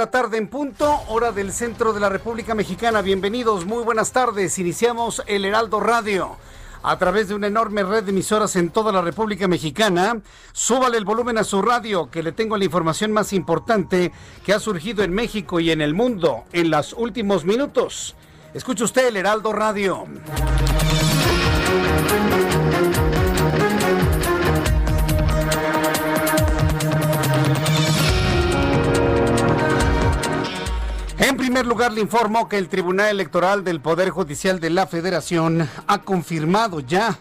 [0.00, 3.02] La tarde en punto, hora del centro de la República Mexicana.
[3.02, 4.58] Bienvenidos, muy buenas tardes.
[4.58, 6.38] Iniciamos el Heraldo Radio.
[6.82, 10.18] A través de una enorme red de emisoras en toda la República Mexicana,
[10.52, 14.10] súbale el volumen a su radio, que le tengo la información más importante
[14.42, 18.16] que ha surgido en México y en el mundo en los últimos minutos.
[18.54, 20.06] Escuche usted el Heraldo Radio.
[31.40, 36.02] Primer lugar, le informo que el Tribunal Electoral del Poder Judicial de la Federación ha
[36.02, 37.18] confirmado ya,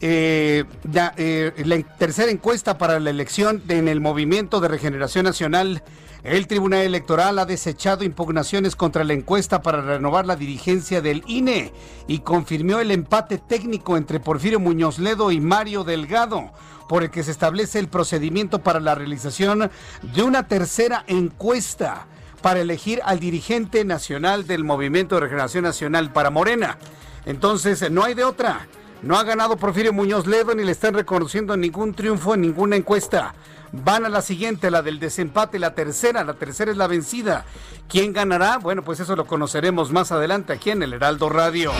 [0.00, 0.64] eh,
[0.94, 5.82] eh, la tercera encuesta para la elección en el Movimiento de Regeneración Nacional.
[6.24, 11.74] El Tribunal Electoral ha desechado impugnaciones contra la encuesta para renovar la dirigencia del INE
[12.06, 16.52] y confirmó el empate técnico entre Porfirio Muñoz Ledo y Mario Delgado,
[16.88, 19.70] por el que se establece el procedimiento para la realización
[20.14, 22.06] de una tercera encuesta
[22.42, 26.76] para elegir al dirigente nacional del Movimiento de Regeneración Nacional para Morena.
[27.24, 28.66] Entonces, no hay de otra.
[29.02, 33.34] No ha ganado Porfirio Muñoz Ledo ni le están reconociendo ningún triunfo en ninguna encuesta.
[33.72, 36.24] Van a la siguiente, la del desempate, la tercera.
[36.24, 37.44] La tercera es la vencida.
[37.88, 38.58] ¿Quién ganará?
[38.58, 41.72] Bueno, pues eso lo conoceremos más adelante aquí en el Heraldo Radio.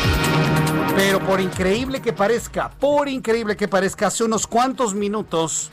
[0.96, 5.70] Pero por increíble que parezca, por increíble que parezca, hace unos cuantos minutos,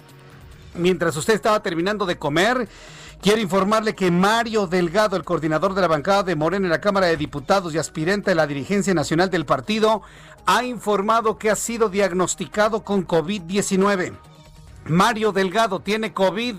[0.76, 2.68] mientras usted estaba terminando de comer,
[3.22, 7.08] quiero informarle que Mario Delgado, el coordinador de la bancada de Morena en la Cámara
[7.08, 10.02] de Diputados y aspirante a la dirigencia nacional del partido,
[10.46, 14.14] ha informado que ha sido diagnosticado con COVID-19.
[14.86, 16.56] Mario Delgado tiene COVID.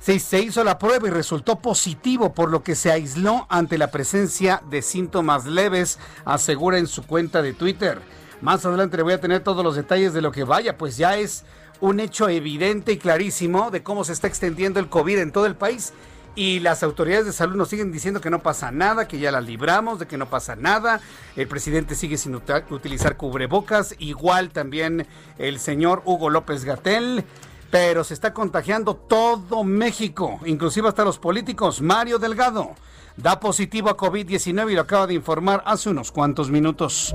[0.00, 3.90] Se, se hizo la prueba y resultó positivo, por lo que se aisló ante la
[3.90, 8.00] presencia de síntomas leves, asegura en su cuenta de Twitter.
[8.40, 11.16] Más adelante le voy a tener todos los detalles de lo que vaya, pues ya
[11.16, 11.44] es
[11.80, 15.56] un hecho evidente y clarísimo de cómo se está extendiendo el COVID en todo el
[15.56, 15.92] país.
[16.36, 19.40] Y las autoridades de salud nos siguen diciendo que no pasa nada, que ya la
[19.40, 21.00] libramos, de que no pasa nada.
[21.36, 25.06] El presidente sigue sin utilizar cubrebocas, igual también
[25.38, 27.24] el señor Hugo López Gatel.
[27.70, 31.80] Pero se está contagiando todo México, inclusive hasta los políticos.
[31.80, 32.74] Mario Delgado
[33.16, 37.14] da positivo a COVID-19 y lo acaba de informar hace unos cuantos minutos.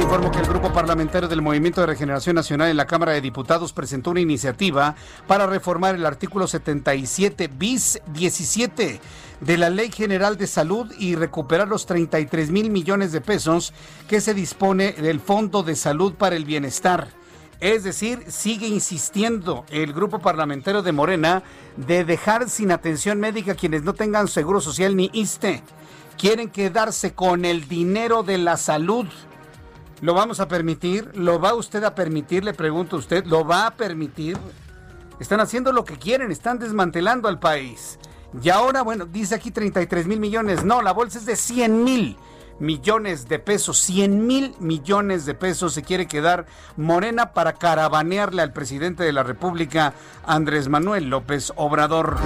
[0.00, 3.74] Informo que el Grupo Parlamentario del Movimiento de Regeneración Nacional en la Cámara de Diputados
[3.74, 4.96] presentó una iniciativa
[5.26, 9.00] para reformar el artículo 77 bis 17
[9.40, 13.74] de la Ley General de Salud y recuperar los 33 mil millones de pesos
[14.08, 17.08] que se dispone del Fondo de Salud para el Bienestar.
[17.60, 21.42] Es decir, sigue insistiendo el grupo parlamentario de Morena
[21.76, 25.62] de dejar sin atención médica a quienes no tengan seguro social ni ISTE.
[26.16, 29.06] Quieren quedarse con el dinero de la salud.
[30.00, 31.10] ¿Lo vamos a permitir?
[31.14, 32.42] ¿Lo va usted a permitir?
[32.42, 33.24] Le pregunto a usted.
[33.26, 34.38] ¿Lo va a permitir?
[35.18, 37.98] Están haciendo lo que quieren, están desmantelando al país.
[38.42, 40.64] Y ahora, bueno, dice aquí 33 mil millones.
[40.64, 42.16] No, la bolsa es de 100 mil
[42.58, 43.78] millones de pesos.
[43.78, 46.46] 100 mil millones de pesos se quiere quedar
[46.78, 49.92] Morena para caravanearle al presidente de la República,
[50.24, 52.16] Andrés Manuel López Obrador.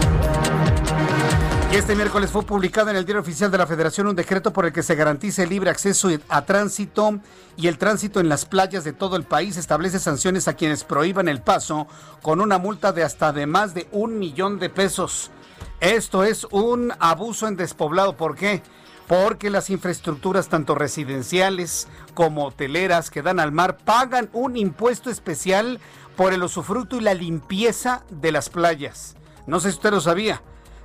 [1.75, 4.73] Este miércoles fue publicado en el Diario Oficial de la Federación un decreto por el
[4.73, 7.19] que se garantiza el libre acceso a tránsito
[7.57, 9.57] y el tránsito en las playas de todo el país.
[9.57, 11.89] Establece sanciones a quienes prohíban el paso
[12.23, 15.33] con una multa de hasta de más de un millón de pesos.
[15.81, 18.17] Esto es un abuso en despoblado.
[18.17, 18.63] ¿Por qué?
[19.09, 25.81] porque las infraestructuras tanto residenciales como hoteleras que dan al mar pagan un impuesto especial
[26.17, 29.17] por el usufructo y la limpieza de las playas.
[29.47, 30.41] No sé si usted lo sabía,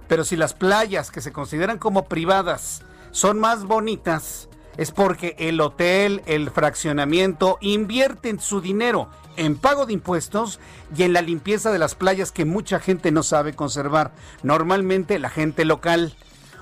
[0.09, 5.61] pero si las playas que se consideran como privadas son más bonitas, es porque el
[5.61, 10.59] hotel, el fraccionamiento invierten su dinero en pago de impuestos
[10.95, 14.11] y en la limpieza de las playas que mucha gente no sabe conservar.
[14.41, 16.15] Normalmente la gente local,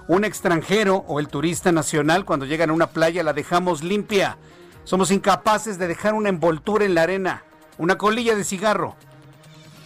[0.07, 4.38] un extranjero o el turista nacional cuando llegan a una playa la dejamos limpia.
[4.83, 7.43] Somos incapaces de dejar una envoltura en la arena,
[7.77, 8.95] una colilla de cigarro.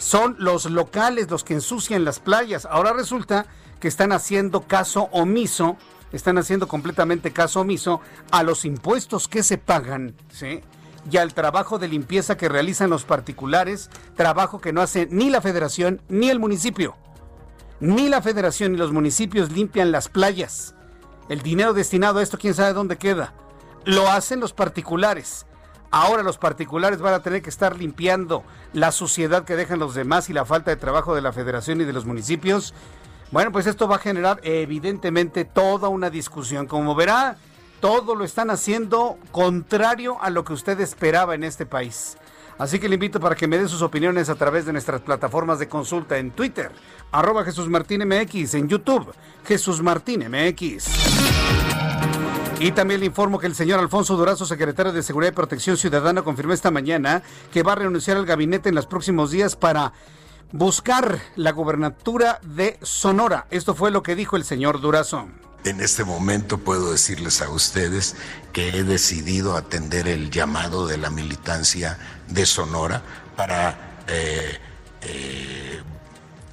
[0.02, 2.66] Son los locales los que ensucian las playas.
[2.66, 3.46] Ahora resulta
[3.80, 5.78] que están haciendo caso omiso
[6.12, 8.02] están haciendo completamente caso omiso
[8.32, 10.62] a los impuestos que se pagan, ¿sí?
[11.10, 15.42] Y al trabajo de limpieza que realizan los particulares, trabajo que no hace ni la
[15.42, 16.96] federación ni el municipio.
[17.80, 20.76] Ni la federación ni los municipios limpian las playas.
[21.30, 23.34] El dinero destinado a esto, quién sabe dónde queda.
[23.86, 25.48] Lo hacen los particulares.
[25.92, 28.44] Ahora los particulares van a tener que estar limpiando
[28.74, 31.84] la suciedad que dejan los demás y la falta de trabajo de la federación y
[31.84, 32.74] de los municipios
[33.32, 36.68] bueno, pues esto va a generar evidentemente toda una discusión.
[36.68, 37.38] Como verá,
[37.80, 42.18] todo lo están haciendo contrario a lo que usted esperaba en este país.
[42.58, 45.60] Así que le invito para que me dé sus opiniones a través de nuestras plataformas
[45.60, 46.72] de consulta en Twitter,
[47.12, 49.14] arroba Jesús Martín MX, en YouTube,
[49.46, 51.31] Jesús Martín MX.
[52.62, 56.22] Y también le informo que el señor Alfonso Durazo, secretario de Seguridad y Protección Ciudadana,
[56.22, 59.94] confirmó esta mañana que va a renunciar al gabinete en los próximos días para
[60.52, 63.48] buscar la gubernatura de Sonora.
[63.50, 65.28] Esto fue lo que dijo el señor Durazo.
[65.64, 68.16] En este momento puedo decirles a ustedes
[68.54, 71.98] que he decidido atender el llamado de la militancia
[72.28, 73.02] de Sonora
[73.36, 74.60] para eh,
[75.02, 75.82] eh,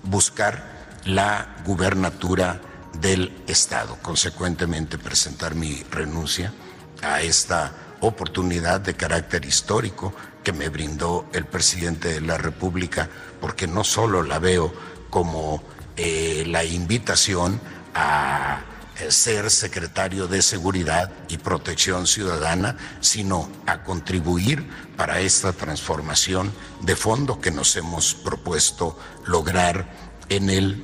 [0.05, 2.63] buscar la gubernatura
[3.01, 3.99] del Estado.
[4.03, 6.53] Consecuentemente, presentar mi renuncia
[7.03, 10.13] a esta oportunidad de carácter histórico
[10.43, 13.09] que me brindó el presidente de la República,
[13.41, 14.73] porque no solo la veo
[15.11, 15.63] como
[15.97, 17.61] eh, la invitación
[17.95, 18.61] a
[18.99, 26.53] eh, ser secretario de Seguridad y Protección Ciudadana, sino a contribuir para esta transformación
[26.83, 29.89] de fondo que nos hemos propuesto lograr
[30.29, 30.83] en el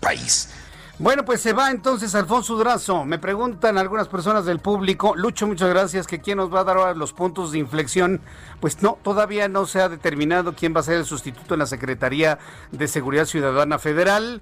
[0.00, 0.48] país.
[0.98, 3.04] Bueno, pues se va entonces Alfonso Durazo.
[3.04, 6.78] Me preguntan algunas personas del público, Lucho, muchas gracias, que quién nos va a dar
[6.78, 8.22] ahora los puntos de inflexión.
[8.60, 11.66] Pues no, todavía no se ha determinado quién va a ser el sustituto en la
[11.66, 12.38] Secretaría
[12.72, 14.40] de Seguridad Ciudadana Federal.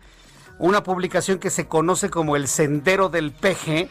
[0.61, 3.89] Una publicación que se conoce como El Sendero del Peje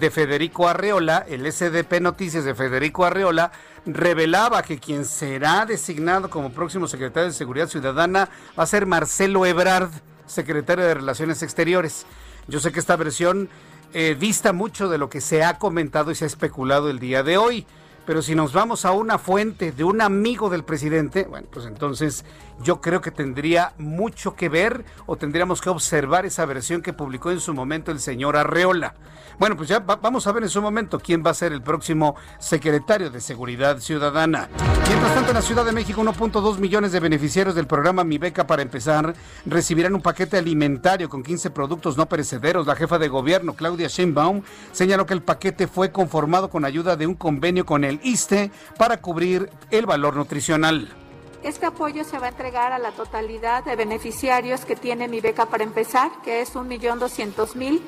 [0.00, 3.52] de Federico Arreola, el SDP Noticias de Federico Arreola,
[3.84, 9.44] revelaba que quien será designado como próximo secretario de Seguridad Ciudadana va a ser Marcelo
[9.44, 9.90] Ebrard
[10.28, 12.06] secretario de Relaciones Exteriores.
[12.46, 13.48] Yo sé que esta versión
[13.92, 17.22] eh, dista mucho de lo que se ha comentado y se ha especulado el día
[17.22, 17.66] de hoy.
[18.06, 22.24] Pero si nos vamos a una fuente de un amigo del presidente, bueno, pues entonces
[22.62, 27.30] yo creo que tendría mucho que ver o tendríamos que observar esa versión que publicó
[27.30, 28.94] en su momento el señor Arreola.
[29.38, 32.16] Bueno, pues ya vamos a ver en su momento quién va a ser el próximo
[32.40, 34.48] secretario de Seguridad Ciudadana.
[34.88, 38.48] Mientras tanto, en la Ciudad de México, 1.2 millones de beneficiarios del programa Mi Beca
[38.48, 39.14] para empezar
[39.46, 42.66] recibirán un paquete alimentario con 15 productos no perecederos.
[42.66, 47.06] La jefa de gobierno, Claudia Sheinbaum, señaló que el paquete fue conformado con ayuda de
[47.06, 50.88] un convenio con el ISTE para cubrir el valor nutricional.
[51.42, 55.46] Este apoyo se va a entregar a la totalidad de beneficiarios que tiene mi beca
[55.46, 57.80] para empezar, que es 1.200.000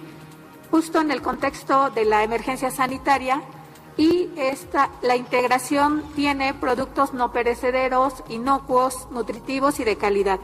[0.70, 3.42] justo en el contexto de la emergencia sanitaria
[3.96, 10.38] y esta, la integración tiene productos no perecederos, inocuos, nutritivos y de calidad.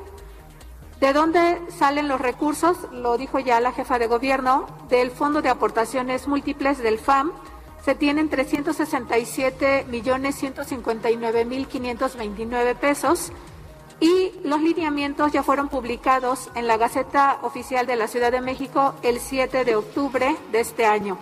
[1.01, 2.77] ¿De dónde salen los recursos?
[2.91, 7.33] Lo dijo ya la jefa de gobierno, del Fondo de Aportaciones Múltiples del FAM.
[7.87, 13.31] Se tienen 367 millones 159 mil 529 pesos
[14.01, 18.97] y los lineamientos ya fueron publicados en la Gaceta Oficial de la Ciudad de México
[19.05, 21.17] el 7 de octubre de este año.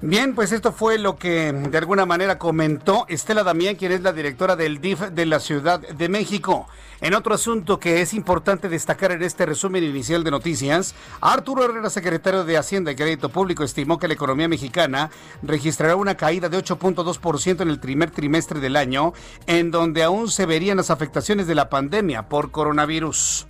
[0.00, 4.14] Bien, pues esto fue lo que de alguna manera comentó Estela Damián, quien es la
[4.14, 6.66] directora del DIF de la Ciudad de México.
[7.04, 11.90] En otro asunto que es importante destacar en este resumen inicial de noticias, Arturo Herrera,
[11.90, 15.10] secretario de Hacienda y Crédito Público, estimó que la economía mexicana
[15.42, 19.12] registrará una caída de 8.2% en el primer trimestre del año,
[19.46, 23.48] en donde aún se verían las afectaciones de la pandemia por coronavirus.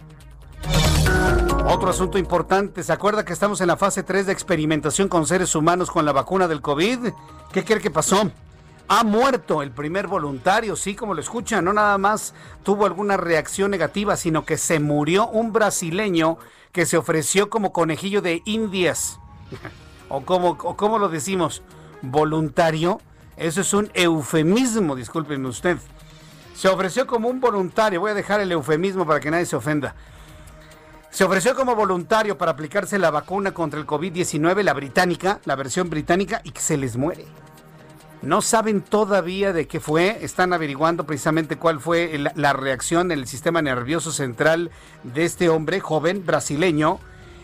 [1.69, 5.55] Otro asunto importante, ¿se acuerda que estamos en la fase 3 de experimentación con seres
[5.55, 6.99] humanos con la vacuna del COVID?
[7.53, 8.33] ¿Qué cree que pasó?
[8.87, 13.71] Ha muerto el primer voluntario, sí, como lo escuchan, no nada más tuvo alguna reacción
[13.71, 16.39] negativa, sino que se murió un brasileño
[16.71, 19.19] que se ofreció como conejillo de indias.
[20.11, 21.63] ¿O cómo, o cómo lo decimos?
[22.03, 23.01] ¿Voluntario?
[23.37, 25.79] Eso es un eufemismo, discúlpenme usted.
[26.55, 29.95] Se ofreció como un voluntario, voy a dejar el eufemismo para que nadie se ofenda.
[31.11, 35.89] Se ofreció como voluntario para aplicarse la vacuna contra el COVID-19, la británica, la versión
[35.89, 37.25] británica, y que se les muere.
[38.23, 43.27] No saben todavía de qué fue, están averiguando precisamente cuál fue la reacción en el
[43.27, 44.71] sistema nervioso central
[45.03, 47.01] de este hombre joven brasileño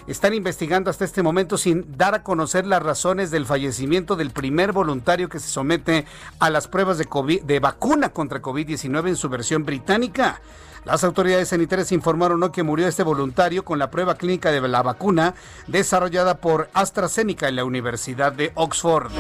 [0.06, 4.72] están investigando hasta este momento sin dar a conocer las razones del fallecimiento del primer
[4.72, 6.04] voluntario que se somete
[6.38, 10.40] a las pruebas de, vacuna contra COVID-19 en su versión británica.
[10.84, 15.34] Las autoridades sanitarias informaron que murió este voluntario con la prueba clínica de la vacuna
[15.66, 19.12] desarrollada por AstraZeneca en la Universidad de Oxford.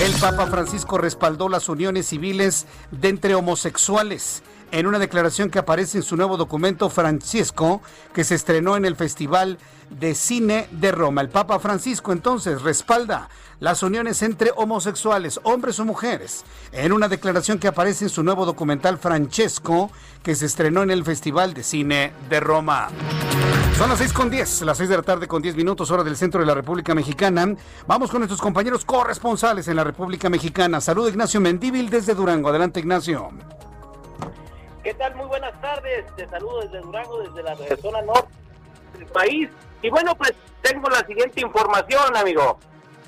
[0.00, 5.98] El Papa Francisco respaldó las uniones civiles de entre homosexuales en una declaración que aparece
[5.98, 7.80] en su nuevo documento Francisco,
[8.12, 9.58] que se estrenó en el Festival
[9.90, 11.20] de Cine de Roma.
[11.20, 13.28] El Papa Francisco entonces respalda
[13.60, 18.46] las uniones entre homosexuales, hombres o mujeres, en una declaración que aparece en su nuevo
[18.46, 19.90] documental Francesco,
[20.22, 22.88] que se estrenó en el Festival de Cine de Roma.
[23.76, 26.16] Son las 6 con 10, las 6 de la tarde con 10 minutos, hora del
[26.16, 27.54] centro de la República Mexicana.
[27.86, 30.80] Vamos con nuestros compañeros corresponsales en la República Mexicana.
[30.80, 32.48] Salud Ignacio Mendíbil desde Durango.
[32.48, 33.30] Adelante Ignacio.
[34.82, 35.14] ¿Qué tal?
[35.16, 36.04] Muy buenas tardes.
[36.16, 38.32] Te saludo desde Durango, desde la zona norte
[38.94, 39.50] del país.
[39.82, 40.32] Y bueno, pues
[40.62, 42.58] tengo la siguiente información, amigo.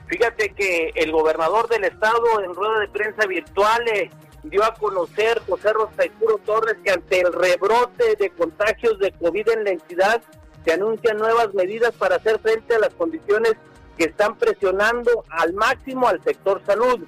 [0.07, 4.11] Fíjate que el gobernador del estado en rueda de prensa virtual eh,
[4.43, 9.65] dio a conocer, José Rosaicuro Torres, que ante el rebrote de contagios de COVID en
[9.65, 10.23] la entidad,
[10.65, 13.55] se anuncian nuevas medidas para hacer frente a las condiciones
[13.97, 17.01] que están presionando al máximo al sector salud,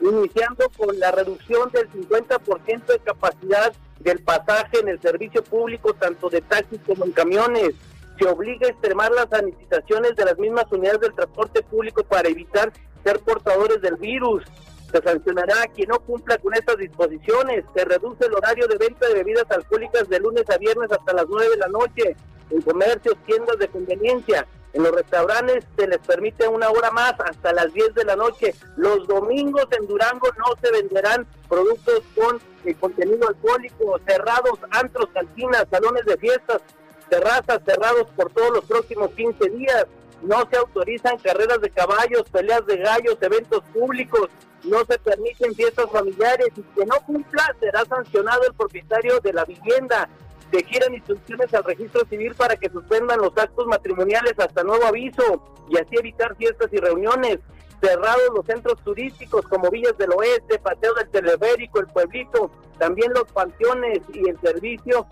[0.00, 6.28] iniciando con la reducción del 50% de capacidad del pasaje en el servicio público, tanto
[6.28, 7.74] de taxis como en camiones.
[8.18, 12.72] Se obliga a extremar las sanitizaciones de las mismas unidades del transporte público para evitar
[13.04, 14.44] ser portadores del virus.
[14.90, 17.64] Se sancionará a quien no cumpla con estas disposiciones.
[17.74, 21.26] Se reduce el horario de venta de bebidas alcohólicas de lunes a viernes hasta las
[21.28, 22.16] 9 de la noche
[22.50, 24.46] en comercios, tiendas de conveniencia.
[24.72, 28.54] En los restaurantes se les permite una hora más hasta las 10 de la noche.
[28.76, 35.66] Los domingos en Durango no se venderán productos con eh, contenido alcohólico, cerrados, antros, cantinas,
[35.70, 36.62] salones de fiestas,
[37.08, 39.86] terrazas cerrados por todos los próximos 15 días.
[40.22, 44.28] No se autorizan carreras de caballos, peleas de gallos, eventos públicos,
[44.64, 49.44] no se permiten fiestas familiares y que no cumpla será sancionado el propietario de la
[49.44, 50.08] vivienda
[50.50, 55.42] se giran instrucciones al registro civil para que suspendan los actos matrimoniales hasta nuevo aviso
[55.68, 57.38] y así evitar fiestas y reuniones.
[57.80, 63.30] Cerrados los centros turísticos como Villas del Oeste, Paseo del Teleférico, El Pueblito, también los
[63.32, 65.06] panteones y el servicio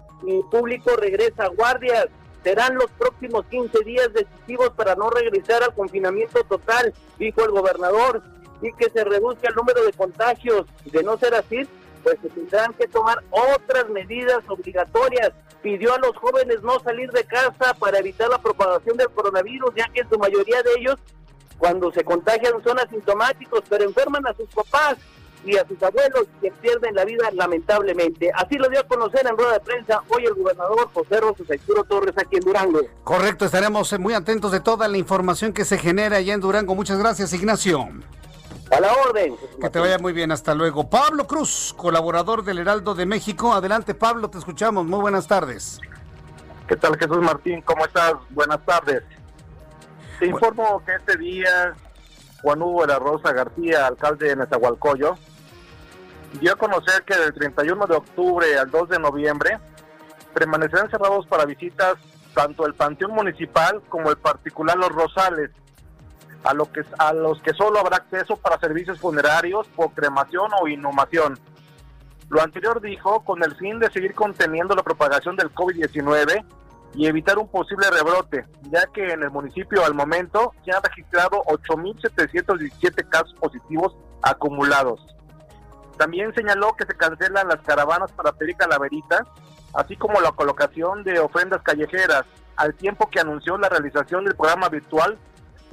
[0.51, 2.07] público regresa a guardias.
[2.43, 8.23] Serán los próximos 15 días decisivos para no regresar al confinamiento total, dijo el gobernador,
[8.61, 10.67] y que se reduzca el número de contagios.
[10.85, 11.67] De no ser así,
[12.03, 15.33] pues se tendrán que tomar otras medidas obligatorias.
[15.63, 19.89] Pidió a los jóvenes no salir de casa para evitar la propagación del coronavirus, ya
[19.89, 20.97] que en su mayoría de ellos,
[21.65, 24.97] cuando se contagian, son asintomáticos, pero enferman a sus papás
[25.47, 28.31] y a sus abuelos que pierden la vida lamentablemente.
[28.35, 31.47] Así lo dio a conocer en rueda de prensa hoy el gobernador José Rosas
[31.89, 32.81] Torres aquí en Durango.
[33.03, 36.75] Correcto, estaremos muy atentos de toda la información que se genera allá en Durango.
[36.75, 37.89] Muchas gracias, Ignacio.
[38.71, 39.35] A la orden.
[39.59, 40.91] Que te vaya muy bien, hasta luego.
[40.91, 43.55] Pablo Cruz, colaborador del Heraldo de México.
[43.55, 44.85] Adelante, Pablo, te escuchamos.
[44.85, 45.81] Muy buenas tardes.
[46.69, 47.63] ¿Qué tal, Jesús Martín?
[47.63, 48.17] ¿Cómo estás?
[48.29, 49.03] Buenas tardes.
[50.19, 51.75] Te informo que este día
[52.43, 55.21] Juan Hugo de la Rosa García, alcalde de Nezahualcóyotl,
[56.41, 59.59] dio a conocer que del 31 de octubre al 2 de noviembre
[60.33, 61.95] permanecerán cerrados para visitas
[62.35, 65.51] tanto el Panteón Municipal como el particular Los Rosales,
[66.45, 70.69] a, lo que, a los que solo habrá acceso para servicios funerarios por cremación o
[70.69, 71.39] inhumación.
[72.29, 76.45] Lo anterior dijo con el fin de seguir conteniendo la propagación del COVID-19
[76.95, 81.43] y evitar un posible rebrote, ya que en el municipio al momento se han registrado
[81.47, 85.01] 8.717 casos positivos acumulados.
[85.99, 89.23] También señaló que se cancelan las caravanas para pedir calaveritas,
[89.75, 92.25] así como la colocación de ofrendas callejeras,
[92.57, 95.19] al tiempo que anunció la realización del programa virtual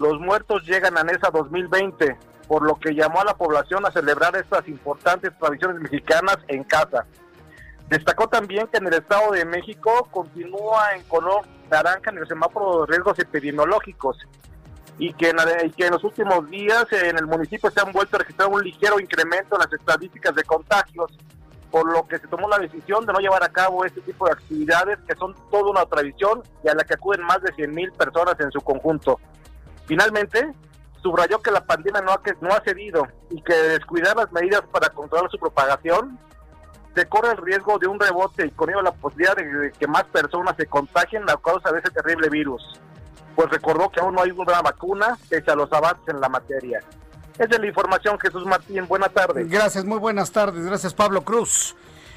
[0.01, 4.35] los muertos llegan a NESA 2020, por lo que llamó a la población a celebrar
[4.35, 7.05] estas importantes tradiciones mexicanas en casa.
[7.91, 12.85] Destacó también que en el Estado de México continúa en color naranja en el semáforo
[12.85, 14.17] de riesgos epidemiológicos
[14.97, 18.19] y que, en, que en los últimos días en el municipio se han vuelto a
[18.19, 21.11] registrar un ligero incremento en las estadísticas de contagios,
[21.69, 24.31] por lo que se tomó la decisión de no llevar a cabo este tipo de
[24.31, 27.91] actividades que son toda una tradición y a la que acuden más de 100 mil
[27.91, 29.19] personas en su conjunto.
[29.85, 30.49] Finalmente,
[31.03, 34.87] subrayó que la pandemia no ha, no ha cedido y que descuidar las medidas para
[34.91, 36.17] controlar su propagación
[36.95, 40.03] se corre el riesgo de un rebote y con ello la posibilidad de que más
[40.05, 42.61] personas se contagien a causa de ese terrible virus.
[43.35, 46.81] Pues recordó que aún no hay una vacuna pese a los avances en la materia.
[47.37, 48.85] Esa es la información, Jesús Martín.
[48.87, 49.49] Buenas tardes.
[49.49, 50.65] Gracias, muy buenas tardes.
[50.65, 51.75] Gracias, Pablo Cruz.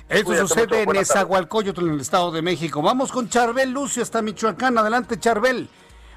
[0.08, 2.82] Esto sucede en Nezahualcóyotl, en el Estado de México.
[2.82, 4.76] Vamos con Charbel Lucio hasta Michoacán.
[4.76, 5.68] Adelante, Charbel.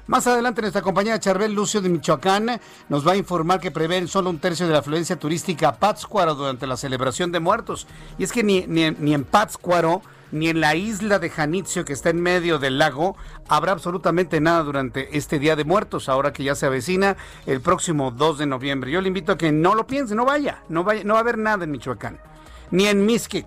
[0.08, 4.30] Más adelante nuestra compañera Charbel Lucio de Michoacán nos va a informar que prevén solo
[4.30, 7.86] un tercio de la afluencia turística a Pátzcuaro durante la celebración de muertos.
[8.16, 10.00] Y es que ni, ni, ni en Pátzcuaro
[10.32, 14.62] ni en la isla de Janitzio que está en medio del lago habrá absolutamente nada
[14.62, 18.90] durante este Día de Muertos, ahora que ya se avecina el próximo 2 de noviembre.
[18.90, 21.22] Yo le invito a que no lo piense, no vaya, no vaya, no va a
[21.22, 22.18] haber nada en Michoacán,
[22.70, 23.46] ni en Mixquic,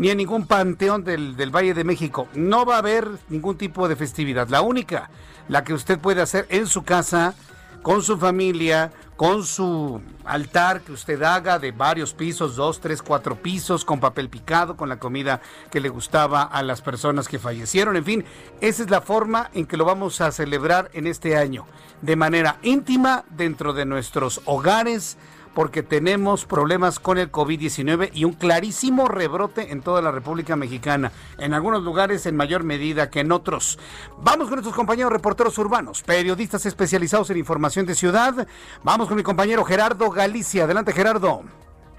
[0.00, 2.26] ni en ningún panteón del, del Valle de México.
[2.34, 4.48] No va a haber ningún tipo de festividad.
[4.48, 5.08] La única,
[5.50, 7.34] la que usted puede hacer en su casa,
[7.82, 13.34] con su familia, con su altar que usted haga de varios pisos, dos, tres, cuatro
[13.34, 15.40] pisos, con papel picado, con la comida
[15.72, 17.96] que le gustaba a las personas que fallecieron.
[17.96, 18.24] En fin,
[18.60, 21.66] esa es la forma en que lo vamos a celebrar en este año,
[22.00, 25.16] de manera íntima dentro de nuestros hogares,
[25.54, 31.12] porque tenemos problemas con el COVID-19 y un clarísimo rebrote en toda la República Mexicana,
[31.38, 33.78] en algunos lugares en mayor medida que en otros.
[34.22, 38.46] Vamos con nuestros compañeros reporteros urbanos, periodistas especializados en información de ciudad.
[38.82, 40.64] Vamos con mi compañero Gerardo Galicia.
[40.64, 41.42] Adelante, Gerardo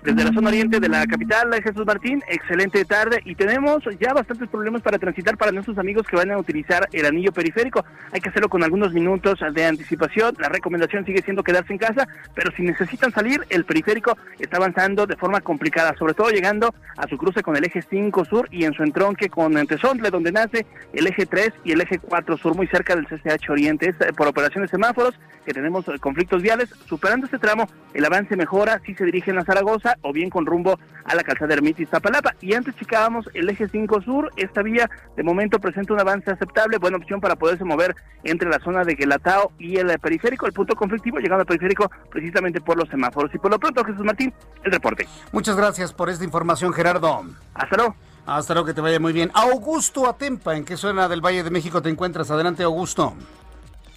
[0.03, 4.50] desde la zona oriente de la capital, Jesús Martín, excelente tarde y tenemos ya bastantes
[4.50, 7.86] problemas para transitar para nuestros amigos que van a utilizar el anillo periférico.
[8.12, 10.36] Hay que hacerlo con algunos minutos de anticipación.
[10.39, 15.05] La recomendación sigue siendo quedarse en casa, pero si necesitan salir, el periférico está avanzando
[15.05, 18.65] de forma complicada, sobre todo llegando a su cruce con el eje 5 sur y
[18.65, 22.55] en su entronque con Antezontle, donde nace el eje 3 y el eje 4 sur,
[22.55, 23.89] muy cerca del CCH Oriente.
[23.89, 25.13] Es eh, por operaciones semáforos
[25.46, 26.70] que tenemos eh, conflictos viales.
[26.88, 30.80] Superando este tramo, el avance mejora si se dirigen a Zaragoza o bien con rumbo
[31.06, 32.36] a la calzada Ermitis Zapalapa.
[32.42, 36.78] Y antes checábamos el eje 5 sur, esta vía de momento presenta un avance aceptable,
[36.78, 40.75] buena opción para poderse mover entre la zona de Gelatao y el periférico, el punto
[40.75, 43.34] conflictivo llegando al periférico precisamente por los semáforos.
[43.34, 45.08] Y por lo pronto, Jesús Martín, el reporte.
[45.32, 47.24] Muchas gracias por esta información, Gerardo.
[47.54, 47.96] Hasta luego.
[48.25, 49.32] Hasta luego, que te vaya muy bien.
[49.34, 52.30] Augusto Atempa, ¿en qué zona del Valle de México te encuentras?
[52.30, 53.16] Adelante, Augusto.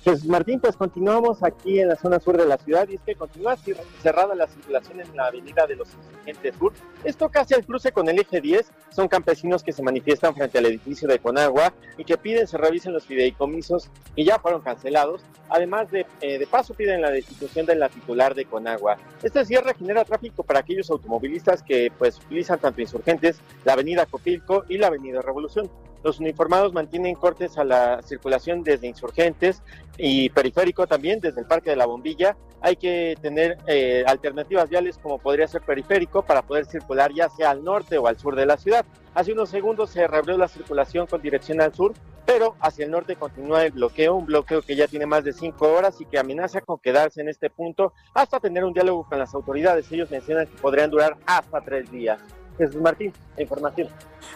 [0.05, 3.15] Pues Martín, pues continuamos aquí en la zona sur de la ciudad y es que
[3.15, 3.57] continúa
[4.03, 6.75] cerrada la circulación en la avenida de los Insurgentes Sur.
[7.05, 8.71] Esto casi al cruce con el eje 10.
[8.91, 12.93] Son campesinos que se manifiestan frente al edificio de Conagua y que piden se revisen
[12.93, 15.23] los fideicomisos y ya fueron cancelados.
[15.49, 18.99] Además de, eh, de paso piden la destitución de la titular de Conagua.
[19.23, 24.67] Este cierre genera tráfico para aquellos automovilistas que pues utilizan tanto Insurgentes, la avenida Copilco
[24.69, 25.71] y la avenida Revolución.
[26.05, 29.63] Los uniformados mantienen cortes a la circulación desde Insurgentes
[29.97, 32.37] y Periférico también, desde el Parque de la Bombilla.
[32.61, 37.51] Hay que tener eh, alternativas viales como podría ser Periférico para poder circular ya sea
[37.51, 38.85] al norte o al sur de la ciudad.
[39.15, 41.95] Hace unos segundos se reabrió la circulación con dirección al sur,
[42.27, 45.73] pero hacia el norte continúa el bloqueo, un bloqueo que ya tiene más de cinco
[45.73, 49.33] horas y que amenaza con quedarse en este punto hasta tener un diálogo con las
[49.35, 49.91] autoridades.
[49.91, 52.21] Ellos mencionan que podrían durar hasta tres días.
[52.57, 53.89] Jesús Martín, información.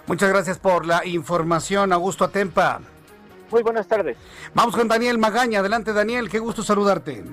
[0.07, 2.81] Muchas gracias por la información, Augusto Atempa.
[3.50, 4.16] Muy buenas tardes.
[4.54, 5.61] Vamos con Daniel Magaña.
[5.61, 7.24] Adelante, Daniel, qué gusto saludarte.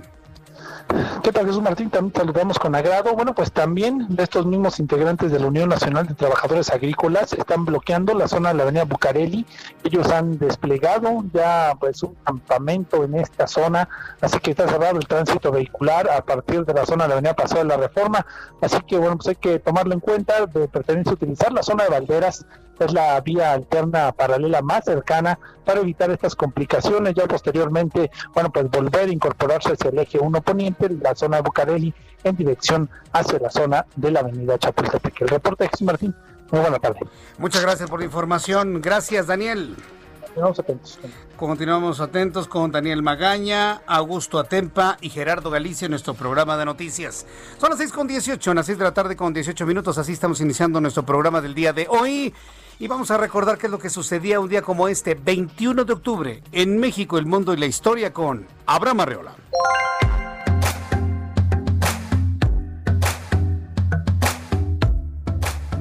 [1.24, 1.90] ¿Qué tal Jesús Martín?
[1.90, 3.14] También saludamos con agrado.
[3.14, 8.14] Bueno, pues también estos mismos integrantes de la Unión Nacional de Trabajadores Agrícolas están bloqueando
[8.14, 9.46] la zona de la avenida Bucareli.
[9.84, 13.90] Ellos han desplegado ya pues un campamento en esta zona,
[14.22, 17.36] así que está cerrado el tránsito vehicular a partir de la zona de la avenida
[17.36, 18.26] Paseo de la Reforma.
[18.62, 21.90] Así que bueno, pues hay que tomarlo en cuenta, de preferencia utilizar la zona de
[21.90, 22.46] Valderas
[22.84, 27.14] es la vía alterna paralela más cercana para evitar estas complicaciones.
[27.16, 31.44] Ya posteriormente, bueno, pues volver a incorporarse hacia el eje 1 poniente, la zona de
[31.44, 35.22] Bucareli, en dirección hacia la zona de la avenida Chapultepec.
[35.22, 36.16] El reporte Jesús Martín.
[36.52, 37.00] Muy buena tarde.
[37.38, 38.82] Muchas gracias por la información.
[38.82, 39.76] Gracias, Daniel.
[40.22, 41.00] Continuamos atentos.
[41.38, 47.26] Continuamos atentos con Daniel Magaña, Augusto Atempa y Gerardo Galicia en nuestro programa de noticias.
[47.58, 49.98] Son las 6 con 18, a las 6 de la tarde con 18 minutos.
[49.98, 52.34] Así estamos iniciando nuestro programa del día de hoy.
[52.80, 55.94] Y vamos a recordar qué es lo que sucedía un día como este, 21 de
[55.94, 59.36] octubre, en México, el mundo y la historia con Abraham Arreola.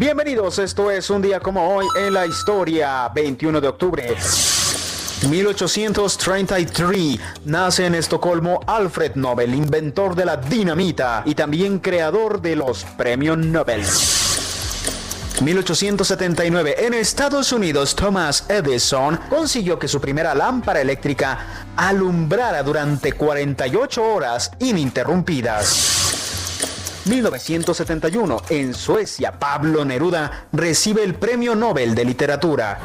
[0.04, 4.14] Bienvenidos, esto es un día como hoy en la historia, 21 de octubre.
[5.30, 12.84] 1833 nace en Estocolmo Alfred Nobel, inventor de la dinamita y también creador de los
[12.84, 13.82] premios Nobel.
[15.40, 24.04] 1879, en Estados Unidos, Thomas Edison consiguió que su primera lámpara eléctrica alumbrara durante 48
[24.04, 25.93] horas ininterrumpidas.
[27.04, 32.80] 1971, en Suecia, Pablo Neruda recibe el Premio Nobel de Literatura.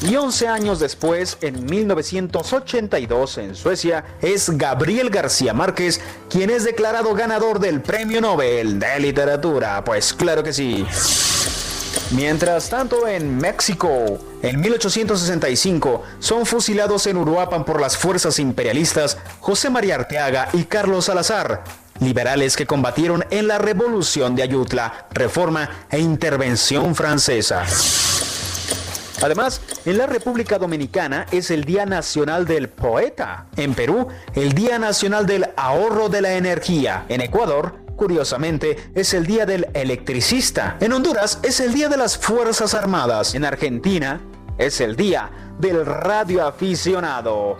[0.00, 7.14] Y 11 años después, en 1982, en Suecia, es Gabriel García Márquez quien es declarado
[7.14, 9.82] ganador del Premio Nobel de Literatura.
[9.84, 10.86] Pues claro que sí.
[12.10, 19.70] Mientras tanto, en México, en 1865, son fusilados en Uruapan por las fuerzas imperialistas José
[19.70, 21.64] María Arteaga y Carlos Salazar,
[22.00, 27.64] liberales que combatieron en la Revolución de Ayutla, Reforma e Intervención Francesa.
[29.22, 33.46] Además, en la República Dominicana es el Día Nacional del Poeta.
[33.56, 37.06] En Perú, el Día Nacional del Ahorro de la Energía.
[37.08, 40.76] En Ecuador, curiosamente, es el Día del Electricista.
[40.80, 43.34] En Honduras es el Día de las Fuerzas Armadas.
[43.34, 44.20] En Argentina
[44.58, 47.56] es el Día del Radioaficionado.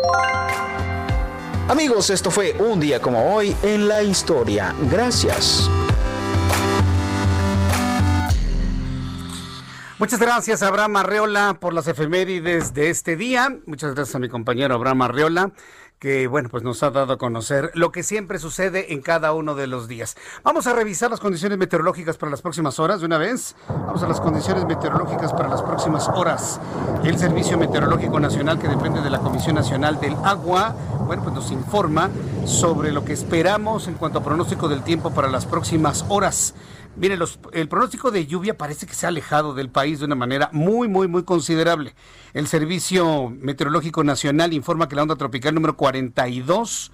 [1.66, 4.74] Amigos, esto fue un día como hoy en la historia.
[4.90, 5.70] Gracias.
[9.98, 13.58] Muchas gracias a Abraham Arreola por las efemérides de este día.
[13.64, 15.52] Muchas gracias a mi compañero Abraham Arreola
[15.98, 19.54] que bueno, pues nos ha dado a conocer lo que siempre sucede en cada uno
[19.54, 20.16] de los días.
[20.42, 23.56] Vamos a revisar las condiciones meteorológicas para las próximas horas de una vez.
[23.68, 26.60] Vamos a las condiciones meteorológicas para las próximas horas.
[27.04, 30.74] El Servicio Meteorológico Nacional, que depende de la Comisión Nacional del Agua,
[31.06, 32.10] bueno, pues nos informa
[32.46, 36.54] sobre lo que esperamos en cuanto a pronóstico del tiempo para las próximas horas.
[36.96, 37.18] Mire,
[37.52, 40.86] el pronóstico de lluvia parece que se ha alejado del país de una manera muy,
[40.86, 41.94] muy, muy considerable.
[42.34, 46.90] El Servicio Meteorológico Nacional informa que la onda tropical número 42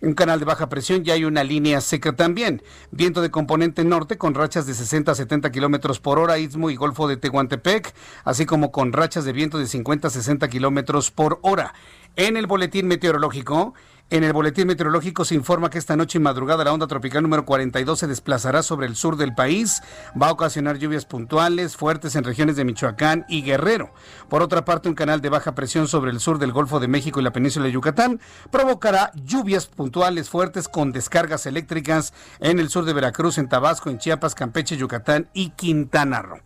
[0.00, 2.60] un canal de baja presión y hay una línea seca también.
[2.90, 6.76] Viento de componente norte con rachas de 60 a 70 kilómetros por hora, istmo y
[6.76, 11.38] golfo de Tehuantepec, así como con rachas de viento de 50 a 60 kilómetros por
[11.42, 11.72] hora.
[12.16, 13.74] En el boletín meteorológico,
[14.10, 17.46] en el boletín meteorológico se informa que esta noche y madrugada la onda tropical número
[17.46, 19.82] 42 se desplazará sobre el sur del país.
[20.20, 23.94] Va a ocasionar lluvias puntuales fuertes en regiones de Michoacán y Guerrero.
[24.28, 27.18] Por otra parte, un canal de baja presión sobre el sur del Golfo de México
[27.18, 32.84] y la península de Yucatán provocará lluvias puntuales fuertes con descargas eléctricas en el sur
[32.84, 36.40] de Veracruz, en Tabasco, en Chiapas, Campeche, Yucatán y Quintana Roo.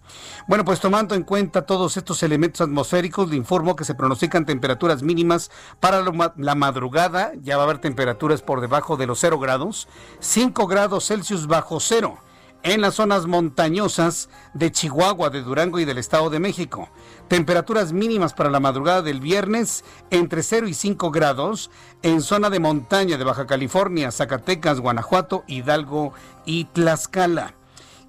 [0.47, 5.03] Bueno, pues tomando en cuenta todos estos elementos atmosféricos, le informo que se pronostican temperaturas
[5.03, 6.03] mínimas para
[6.37, 9.89] la madrugada ya va a haber temperaturas por debajo de los 0 grados,
[10.21, 12.19] 5 grados Celsius bajo cero
[12.63, 16.91] en las zonas montañosas de Chihuahua, de Durango y del Estado de México.
[17.29, 21.71] Temperaturas mínimas para la madrugada del viernes entre 0 y 5 grados
[22.03, 26.13] en zona de montaña de Baja California, Zacatecas, Guanajuato, Hidalgo
[26.45, 27.55] y Tlaxcala.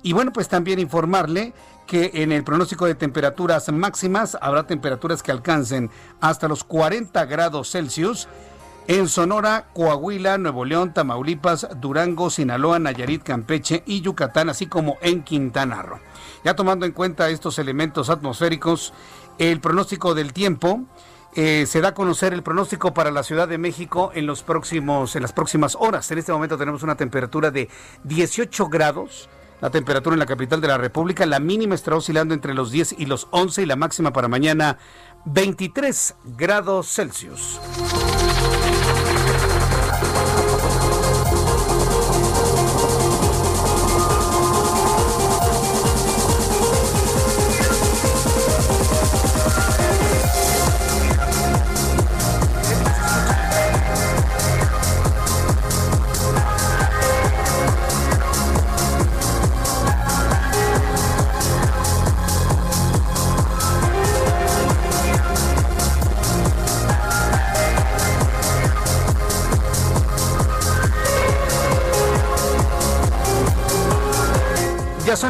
[0.04, 1.54] Y bueno, pues también informarle
[1.88, 7.72] que en el pronóstico de temperaturas máximas habrá temperaturas que alcancen hasta los 40 grados
[7.72, 8.28] Celsius
[8.90, 15.22] en Sonora, Coahuila, Nuevo León, Tamaulipas, Durango, Sinaloa, Nayarit, Campeche y Yucatán, así como en
[15.22, 16.00] Quintana Roo.
[16.44, 18.92] Ya tomando en cuenta estos elementos atmosféricos,
[19.38, 20.86] el pronóstico del tiempo,
[21.36, 25.16] eh, se da a conocer el pronóstico para la Ciudad de México en, los próximos,
[25.16, 26.10] en las próximas horas.
[26.10, 27.70] En este momento tenemos una temperatura de
[28.06, 29.30] 18 grados.
[29.62, 32.96] La temperatura en la capital de la República, la mínima estará oscilando entre los 10
[32.98, 34.80] y los 11 y la máxima para mañana
[35.26, 37.60] 23 grados Celsius.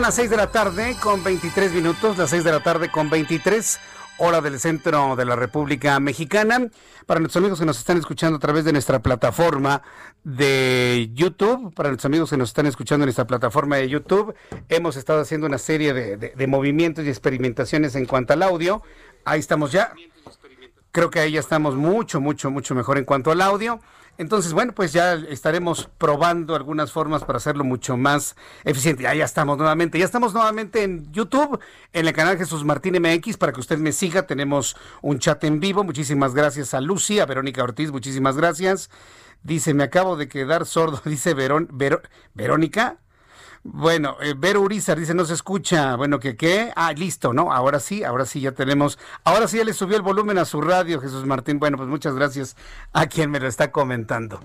[0.10, 3.80] Las 6 de la tarde con 23 minutos, las 6 de la tarde con 23
[4.17, 6.67] hora del centro de la República Mexicana.
[7.06, 9.84] Para nuestros amigos que nos están escuchando a través de nuestra plataforma
[10.24, 14.34] de YouTube, para nuestros amigos que nos están escuchando en nuestra plataforma de YouTube,
[14.67, 18.82] hemos estado haciendo una serie de, de movimientos y experimentaciones en cuanto al audio.
[19.26, 19.93] Ahí estamos ya.
[20.91, 23.80] Creo que ahí ya estamos mucho, mucho, mucho mejor en cuanto al audio.
[24.20, 29.04] Entonces, bueno, pues ya estaremos probando algunas formas para hacerlo mucho más eficiente.
[29.04, 31.58] Ya, estamos nuevamente, ya estamos nuevamente en YouTube,
[31.94, 34.28] en el canal Jesús Martín MX, para que usted me siga.
[34.28, 35.86] Tenemos un chat en vivo.
[35.86, 38.90] Muchísimas gracias a Lucy, a Verónica Ortiz, muchísimas gracias.
[39.42, 41.70] Dice, me acabo de quedar sordo, dice Verón,
[42.34, 43.00] Verónica.
[43.63, 45.95] Bueno, eh, Vero Urizar dice no se escucha.
[45.95, 46.72] Bueno, ¿qué qué?
[46.76, 47.52] Ah, listo, ¿no?
[47.52, 48.98] Ahora sí, ahora sí ya tenemos.
[49.24, 51.60] Ahora sí ya le subió el volumen a su radio, Jesús Martín.
[51.60, 52.56] Bueno, pues muchas gracias
[52.93, 54.39] a quien me lo está comentando.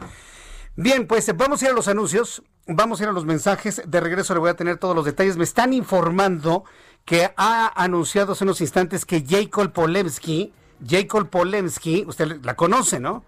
[0.76, 3.82] Bien, pues eh, vamos a ir a los anuncios, vamos a ir a los mensajes.
[3.86, 5.36] De regreso le voy a tener todos los detalles.
[5.36, 6.64] Me están informando
[7.04, 10.52] que ha anunciado hace unos instantes que Jacob Polemski,
[10.84, 13.24] Jacob Polemski, usted la conoce, ¿no?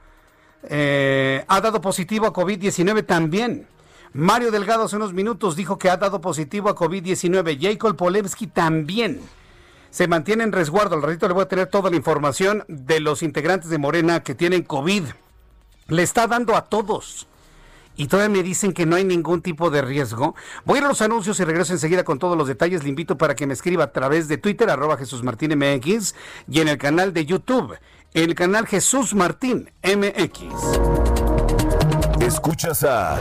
[0.65, 3.69] Eh, ha dado positivo a COVID-19 también.
[4.17, 7.59] Mario Delgado hace unos minutos dijo que ha dado positivo a COVID-19.
[7.61, 9.21] Jacob Polemski también.
[9.91, 10.95] Se mantiene en resguardo.
[10.95, 14.35] Al ratito le voy a tener toda la información de los integrantes de Morena que
[14.35, 15.05] tienen COVID.
[15.89, 17.27] Le está dando a todos.
[17.95, 20.35] Y todavía me dicen que no hay ningún tipo de riesgo.
[20.65, 22.85] Voy a ir a los anuncios y regreso enseguida con todos los detalles.
[22.85, 26.15] Le invito para que me escriba a través de Twitter, arroba Jesús Martín MX,
[26.49, 27.77] y en el canal de YouTube,
[28.15, 30.45] el canal Jesús Martín MX.
[32.23, 33.21] Escuchas a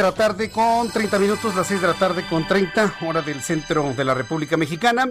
[0.00, 3.42] De la tarde con 30 minutos, las 6 de la tarde con 30, hora del
[3.42, 5.10] centro de la República Mexicana.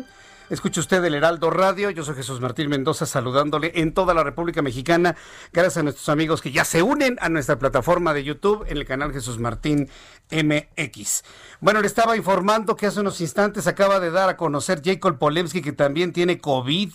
[0.49, 4.63] Escucha usted el Heraldo Radio, yo soy Jesús Martín Mendoza saludándole en toda la República
[4.63, 5.15] Mexicana,
[5.53, 8.85] gracias a nuestros amigos que ya se unen a nuestra plataforma de YouTube en el
[8.85, 9.91] canal Jesús Martín
[10.31, 11.23] MX.
[11.59, 15.61] Bueno, le estaba informando que hace unos instantes acaba de dar a conocer Jacob Polemski
[15.61, 16.89] que también tiene COVID.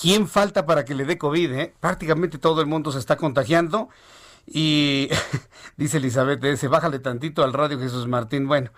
[0.00, 1.52] ¿Quién falta para que le dé COVID?
[1.54, 1.74] Eh?
[1.80, 3.88] Prácticamente todo el mundo se está contagiando.
[4.52, 5.08] Y
[5.76, 8.48] dice Elizabeth, se bájale tantito al radio Jesús Martín.
[8.48, 8.72] Bueno,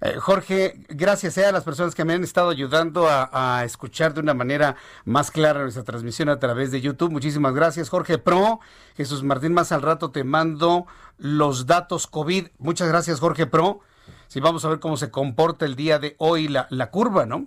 [0.00, 4.14] eh, Jorge, gracias eh, a las personas que me han estado ayudando a, a, escuchar
[4.14, 7.10] de una manera más clara nuestra transmisión a través de YouTube.
[7.10, 8.60] Muchísimas gracias, Jorge Pro.
[8.96, 10.86] Jesús Martín, más al rato te mando
[11.18, 12.48] los datos COVID.
[12.58, 13.80] Muchas gracias, Jorge Pro.
[14.28, 17.46] Sí, vamos a ver cómo se comporta el día de hoy la, la curva, ¿no?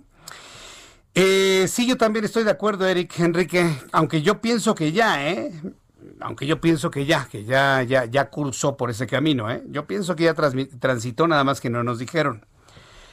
[1.14, 5.52] Eh, sí, yo también estoy de acuerdo, Eric Enrique, aunque yo pienso que ya, ¿eh?
[6.20, 9.62] Aunque yo pienso que ya, que ya, ya, ya cursó por ese camino, ¿eh?
[9.68, 12.46] Yo pienso que ya transitó, nada más que no nos dijeron.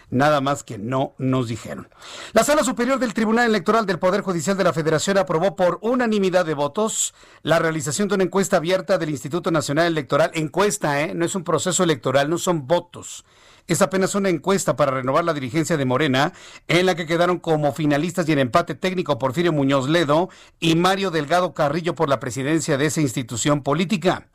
[0.09, 1.89] Nada más que no nos dijeron.
[2.31, 6.45] La Sala Superior del Tribunal Electoral del Poder Judicial de la Federación aprobó por unanimidad
[6.45, 10.31] de votos la realización de una encuesta abierta del Instituto Nacional Electoral.
[10.33, 11.13] Encuesta, ¿eh?
[11.13, 13.25] No es un proceso electoral, no son votos
[13.67, 16.33] es apenas una encuesta para renovar la dirigencia de Morena,
[16.67, 21.11] en la que quedaron como finalistas y en empate técnico Porfirio Muñoz Ledo y Mario
[21.11, 24.27] Delgado Carrillo por la presidencia de esa institución política.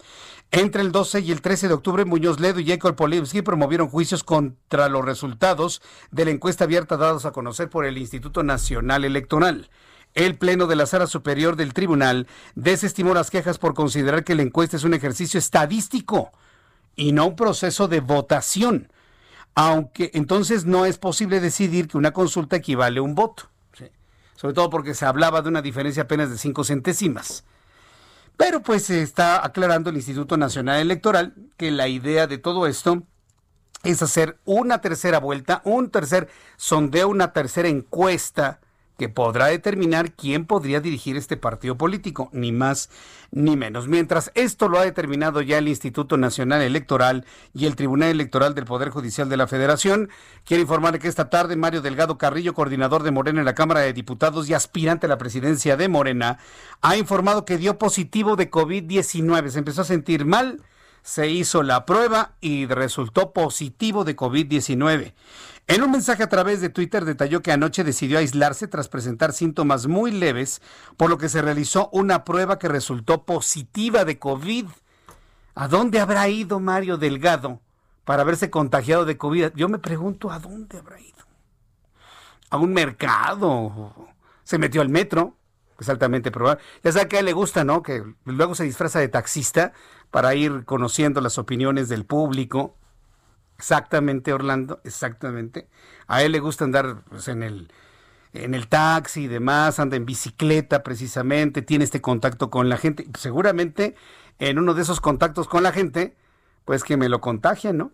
[0.50, 4.22] Entre el 12 y el 13 de octubre, Muñoz Ledo y Jacob Polivsky promovieron juicios
[4.22, 9.70] contra los resultados de la encuesta abierta dados a conocer por el Instituto Nacional Electoral.
[10.12, 14.42] El Pleno de la Sala Superior del Tribunal desestimó las quejas por considerar que la
[14.42, 16.32] encuesta es un ejercicio estadístico
[16.96, 18.92] y no un proceso de votación
[19.54, 23.50] aunque entonces no es posible decidir que una consulta equivale a un voto,
[24.36, 27.44] sobre todo porque se hablaba de una diferencia apenas de cinco centésimas.
[28.36, 33.02] Pero pues se está aclarando el Instituto Nacional Electoral que la idea de todo esto
[33.84, 38.60] es hacer una tercera vuelta, un tercer sondeo, una tercera encuesta
[38.98, 42.90] que podrá determinar quién podría dirigir este partido político, ni más
[43.30, 43.88] ni menos.
[43.88, 47.24] Mientras esto lo ha determinado ya el Instituto Nacional Electoral
[47.54, 50.10] y el Tribunal Electoral del Poder Judicial de la Federación,
[50.44, 53.92] quiero informar que esta tarde Mario Delgado Carrillo, coordinador de Morena en la Cámara de
[53.92, 56.38] Diputados y aspirante a la presidencia de Morena,
[56.80, 59.48] ha informado que dio positivo de COVID-19.
[59.48, 60.62] Se empezó a sentir mal
[61.02, 65.14] se hizo la prueba y resultó positivo de COVID-19.
[65.68, 69.86] En un mensaje a través de Twitter detalló que anoche decidió aislarse tras presentar síntomas
[69.86, 70.60] muy leves,
[70.96, 74.66] por lo que se realizó una prueba que resultó positiva de COVID.
[75.54, 77.60] ¿A dónde habrá ido Mario Delgado
[78.04, 79.52] para haberse contagiado de COVID?
[79.54, 81.24] Yo me pregunto, ¿a dónde habrá ido?
[82.50, 83.94] ¿A un mercado?
[84.44, 85.36] ¿Se metió al metro?
[85.78, 86.62] Es altamente probable.
[86.82, 87.82] Ya sabe que a él le gusta, ¿no?
[87.82, 89.72] Que luego se disfraza de taxista
[90.10, 92.76] para ir conociendo las opiniones del público.
[93.62, 95.68] Exactamente, Orlando, exactamente.
[96.08, 97.70] A él le gusta andar pues, en el
[98.32, 103.06] en el taxi y demás, anda en bicicleta precisamente, tiene este contacto con la gente.
[103.16, 103.94] Seguramente
[104.40, 106.16] en uno de esos contactos con la gente,
[106.64, 107.92] pues que me lo contagia, ¿no?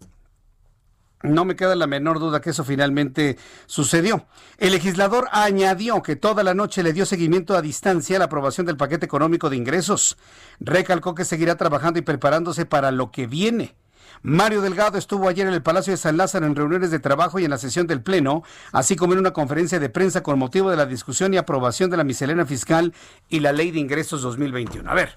[1.22, 4.26] No me queda la menor duda que eso finalmente sucedió.
[4.56, 8.64] El legislador añadió que toda la noche le dio seguimiento a distancia a la aprobación
[8.64, 10.16] del paquete económico de ingresos.
[10.60, 13.74] Recalcó que seguirá trabajando y preparándose para lo que viene.
[14.22, 17.44] Mario Delgado estuvo ayer en el Palacio de San Lázaro en reuniones de trabajo y
[17.44, 20.76] en la sesión del Pleno, así como en una conferencia de prensa con motivo de
[20.76, 22.92] la discusión y aprobación de la miscelánea fiscal
[23.28, 24.90] y la ley de ingresos 2021.
[24.90, 25.16] A ver,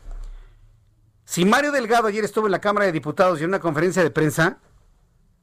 [1.26, 4.12] si Mario Delgado ayer estuvo en la Cámara de Diputados y en una conferencia de
[4.12, 4.60] prensa,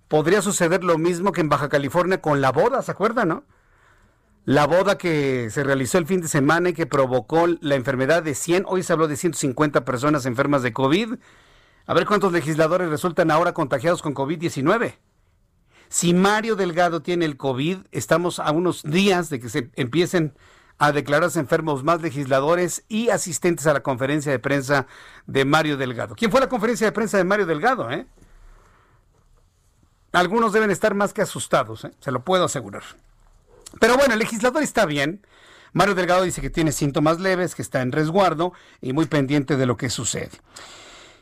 [0.09, 3.45] podría suceder lo mismo que en Baja California con la boda, ¿se acuerdan, no?
[4.45, 8.35] La boda que se realizó el fin de semana y que provocó la enfermedad de
[8.35, 11.15] 100, hoy se habló de 150 personas enfermas de COVID.
[11.89, 14.99] A ver cuántos legisladores resultan ahora contagiados con COVID-19.
[15.89, 20.37] Si Mario Delgado tiene el COVID, estamos a unos días de que se empiecen
[20.77, 24.87] a declararse enfermos más legisladores y asistentes a la conferencia de prensa
[25.27, 26.15] de Mario Delgado.
[26.15, 27.91] ¿Quién fue la conferencia de prensa de Mario Delgado?
[27.91, 28.07] Eh?
[30.13, 31.91] Algunos deben estar más que asustados, ¿eh?
[32.01, 32.83] se lo puedo asegurar.
[33.81, 35.27] Pero bueno, el legislador está bien.
[35.73, 39.65] Mario Delgado dice que tiene síntomas leves, que está en resguardo y muy pendiente de
[39.65, 40.33] lo que sucede.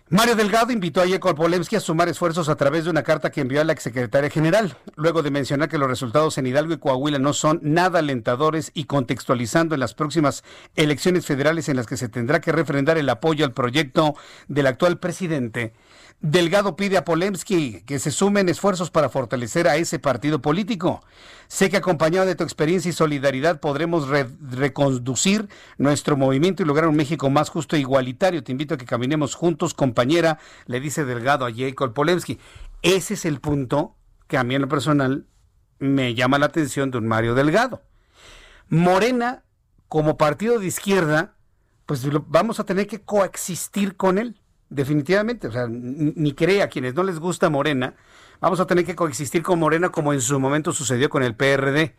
[0.09, 3.41] Mario Delgado invitó a Yekol Polemski a sumar esfuerzos a través de una carta que
[3.41, 7.19] envió a la exsecretaria general, luego de mencionar que los resultados en Hidalgo y Coahuila
[7.19, 10.45] no son nada alentadores y contextualizando en las próximas
[10.77, 14.15] elecciones federales en las que se tendrá que refrendar el apoyo al proyecto
[14.47, 15.73] del actual presidente.
[16.21, 21.05] Delgado pide a Polemski que se sumen esfuerzos para fortalecer a ese partido político.
[21.47, 26.97] Sé que acompañado de tu experiencia y solidaridad podremos reconducir nuestro movimiento y lograr un
[26.97, 28.43] México más justo e igualitario.
[28.43, 32.41] Te invito a que caminemos juntos, compañera, le dice Delgado a Jacob Polemski.
[32.81, 33.95] Ese es el punto
[34.27, 35.27] que a mí en lo personal
[35.79, 37.83] me llama la atención de un Mario Delgado.
[38.69, 39.45] Morena,
[39.89, 41.35] como partido de izquierda,
[41.85, 46.95] pues vamos a tener que coexistir con él definitivamente, o sea, ni crea a quienes
[46.95, 47.95] no les gusta Morena,
[48.41, 51.95] vamos a tener que coexistir con Morena como en su momento sucedió con el PRD.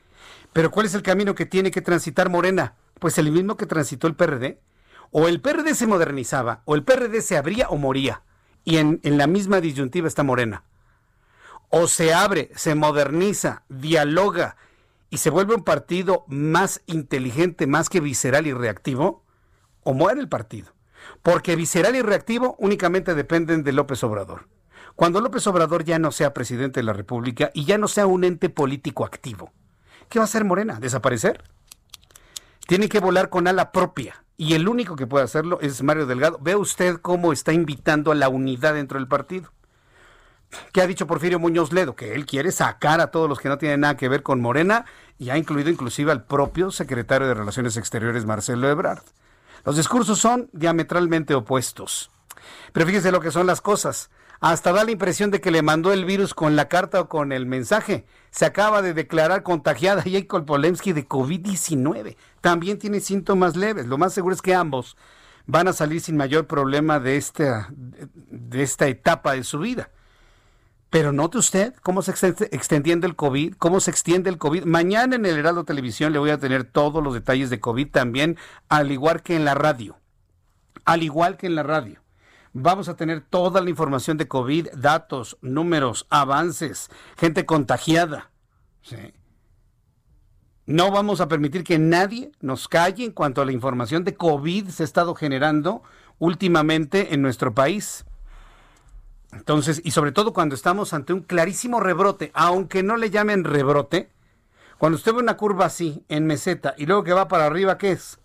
[0.54, 2.76] Pero ¿cuál es el camino que tiene que transitar Morena?
[3.00, 4.60] Pues el mismo que transitó el PRD.
[5.12, 8.24] O el PRD se modernizaba, o el PRD se abría o moría.
[8.66, 10.64] Y en, en la misma disyuntiva está Morena.
[11.70, 14.58] O se abre, se moderniza, dialoga
[15.10, 19.24] y se vuelve un partido más inteligente, más que visceral y reactivo,
[19.84, 20.77] o muere el partido
[21.24, 24.48] porque visceral y reactivo únicamente dependen de López Obrador.
[24.96, 28.24] Cuando López Obrador ya no sea presidente de la República y ya no sea un
[28.24, 29.52] ente político activo,
[30.10, 30.80] ¿qué va a hacer Morena?
[30.80, 31.44] ¿Desaparecer?
[32.68, 34.24] Tiene que volar con ala propia.
[34.38, 36.38] Y el único que puede hacerlo es Mario Delgado.
[36.42, 39.52] Ve usted cómo está invitando a la unidad dentro del partido.
[40.72, 41.96] ¿Qué ha dicho Porfirio Muñoz Ledo?
[41.96, 44.86] Que él quiere sacar a todos los que no tienen nada que ver con Morena
[45.18, 49.04] y ha incluido inclusive al propio secretario de Relaciones Exteriores, Marcelo Ebrard.
[49.68, 52.10] Los discursos son diametralmente opuestos.
[52.72, 54.10] Pero fíjese lo que son las cosas.
[54.40, 57.34] Hasta da la impresión de que le mandó el virus con la carta o con
[57.34, 58.06] el mensaje.
[58.32, 62.16] Se acaba de declarar contagiada Jacob Polemski de COVID-19.
[62.40, 63.88] También tiene síntomas leves.
[63.88, 64.96] Lo más seguro es que ambos
[65.48, 69.90] van a salir sin mayor problema de esta, de esta etapa de su vida.
[70.90, 72.12] Pero note usted cómo se
[72.52, 74.64] extendiendo el COVID, cómo se extiende el COVID.
[74.64, 78.38] Mañana en el Heraldo Televisión le voy a tener todos los detalles de COVID también,
[78.70, 79.98] al igual que en la radio.
[80.86, 82.02] Al igual que en la radio.
[82.54, 88.32] Vamos a tener toda la información de COVID, datos, números, avances, gente contagiada.
[90.66, 94.70] No vamos a permitir que nadie nos calle en cuanto a la información de COVID
[94.70, 95.84] se ha estado generando
[96.20, 98.06] últimamente en nuestro país.
[99.32, 104.10] Entonces, y sobre todo cuando estamos ante un clarísimo rebrote, aunque no le llamen rebrote,
[104.78, 107.92] cuando usted ve una curva así, en meseta, y luego que va para arriba, ¿qué
[107.92, 108.20] es?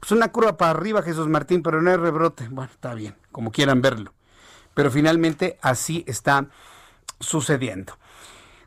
[0.00, 2.48] Pues una curva para arriba, Jesús Martín, pero no es rebrote.
[2.50, 4.12] Bueno, está bien, como quieran verlo.
[4.74, 6.46] Pero finalmente así está
[7.20, 7.94] sucediendo.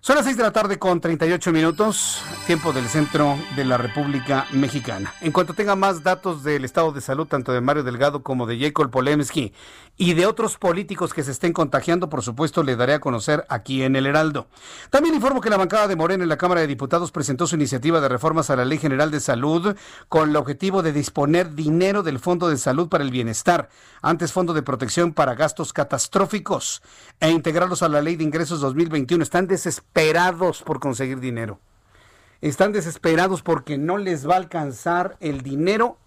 [0.05, 4.45] Son las 6 de la tarde con 38 minutos, tiempo del centro de la República
[4.51, 5.11] Mexicana.
[5.21, 8.59] En cuanto tenga más datos del estado de salud, tanto de Mario Delgado como de
[8.59, 9.51] Jacob Polemski
[9.97, 13.83] y de otros políticos que se estén contagiando, por supuesto, le daré a conocer aquí
[13.83, 14.47] en el Heraldo.
[14.89, 18.01] También informo que la bancada de Morena en la Cámara de Diputados presentó su iniciativa
[18.01, 19.75] de reformas a la Ley General de Salud
[20.09, 23.69] con el objetivo de disponer dinero del Fondo de Salud para el Bienestar,
[24.01, 26.81] antes Fondo de Protección para Gastos Catastróficos,
[27.19, 29.23] e integrarlos a la Ley de Ingresos 2021.
[29.23, 31.59] Están desesperados por conseguir dinero.
[32.41, 35.97] Están desesperados porque no les va a alcanzar el dinero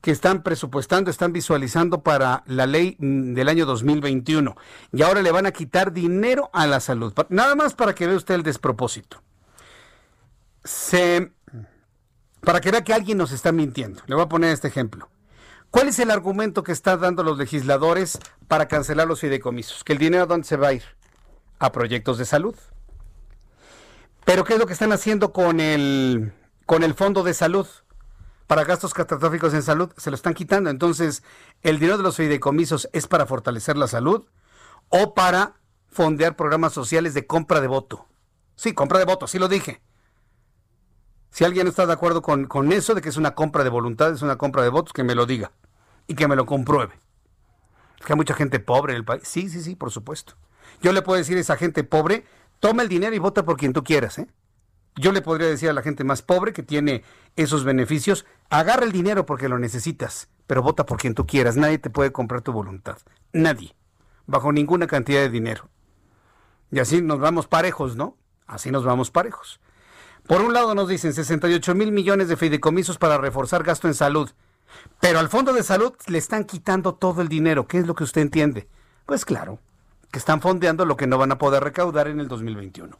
[0.00, 4.56] que están presupuestando, están visualizando para la ley mm, del año 2021.
[4.92, 7.12] Y ahora le van a quitar dinero a la salud.
[7.28, 9.22] Nada más para que vea usted el despropósito.
[10.64, 11.32] Se,
[12.40, 14.02] para que vea que alguien nos está mintiendo.
[14.06, 15.08] Le voy a poner este ejemplo.
[15.70, 19.84] ¿Cuál es el argumento que están dando los legisladores para cancelar los fideicomisos?
[19.84, 20.82] Que el dinero a dónde se va a ir?
[21.58, 22.56] A proyectos de salud.
[24.24, 26.32] Pero ¿qué es lo que están haciendo con el,
[26.66, 27.66] con el Fondo de Salud?
[28.50, 30.70] Para gastos catastróficos en salud, se lo están quitando.
[30.70, 31.22] Entonces,
[31.62, 34.26] ¿el dinero de los fideicomisos es para fortalecer la salud
[34.88, 35.54] o para
[35.86, 38.08] fondear programas sociales de compra de voto?
[38.56, 39.80] Sí, compra de voto, sí lo dije.
[41.30, 44.12] Si alguien está de acuerdo con, con eso, de que es una compra de voluntad,
[44.12, 45.52] es una compra de votos, que me lo diga
[46.08, 46.98] y que me lo compruebe.
[48.00, 49.22] Es que hay mucha gente pobre en el país.
[49.28, 50.34] Sí, sí, sí, por supuesto.
[50.82, 52.24] Yo le puedo decir a esa gente pobre,
[52.58, 54.18] toma el dinero y vota por quien tú quieras.
[54.18, 54.26] ¿eh?
[54.96, 57.04] Yo le podría decir a la gente más pobre que tiene
[57.36, 61.56] esos beneficios, agarra el dinero porque lo necesitas, pero vota por quien tú quieras.
[61.56, 62.98] Nadie te puede comprar tu voluntad.
[63.32, 63.74] Nadie.
[64.26, 65.68] Bajo ninguna cantidad de dinero.
[66.70, 68.16] Y así nos vamos parejos, ¿no?
[68.46, 69.60] Así nos vamos parejos.
[70.26, 74.30] Por un lado nos dicen 68 mil millones de fideicomisos para reforzar gasto en salud.
[75.00, 77.66] Pero al Fondo de Salud le están quitando todo el dinero.
[77.66, 78.68] ¿Qué es lo que usted entiende?
[79.06, 79.58] Pues claro,
[80.12, 82.96] que están fondeando lo que no van a poder recaudar en el 2021.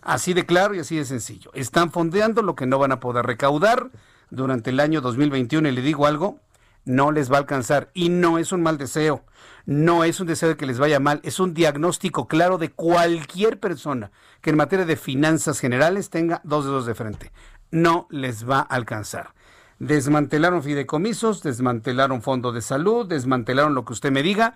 [0.00, 1.50] Así de claro y así de sencillo.
[1.52, 3.90] Están fondeando lo que no van a poder recaudar
[4.30, 6.40] durante el año 2021 y le digo algo,
[6.84, 7.90] no les va a alcanzar.
[7.94, 9.24] Y no es un mal deseo,
[9.66, 13.60] no es un deseo de que les vaya mal, es un diagnóstico claro de cualquier
[13.60, 14.10] persona
[14.40, 17.32] que en materia de finanzas generales tenga dos dedos de frente.
[17.70, 19.34] No les va a alcanzar.
[19.78, 24.54] Desmantelaron fideicomisos, desmantelaron fondo de salud, desmantelaron lo que usted me diga,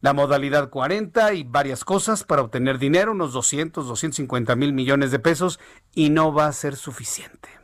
[0.00, 5.18] la modalidad 40 y varias cosas para obtener dinero, unos 200, 250 mil millones de
[5.18, 5.58] pesos,
[5.92, 7.57] y no va a ser suficiente.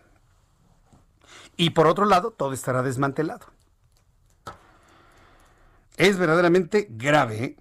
[1.56, 3.46] Y por otro lado, todo estará desmantelado.
[5.96, 7.44] Es verdaderamente grave.
[7.44, 7.56] ¿eh?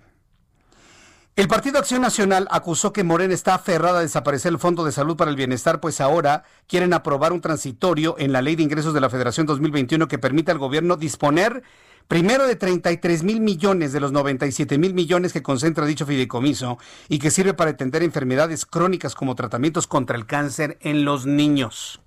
[1.35, 5.15] El Partido Acción Nacional acusó que Morena está aferrada a desaparecer el Fondo de Salud
[5.15, 9.01] para el Bienestar, pues ahora quieren aprobar un transitorio en la Ley de Ingresos de
[9.01, 11.63] la Federación 2021 que permita al gobierno disponer
[12.07, 16.77] Primero de 33 mil millones de los 97 mil millones que concentra dicho fideicomiso
[17.07, 22.02] y que sirve para atender enfermedades crónicas como tratamientos contra el cáncer en los niños.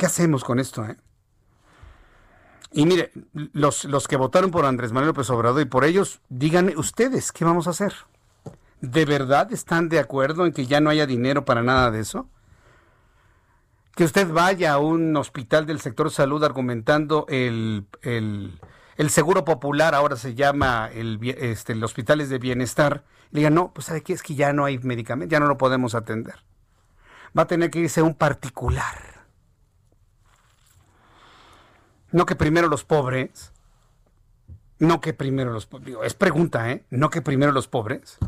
[0.00, 0.82] ¿Qué hacemos con esto?
[0.86, 0.96] Eh?
[2.72, 3.12] Y mire,
[3.52, 7.44] los, los que votaron por Andrés Manuel López Obrador y por ellos, díganme ustedes, ¿qué
[7.44, 7.92] vamos a hacer?
[8.80, 12.30] ¿De verdad están de acuerdo en que ya no haya dinero para nada de eso?
[13.94, 17.84] que usted vaya a un hospital del sector salud argumentando el,
[19.10, 23.88] seguro popular, ahora se llama el, este, el hospitales de bienestar, le diga, no, pues
[23.88, 24.14] ¿sabe qué?
[24.14, 26.36] Es que ya no hay medicamento, ya no lo podemos atender.
[27.38, 29.09] Va a tener que irse a un particular.
[32.12, 33.52] No que primero los pobres,
[34.78, 36.84] no que primero los pobres, es pregunta, ¿eh?
[36.90, 38.18] No que primero los pobres.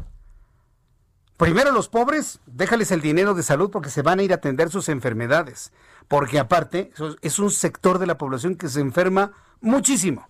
[1.37, 4.71] Primero los pobres, déjales el dinero de salud porque se van a ir a atender
[4.71, 5.73] sus enfermedades.
[6.07, 10.27] Porque aparte, es un sector de la población que se enferma muchísimo.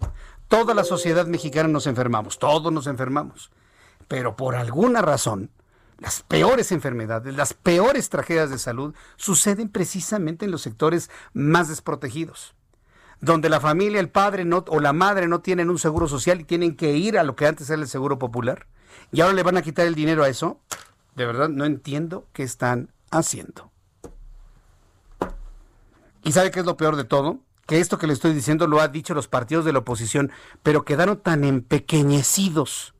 [0.48, 3.50] Toda la sociedad mexicana nos enfermamos, todos nos enfermamos.
[4.08, 5.50] Pero por alguna razón,
[5.98, 12.54] las peores enfermedades, las peores tragedias de salud suceden precisamente en los sectores más desprotegidos
[13.22, 16.44] donde la familia, el padre no, o la madre no tienen un seguro social y
[16.44, 18.66] tienen que ir a lo que antes era el seguro popular,
[19.12, 20.60] y ahora le van a quitar el dinero a eso,
[21.14, 23.70] de verdad no entiendo qué están haciendo.
[26.24, 27.38] ¿Y sabe qué es lo peor de todo?
[27.66, 30.32] Que esto que le estoy diciendo lo han dicho los partidos de la oposición,
[30.64, 32.94] pero quedaron tan empequeñecidos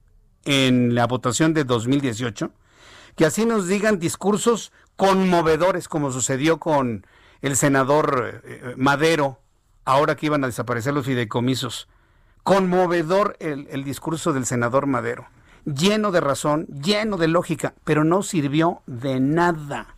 [0.44, 2.52] en la votación de 2018
[3.16, 7.06] que así nos digan discursos conmovedores como sucedió con
[7.42, 9.41] el senador eh, Madero,
[9.84, 11.88] ahora que iban a desaparecer los fideicomisos.
[12.42, 15.26] Conmovedor el, el discurso del senador Madero
[15.64, 19.94] lleno de razón, lleno de lógica, pero no sirvió de nada.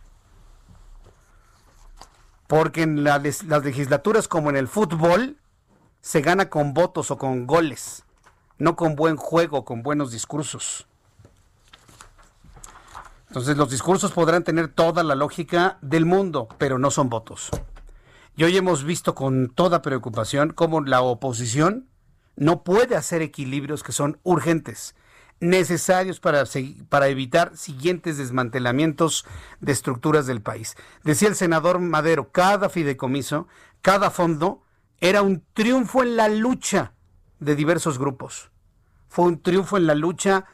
[2.47, 5.37] Porque en las legislaturas como en el fútbol
[6.01, 8.05] se gana con votos o con goles,
[8.59, 10.87] no con buen juego, con buenos discursos.
[13.27, 17.49] Entonces los discursos podrán tener toda la lógica del mundo, pero no son votos.
[18.37, 21.87] Y hoy hemos visto con toda preocupación cómo la oposición
[22.35, 24.93] no puede hacer equilibrios que son urgentes,
[25.39, 26.43] necesarios para,
[26.89, 29.25] para evitar siguientes desmantelamientos
[29.61, 30.75] de estructuras del país.
[31.05, 33.47] Decía el senador Madero, cada fideicomiso,
[33.81, 34.63] cada fondo
[34.99, 36.91] era un triunfo en la lucha
[37.39, 38.51] de diversos grupos.
[39.07, 40.45] Fue un triunfo en la lucha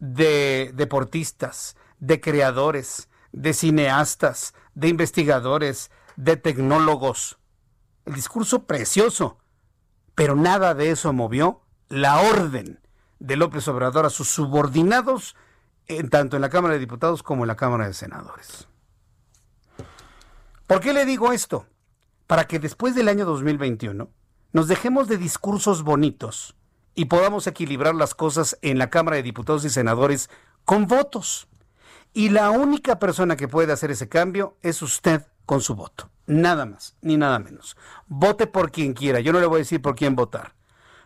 [0.00, 7.38] de deportistas, de creadores, de cineastas, de investigadores, de tecnólogos.
[8.04, 9.38] El discurso precioso,
[10.16, 12.80] pero nada de eso movió la orden
[13.20, 15.36] de López Obrador a sus subordinados,
[15.86, 18.66] en, tanto en la Cámara de Diputados como en la Cámara de Senadores.
[20.66, 21.66] ¿Por qué le digo esto?
[22.26, 24.10] Para que después del año 2021
[24.52, 26.56] nos dejemos de discursos bonitos
[26.96, 30.30] y podamos equilibrar las cosas en la Cámara de Diputados y Senadores
[30.64, 31.46] con votos.
[32.12, 36.10] Y la única persona que puede hacer ese cambio es usted con su voto.
[36.26, 37.74] Nada más, ni nada menos.
[38.06, 39.20] Vote por quien quiera.
[39.20, 40.52] Yo no le voy a decir por quién votar.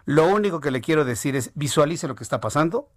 [0.04, 2.88] Lo único que le quiero decir es visualice lo que está pasando.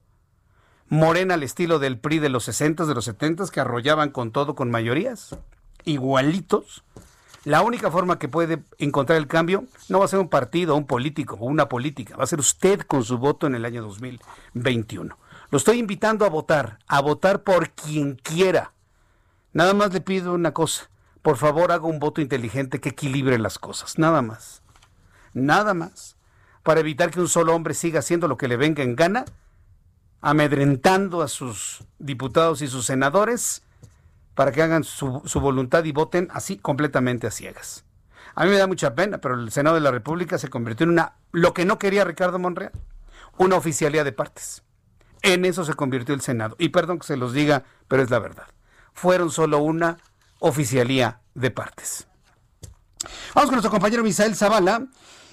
[0.89, 4.55] Morena al estilo del PRI de los 60, de los 70, que arrollaban con todo,
[4.55, 5.37] con mayorías,
[5.83, 6.83] igualitos.
[7.43, 10.87] La única forma que puede encontrar el cambio no va a ser un partido, un
[10.87, 15.15] político o una política, va a ser usted con su voto en el año 2021.
[15.51, 18.73] Lo estoy invitando a votar, a votar por quien quiera.
[19.53, 20.89] Nada más le pido una cosa,
[21.25, 24.61] por favor haga un voto inteligente que equilibre las cosas, nada más.
[25.33, 26.17] Nada más.
[26.61, 29.25] Para evitar que un solo hombre siga haciendo lo que le venga en gana,
[30.21, 33.63] amedrentando a sus diputados y sus senadores
[34.35, 37.85] para que hagan su, voluntad y voten así completamente a ciegas.
[38.35, 40.91] A mí me da mucha pena, pero el Senado de la República se convirtió en
[40.91, 42.71] una, lo que no quería Ricardo Monreal,
[43.39, 44.61] una oficialía de partes.
[45.23, 46.55] En eso se convirtió el Senado.
[46.59, 48.45] Y perdón que se los diga, pero es la verdad.
[48.93, 49.97] Fueron solo una
[50.45, 52.07] oficialía de partes.
[53.33, 54.85] Vamos con nuestro compañero Misael Zavala,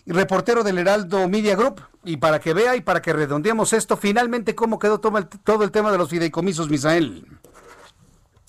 [0.07, 1.83] reportero del Heraldo Media Group.
[2.05, 5.93] Y para que vea y para que redondeemos esto, finalmente, ¿cómo quedó todo el, tema
[5.93, 7.27] de los fideicomisos, Misael?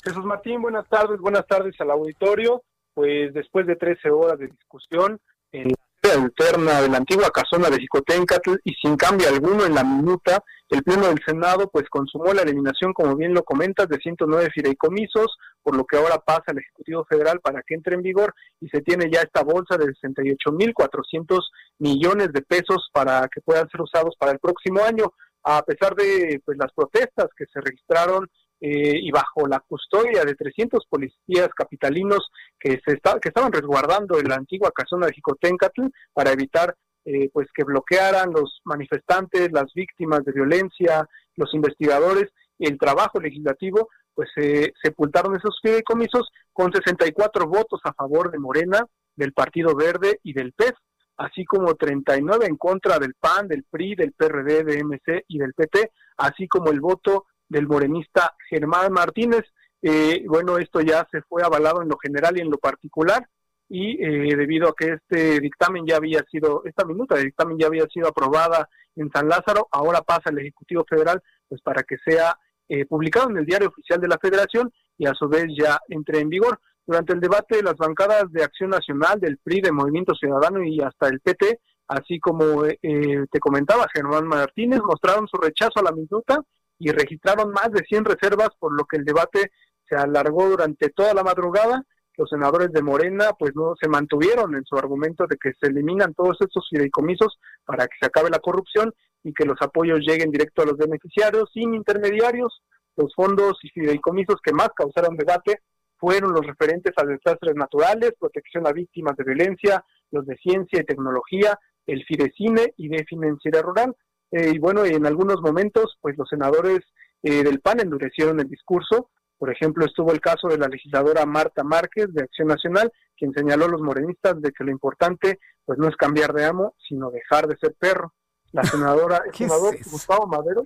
[0.03, 2.63] Jesús Martín, buenas tardes, buenas tardes al auditorio.
[2.93, 5.19] Pues después de 13 horas de discusión
[5.51, 5.73] en
[6.11, 10.83] alterna de la antigua casona de Jicotencatl y sin cambio alguno en la minuta, el
[10.83, 15.75] Pleno del Senado pues consumó la eliminación, como bien lo comentas, de 109 fideicomisos, por
[15.75, 19.09] lo que ahora pasa al Ejecutivo Federal para que entre en vigor y se tiene
[19.11, 21.39] ya esta bolsa de 68.400
[21.79, 25.13] millones de pesos para que puedan ser usados para el próximo año.
[25.43, 28.29] A pesar de pues, las protestas que se registraron
[28.65, 34.17] eh, y bajo la custodia de 300 policías capitalinos que, se está, que estaban resguardando
[34.17, 39.65] en la antigua casona de Jicotencatl para evitar eh, pues que bloquearan los manifestantes, las
[39.75, 41.05] víctimas de violencia,
[41.35, 48.31] los investigadores, el trabajo legislativo, pues se sepultaron esos fideicomisos con 64 votos a favor
[48.31, 48.87] de Morena,
[49.17, 50.71] del Partido Verde y del PES,
[51.17, 55.53] así como 39 en contra del PAN, del PRI, del PRD, de MC y del
[55.53, 59.43] PT, así como el voto del morenista Germán Martínez.
[59.81, 63.27] Eh, bueno, esto ya se fue avalado en lo general y en lo particular
[63.69, 67.67] y eh, debido a que este dictamen ya había sido, esta minuta de dictamen ya
[67.67, 72.37] había sido aprobada en San Lázaro, ahora pasa al Ejecutivo Federal pues para que sea
[72.69, 76.19] eh, publicado en el diario oficial de la Federación y a su vez ya entre
[76.19, 76.59] en vigor.
[76.85, 81.07] Durante el debate, las bancadas de Acción Nacional, del PRI, de Movimiento Ciudadano y hasta
[81.07, 86.43] el PT, así como te comentaba Germán Martínez, mostraron su rechazo a la minuta
[86.79, 89.51] y registraron más de 100 reservas, por lo que el debate
[89.87, 91.83] se alargó durante toda la madrugada.
[92.17, 96.13] Los senadores de Morena pues no se mantuvieron en su argumento de que se eliminan
[96.13, 98.93] todos estos fideicomisos para que se acabe la corrupción
[99.23, 102.61] y que los apoyos lleguen directo a los beneficiarios sin intermediarios.
[102.95, 105.61] Los fondos y fideicomisos que más causaron debate
[105.97, 110.85] fueron los referentes a desastres naturales, protección a víctimas de violencia, los de ciencia y
[110.85, 111.57] tecnología,
[111.87, 113.95] el Fidecine y de financiera rural,
[114.33, 116.79] eh, y bueno, en algunos momentos, pues los senadores
[117.21, 119.11] eh, del PAN endurecieron el discurso.
[119.37, 123.65] Por ejemplo, estuvo el caso de la legisladora Marta Márquez de Acción Nacional, quien señaló
[123.65, 127.47] a los morenistas de que lo importante pues no es cambiar de amo, sino dejar
[127.47, 128.11] de ser perro.
[128.53, 130.65] La senadora, el senador Gustavo Madero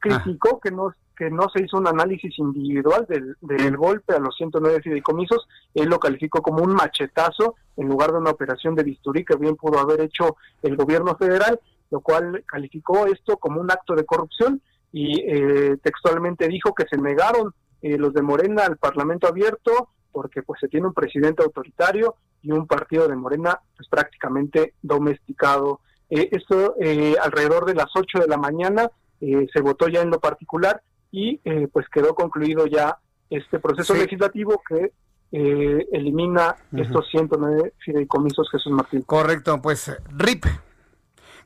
[0.00, 4.34] criticó que no que no se hizo un análisis individual del, del golpe a los
[4.34, 9.22] 109 fideicomisos, él lo calificó como un machetazo en lugar de una operación de bisturí
[9.22, 11.60] que bien pudo haber hecho el gobierno federal
[11.92, 16.96] lo cual calificó esto como un acto de corrupción y eh, textualmente dijo que se
[17.00, 22.16] negaron eh, los de Morena al Parlamento abierto porque pues se tiene un presidente autoritario
[22.42, 25.80] y un partido de Morena pues prácticamente domesticado
[26.14, 28.90] Eh, esto eh, alrededor de las 8 de la mañana
[29.22, 31.38] eh, se votó ya en lo particular y
[31.72, 32.96] pues quedó concluido ya
[33.28, 34.92] este proceso legislativo que
[35.30, 39.02] elimina estos 109 fideicomisos, Jesús Martín.
[39.02, 40.46] Correcto, pues RIP.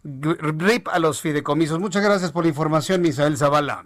[0.06, 1.78] RIP a los fideicomisos.
[1.78, 3.84] Muchas gracias por la información, Misael Zavala.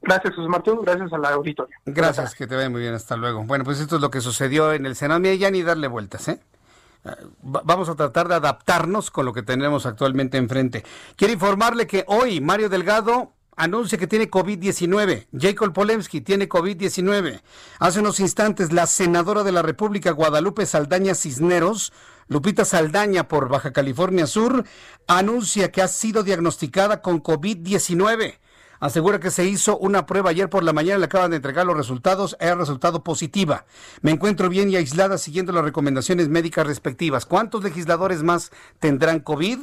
[0.00, 0.78] Gracias, Jesús Martín.
[0.82, 1.76] Gracias a la auditoria.
[1.84, 2.94] Gracias, que te vaya muy bien.
[2.94, 3.44] Hasta luego.
[3.44, 5.20] Bueno, pues esto es lo que sucedió en el Senado.
[5.20, 6.40] Mira, ya ni darle vueltas, ¿eh?
[7.04, 7.10] eh
[7.42, 10.84] vamos a tratar de adaptarnos con lo que tenemos actualmente enfrente.
[11.16, 15.26] Quiero informarle que hoy Mario Delgado anuncia que tiene COVID-19.
[15.38, 17.42] Jacob Polemski tiene COVID-19.
[17.80, 21.92] Hace unos instantes, la senadora de la República, Guadalupe Saldaña Cisneros,
[22.28, 24.64] Lupita Saldaña por Baja California Sur,
[25.06, 28.38] anuncia que ha sido diagnosticada con COVID-19
[28.80, 31.76] asegura que se hizo una prueba ayer por la mañana, le acaban de entregar los
[31.76, 33.64] resultados, ha resultado positiva.
[34.00, 37.26] Me encuentro bien y aislada siguiendo las recomendaciones médicas respectivas.
[37.26, 39.58] ¿Cuántos legisladores más tendrán COVID?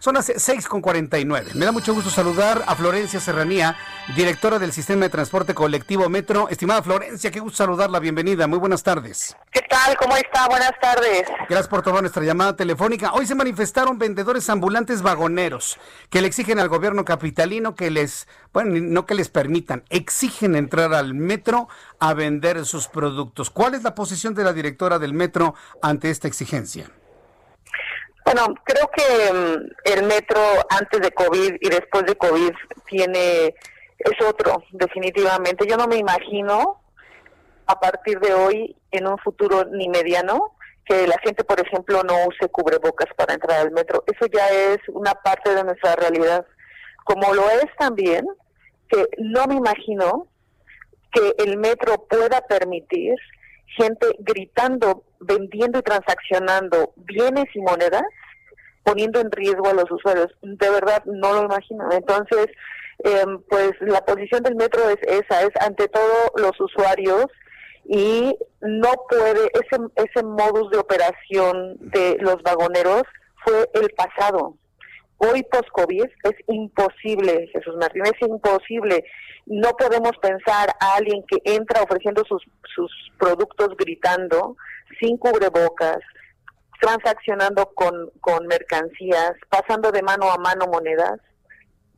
[0.00, 1.54] Son las 6.49.
[1.54, 3.76] Me da mucho gusto saludar a Florencia Serranía,
[4.14, 6.48] directora del Sistema de Transporte Colectivo Metro.
[6.48, 7.98] Estimada Florencia, qué gusto saludarla.
[7.98, 8.46] Bienvenida.
[8.46, 9.36] Muy buenas tardes.
[9.50, 9.96] ¿Qué tal?
[9.96, 10.46] ¿Cómo está?
[10.48, 11.22] Buenas tardes.
[11.48, 13.12] Gracias por tomar nuestra llamada telefónica.
[13.12, 15.78] Hoy se manifestaron vendedores ambulantes vagoneros
[16.10, 20.94] que le exigen al gobierno capitalino que les bueno, no que les permitan, exigen entrar
[20.94, 21.68] al metro
[21.98, 23.50] a vender sus productos.
[23.50, 26.90] ¿Cuál es la posición de la directora del metro ante esta exigencia?
[28.24, 32.52] Bueno, creo que mm, el metro antes de COVID y después de COVID
[32.86, 33.54] tiene,
[33.98, 35.66] es otro, definitivamente.
[35.68, 36.80] Yo no me imagino
[37.66, 42.26] a partir de hoy, en un futuro ni mediano, que la gente, por ejemplo, no
[42.26, 44.04] use cubrebocas para entrar al metro.
[44.06, 46.46] Eso ya es una parte de nuestra realidad
[47.06, 48.26] como lo es también
[48.88, 50.26] que no me imagino
[51.12, 53.14] que el metro pueda permitir
[53.78, 58.02] gente gritando, vendiendo y transaccionando bienes y monedas,
[58.82, 60.28] poniendo en riesgo a los usuarios.
[60.42, 61.88] De verdad, no lo imagino.
[61.92, 62.48] Entonces,
[63.04, 67.26] em, pues la posición del metro es esa, es ante todo los usuarios
[67.84, 73.04] y no puede, ese, ese modus de operación de los vagoneros
[73.44, 74.56] fue el pasado.
[75.18, 79.04] Hoy post-COVID es imposible, Jesús Martín, es imposible.
[79.46, 82.42] No podemos pensar a alguien que entra ofreciendo sus,
[82.74, 84.56] sus productos gritando,
[85.00, 85.98] sin cubrebocas,
[86.80, 91.18] transaccionando con, con mercancías, pasando de mano a mano monedas,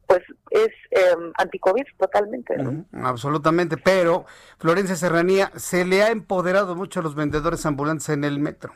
[0.06, 2.54] pues es eh, anti-COVID totalmente.
[3.02, 4.24] absolutamente, pero
[4.58, 8.72] Florencia Serranía, se le ha empoderado mucho a los vendedores ambulantes en el metro.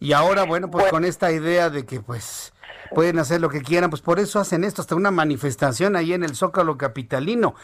[0.00, 2.53] Y ahora, bueno, pues con esta idea de que pues
[2.94, 6.22] pueden hacer lo que quieran, pues por eso hacen esto, hasta una manifestación ahí en
[6.22, 7.54] el Zócalo Capitalino.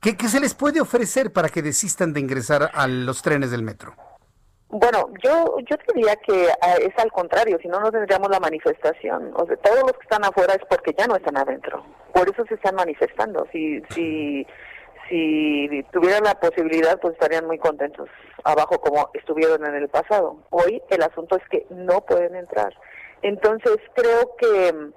[0.00, 3.94] ¿Qué, se les puede ofrecer para que desistan de ingresar a los trenes del metro?
[4.68, 9.32] Bueno, yo yo diría que ah, es al contrario, si no, no tendríamos la manifestación.
[9.34, 11.84] O sea, todos los que están afuera es porque ya no están adentro.
[12.12, 13.46] Por eso se están manifestando.
[13.52, 14.46] Si si
[15.08, 18.08] si tuvieran la posibilidad, pues estarían muy contentos
[18.44, 20.38] abajo como estuvieron en el pasado.
[20.50, 22.74] Hoy el asunto es que no pueden entrar.
[23.24, 24.92] Entonces creo que mm,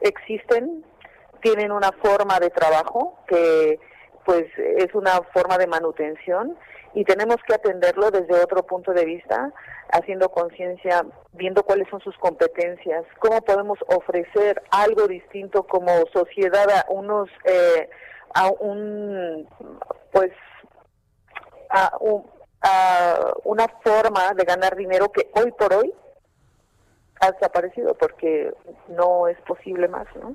[0.00, 0.84] existen,
[1.42, 3.80] tienen una forma de trabajo que
[4.24, 6.56] pues es una forma de manutención
[6.94, 9.52] y tenemos que atenderlo desde otro punto de vista,
[9.90, 16.86] haciendo conciencia, viendo cuáles son sus competencias, cómo podemos ofrecer algo distinto como sociedad a
[16.90, 17.90] unos, eh,
[18.34, 19.48] a un,
[20.12, 20.30] pues,
[21.70, 21.90] a,
[22.62, 25.92] a una forma de ganar dinero que hoy por hoy
[27.20, 28.52] ha desaparecido porque
[28.88, 30.34] no es posible más, ¿no?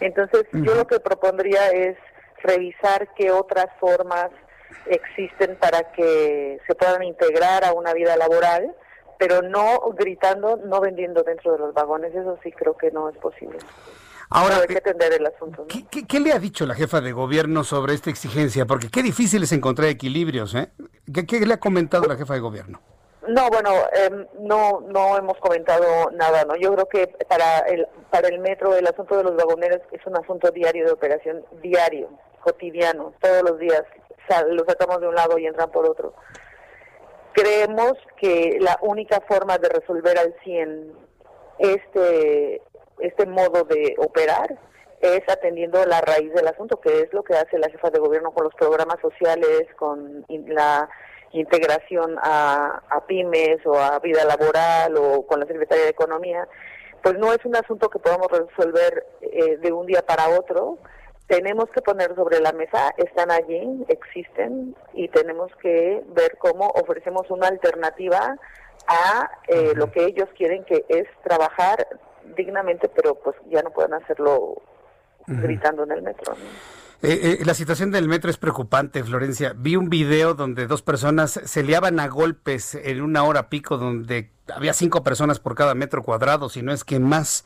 [0.00, 1.96] Entonces, yo lo que propondría es
[2.42, 4.30] revisar qué otras formas
[4.86, 8.74] existen para que se puedan integrar a una vida laboral,
[9.18, 13.16] pero no gritando, no vendiendo dentro de los vagones, eso sí creo que no es
[13.16, 13.58] posible.
[14.28, 15.66] Ahora, hay que atender el asunto.
[15.68, 18.66] ¿qué, le ha dicho la jefa de gobierno sobre esta exigencia?
[18.66, 20.70] Porque qué difícil es encontrar equilibrios, ¿eh?
[21.26, 22.80] qué le ha comentado la jefa de gobierno?
[23.28, 26.54] No, bueno, eh, no no hemos comentado nada, ¿no?
[26.56, 30.16] Yo creo que para el para el metro el asunto de los vagoneros es un
[30.16, 32.08] asunto diario de operación, diario,
[32.40, 33.82] cotidiano, todos los días.
[34.48, 36.14] lo sacamos de un lado y entran por otro.
[37.32, 40.92] Creemos que la única forma de resolver al 100
[41.58, 42.62] este
[43.00, 44.56] este modo de operar
[45.00, 48.32] es atendiendo la raíz del asunto, que es lo que hace la jefa de gobierno
[48.32, 50.88] con los programas sociales, con la
[51.32, 56.48] integración a, pymes o a vida laboral o con la Secretaría de Economía,
[57.02, 60.78] pues no es un asunto que podamos resolver eh, de un día para otro.
[61.26, 67.30] Tenemos que poner sobre la mesa, están allí, existen y tenemos que ver cómo ofrecemos
[67.30, 68.36] una alternativa
[68.86, 71.86] a eh, lo que ellos quieren que es trabajar
[72.36, 74.62] dignamente, pero pues ya no pueden hacerlo
[75.26, 76.34] gritando en el metro.
[77.02, 79.52] Eh, eh, la situación del metro es preocupante, Florencia.
[79.56, 84.30] Vi un video donde dos personas se liaban a golpes en una hora pico, donde
[84.54, 87.44] había cinco personas por cada metro cuadrado, si no es que más.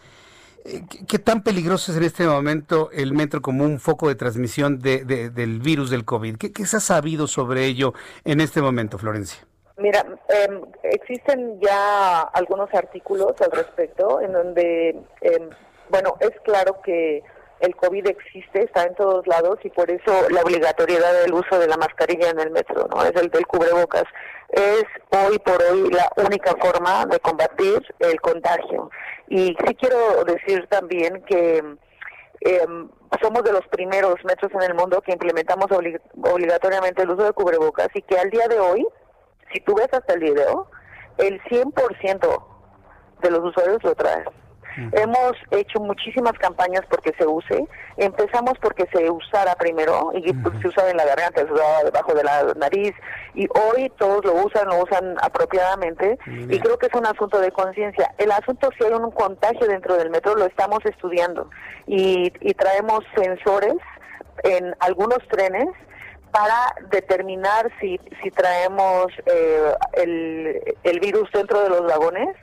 [0.65, 4.79] Eh, ¿Qué, tan peligroso es en este momento el metro como un foco de transmisión
[4.79, 6.37] de, del virus del COVID?
[6.37, 7.95] ¿Qué, ¿Qué, se ha sabido sobre ello
[8.25, 9.47] en este momento, Florencia?
[9.79, 14.91] Mira, eh, existen ya algunos artículos al respecto en donde,
[15.23, 15.49] eh,
[15.89, 17.23] bueno, es claro que
[17.61, 21.69] el COVID existe, está en todos lados y por eso la obligatoriedad del uso de
[21.69, 23.03] la mascarilla en el metro, ¿no?
[23.03, 24.05] Es el del cubrebocas.
[24.49, 28.91] Es hoy por hoy la única forma de combatir el contagio.
[29.29, 31.63] Y sí quiero decir también que
[32.41, 32.67] eh,
[33.23, 37.89] somos de los primeros metros en el mundo que implementamos obligatoriamente el uso de cubrebocas
[37.95, 38.87] y que al día de hoy,
[39.53, 40.71] si tú ves hasta el video,
[41.19, 42.45] el 100%
[43.23, 44.40] de los usuarios lo traen.
[44.93, 47.67] Hemos hecho muchísimas campañas porque se use.
[47.97, 52.25] Empezamos porque se usara primero y se usaba en la garganta, se usaba debajo de
[52.25, 52.95] la nariz
[53.35, 57.51] y hoy todos lo usan, lo usan apropiadamente y creo que es un asunto de
[57.51, 58.15] conciencia.
[58.19, 61.49] El asunto si hay un contagio dentro del metro lo estamos estudiando
[61.87, 63.77] y, traemos sensores
[64.45, 65.69] en algunos trenes
[66.31, 72.37] para determinar si, si traemos eh, el, el virus dentro de los vagones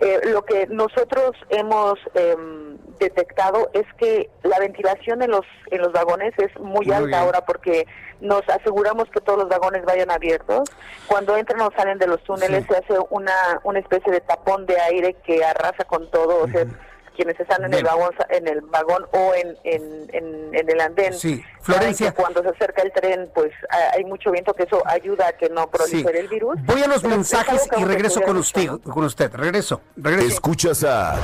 [0.00, 5.92] eh, lo que nosotros hemos em, detectado es que la ventilación en los en los
[5.92, 7.86] vagones es muy, alta ahora porque
[8.20, 10.68] nos aseguramos que todos los vagones vayan abiertos.
[11.06, 14.80] Cuando entran o salen de los túneles se hace una una especie de tapón de
[14.80, 16.66] aire que arrasa con todo, o sea,
[17.14, 21.14] quienes están en el vagón en el vagón o en, en, el andén.
[21.14, 22.12] Sí, Florencia.
[22.12, 23.52] Cuando se acerca el tren, pues
[23.92, 26.56] hay mucho viento que eso ayuda a que no prolifere el virus.
[26.64, 29.32] Voy a los mensajes y regreso con usted, con usted.
[29.32, 30.28] Regreso, regreso.
[30.28, 31.16] Escuchas a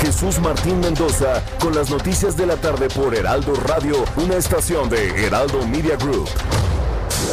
[0.00, 5.26] Jesús Martín Mendoza con las noticias de la tarde por Heraldo Radio, una estación de
[5.26, 6.28] Heraldo Media Group.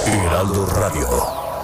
[0.06, 1.57] Heraldo Radio.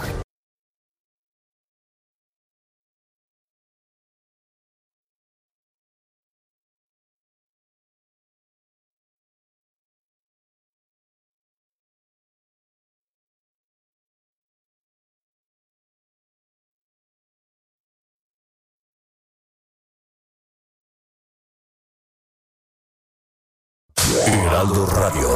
[24.26, 25.30] Heraldo Radio.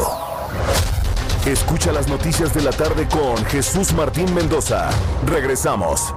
[1.45, 4.89] Escucha las noticias de la tarde con Jesús Martín Mendoza.
[5.25, 6.13] Regresamos.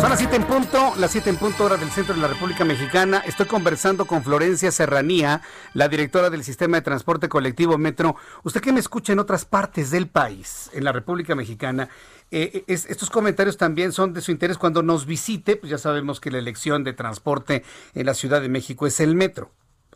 [0.00, 2.64] Son las 7 en punto, las 7 en punto hora del centro de la República
[2.64, 3.22] Mexicana.
[3.26, 5.42] Estoy conversando con Florencia Serranía,
[5.74, 8.14] la directora del sistema de transporte colectivo Metro.
[8.44, 11.88] Usted que me escucha en otras partes del país, en la República Mexicana,
[12.32, 16.30] eh, estos comentarios también son de su interés cuando nos visite, pues ya sabemos que
[16.30, 17.62] la elección de transporte
[17.94, 19.50] en la Ciudad de México es el metro.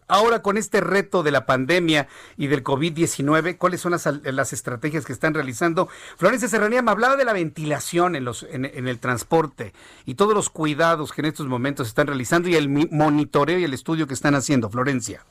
[0.08, 2.06] Ahora con este reto de la pandemia
[2.36, 5.88] y del COVID-19, ¿cuáles son las, estrategias que están realizando?
[6.16, 9.72] Florencia Serranía me hablaba de la ventilación en, los, en, el transporte
[10.04, 13.74] y todos los cuidados que en estos momentos están realizando y el monitoreo y el
[13.74, 14.70] estudio que están haciendo.
[14.70, 15.24] Florencia.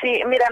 [0.00, 0.46] Sí, mira,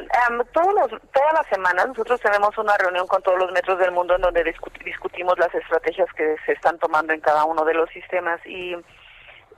[0.52, 4.22] todos todas las semanas nosotros tenemos una reunión con todos los metros del mundo en
[4.22, 4.42] donde
[4.84, 8.72] discutimos las estrategias que se están tomando en cada uno de los sistemas y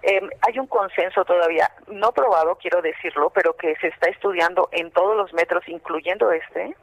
[0.03, 4.91] em, hay un consenso todavía, no probado, quiero decirlo, pero que se está estudiando en
[4.91, 6.77] todos los metros, incluyendo este,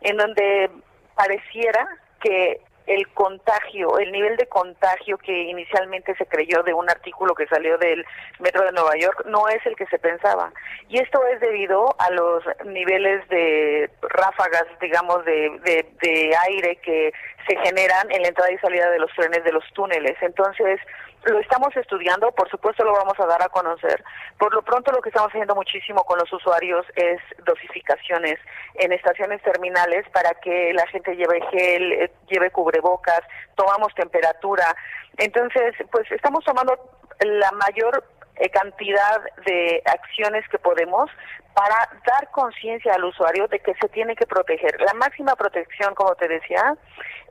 [0.00, 0.70] en donde
[1.14, 1.86] pareciera
[2.20, 7.46] que el contagio, el nivel de contagio que inicialmente se creyó de un artículo que
[7.48, 8.04] salió del
[8.38, 10.52] Metro de Nueva York no es el que se pensaba.
[10.88, 17.12] Y esto es debido a los niveles de ráfagas, digamos, de, de, aire que
[17.48, 20.16] se generan en la entrada y salida de los trenes de los túneles.
[20.20, 20.80] Entonces,
[21.24, 24.02] lo estamos estudiando, por supuesto lo vamos a dar a conocer.
[24.38, 28.38] Por lo pronto lo que estamos haciendo muchísimo con los usuarios es dosificaciones
[28.74, 33.20] en estaciones terminales para que la gente lleve gel, eh, lleve cubrebocas,
[33.54, 34.74] tomamos temperatura.
[35.18, 36.76] Entonces, pues estamos tomando
[37.20, 38.04] la mayor
[38.36, 41.10] eh, cantidad de acciones que podemos
[41.56, 44.78] para dar conciencia al usuario de que se tiene que proteger.
[44.78, 46.76] La máxima protección, como te decía,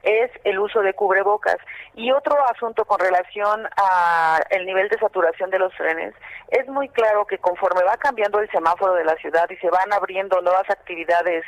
[0.02, 1.58] es el uso de cubrebocas.
[1.94, 6.16] Y otro asunto con relación a el nivel de saturación de los trenes,
[6.50, 9.94] es muy claro que conforme va cambiando el semáforo de la ciudad y se van
[9.94, 11.44] abriendo nuevas actividades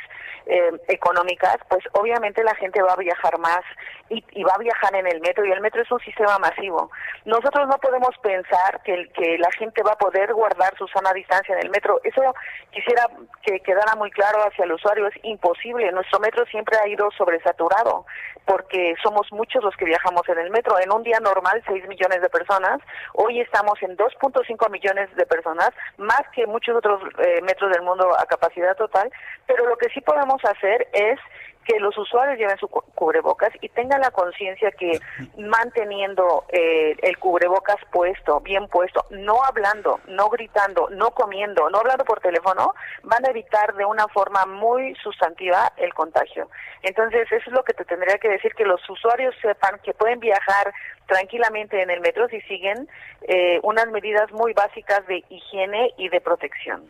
[0.46, 3.60] eh, económicas, pues obviamente la gente va a viajar más
[4.08, 6.90] y, y, va a viajar en el metro y el metro es un sistema masivo.
[7.26, 9.08] Nosotros no podemos pensar que,
[9.38, 12.00] la gente va a poder guardar su sana distancia en el metro.
[12.02, 12.34] Eso
[12.72, 13.08] quisiera
[13.42, 15.90] que quedara muy claro hacia el usuario, es imposible.
[15.92, 18.06] Nuestro metro siempre ha ido sobresaturado
[18.44, 20.78] porque somos muchos los que viajamos en el metro.
[20.80, 22.80] En un día normal, 6 millones de personas.
[23.12, 28.08] Hoy estamos en 2.5 millones de personas, más que muchos otros eh, metros del mundo
[28.18, 29.10] a capacidad total.
[29.46, 31.20] Pero lo que sí podemos hacer es
[31.68, 34.98] que los usuarios lleven su cubrebocas y tengan la conciencia que
[35.36, 42.06] manteniendo eh, el cubrebocas puesto, bien puesto, no hablando, no gritando, no comiendo, no hablando
[42.06, 46.48] por teléfono, van a evitar de una forma muy sustantiva el contagio.
[46.82, 50.20] Entonces, eso es lo que te tendría que decir, que los usuarios sepan que pueden
[50.20, 50.72] viajar
[51.08, 52.86] tranquilamente en el metro si siguen
[53.22, 56.84] eh, unas medidas muy básicas de higiene y de protección.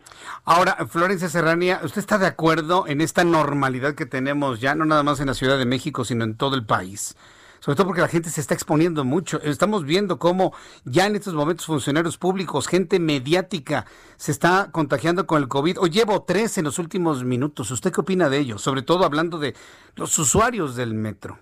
[0.45, 5.01] Ahora, Florencia Serrania, ¿usted está de acuerdo en esta normalidad que tenemos ya, no nada
[5.03, 7.15] más en la Ciudad de México, sino en todo el país?
[7.59, 9.41] sobre todo porque la gente se está exponiendo mucho.
[9.41, 10.53] Estamos viendo cómo
[10.85, 15.79] ya en estos momentos funcionarios públicos, gente mediática, se está contagiando con el COVID.
[15.79, 17.69] Hoy llevo tres en los últimos minutos.
[17.71, 18.57] ¿Usted qué opina de ello?
[18.57, 19.55] Sobre todo hablando de
[19.95, 21.37] los usuarios del metro.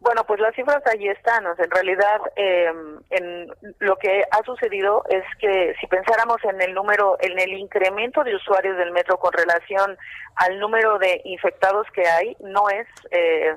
[0.00, 1.44] Bueno, pues las cifras allí están.
[1.44, 2.72] en realidad, eh,
[3.10, 8.24] en lo que ha sucedido es que si pensáramos en el número, en el incremento
[8.24, 9.98] de usuarios del metro con relación
[10.36, 13.54] al número de infectados que hay, no es eh,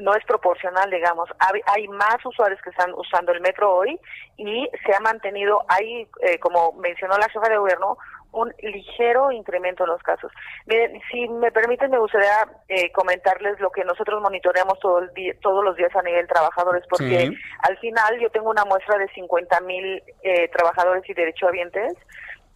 [0.00, 1.28] no es proporcional, digamos.
[1.38, 3.98] Hay, más usuarios que están usando el metro hoy
[4.36, 7.96] y se ha mantenido, hay, eh, como mencionó la jefa de gobierno,
[8.32, 10.30] un ligero incremento en los casos.
[10.66, 15.34] Miren, si me permiten, me gustaría eh, comentarles lo que nosotros monitoreamos todo el día,
[15.40, 19.60] todos los días a nivel trabajadores, porque al final yo tengo una muestra de 50
[19.60, 21.94] mil eh, trabajadores y derechohabientes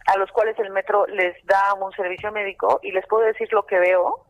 [0.07, 3.65] a los cuales el metro les da un servicio médico y les puedo decir lo
[3.65, 4.25] que veo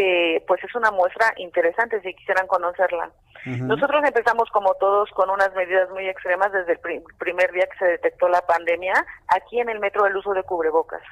[0.00, 3.10] que pues es una muestra interesante si quisieran conocerla.
[3.44, 7.84] Nosotros empezamos como todos con unas medidas muy extremas desde el primer día que se
[7.92, 8.94] detectó la pandemia
[9.28, 11.02] aquí en el metro el uso de cubrebocas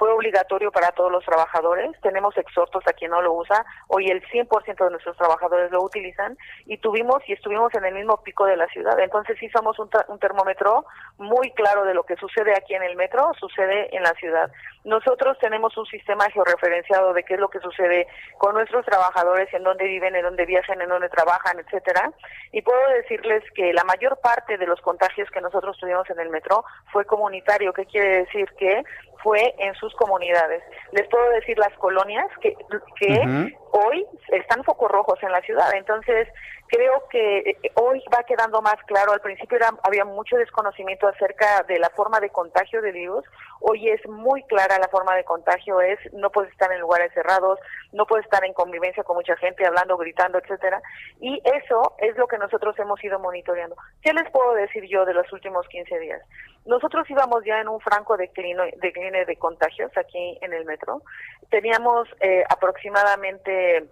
[0.00, 1.90] fue obligatorio para todos los trabajadores.
[2.00, 3.66] Tenemos exhortos a quien no lo usa.
[3.88, 8.22] Hoy el 100% de nuestros trabajadores lo utilizan y tuvimos y estuvimos en el mismo
[8.22, 8.98] pico de la ciudad.
[8.98, 10.86] Entonces sí somos un, termómetro
[11.18, 14.50] muy claro de lo que sucede aquí en el metro, sucede en la ciudad.
[14.84, 18.06] Nosotros tenemos un sistema georreferenciado de qué es lo que sucede
[18.38, 22.10] con nuestros trabajadores, en dónde viven, en dónde viajan, en dónde trabajan, etcétera.
[22.52, 26.30] Y puedo decirles que la mayor parte de los contagios que nosotros tuvimos en el
[26.30, 27.74] metro fue comunitario.
[27.74, 28.48] ¿Qué quiere decir?
[28.58, 28.82] Que
[29.22, 30.62] fue en sus comunidades.
[30.92, 32.54] Les puedo decir las colonias que,
[32.98, 35.72] que hoy están focos rojos en la ciudad.
[35.74, 36.28] Entonces,
[36.70, 39.12] creo que eh, hoy va quedando más claro.
[39.12, 43.24] Al principio había mucho desconocimiento acerca de la forma de contagio del virus.
[43.60, 45.80] Hoy es muy clara la forma de contagio.
[45.80, 47.58] Es no puedes estar en lugares cerrados,
[47.92, 50.80] no puedes estar en convivencia con mucha gente, hablando, gritando, etcétera.
[51.20, 53.76] Y eso es lo que nosotros hemos ido monitoreando.
[54.02, 56.22] ¿Qué les puedo decir yo de los últimos 15 días?
[56.66, 61.02] Nosotros íbamos ya en un franco declino, decline de contagios aquí en el metro.
[61.50, 63.88] Teníamos eh, aproximadamente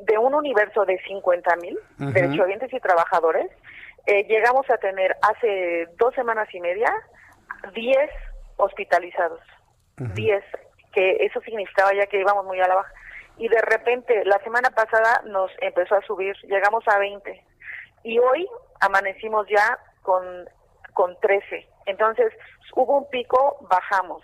[0.00, 3.50] de un universo de 50 mil uh derechohabientes y trabajadores,
[4.06, 6.92] eh, llegamos a tener hace dos semanas y media
[7.74, 8.10] 10
[8.56, 9.40] hospitalizados.
[10.14, 10.42] 10,
[10.92, 12.92] que eso significaba ya que íbamos muy a la baja.
[13.36, 17.44] Y de repente, la semana pasada nos empezó a subir, llegamos a 20.
[18.04, 18.48] Y hoy
[18.80, 20.24] amanecimos ya con,
[20.94, 21.66] con 13.
[21.86, 22.32] Entonces,
[22.74, 24.22] hubo un pico, bajamos.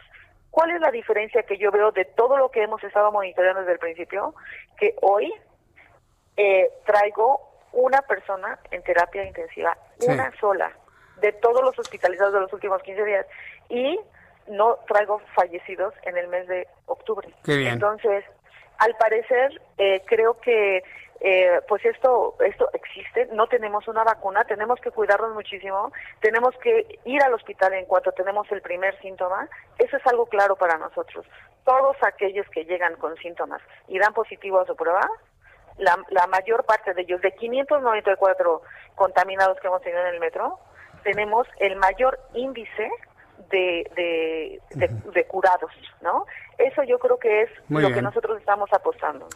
[0.57, 3.75] ¿Cuál es la diferencia que yo veo de todo lo que hemos estado monitoreando desde
[3.75, 4.35] el principio?
[4.79, 5.31] Que hoy
[6.35, 7.43] eh, traigo
[7.73, 9.77] una persona en terapia intensiva,
[10.09, 10.73] una sola,
[11.21, 13.27] de todos los hospitalizados de los últimos 15 días.
[13.69, 14.01] Y
[14.49, 17.29] no traigo fallecidos en el mes de octubre.
[17.47, 18.25] Entonces,
[18.79, 20.83] al parecer, eh, creo que
[21.21, 26.99] eh, pues esto esto existe, no tenemos una vacuna, tenemos que cuidarnos muchísimo, tenemos que
[27.05, 29.49] ir al hospital en cuanto tenemos el primer síntoma,
[29.79, 31.27] eso es algo claro para nosotros.
[31.65, 35.09] Todos aquellos que llegan con síntomas y dan positivo a su prueba,
[35.79, 38.63] la, la mayor parte de ellos, de 594
[38.95, 40.59] contaminados que hemos tenido en el metro,
[41.03, 42.91] tenemos el mayor índice
[43.51, 46.27] de, de, curados, ¿no?
[46.59, 49.29] Eso yo creo que es lo que nosotros estamos apostando.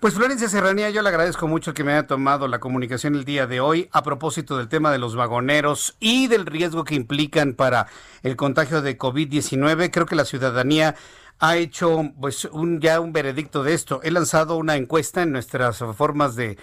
[0.00, 3.46] Pues Florencia Serranía, yo le agradezco mucho que me haya tomado la comunicación el día
[3.46, 7.86] de hoy a propósito del tema de los vagoneros y del riesgo que implican para
[8.22, 9.90] el contagio de COVID-19.
[9.90, 10.94] Creo que la ciudadanía
[11.38, 14.00] ha hecho pues un, ya un veredicto de esto.
[14.02, 16.56] He lanzado una encuesta en nuestras formas de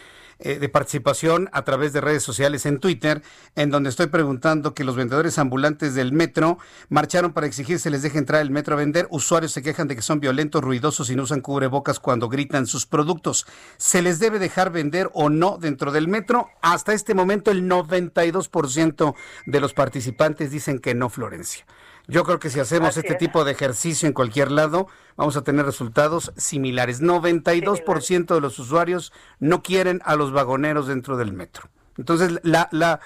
[0.45, 3.21] eh, de participación a través de redes sociales en Twitter,
[3.55, 6.57] en donde estoy preguntando que los vendedores ambulantes del metro
[6.89, 9.07] marcharon para exigir se les deje entrar el metro a vender.
[9.09, 12.85] Usuarios se quejan de que son violentos, ruidosos y no usan cubrebocas cuando gritan sus
[12.85, 13.45] productos.
[13.77, 16.49] ¿Se les debe dejar vender o no dentro del metro?
[16.61, 19.15] Hasta este momento el 92%
[19.45, 21.65] de los participantes dicen que no, Florencia.
[22.07, 25.65] Yo creo que si hacemos este tipo de ejercicio en cualquier lado, vamos a tener
[25.65, 27.01] resultados similares.
[27.01, 31.69] 92% de los usuarios no quieren a los vagoneros dentro del metro.
[31.97, 32.99] Entonces, la, la,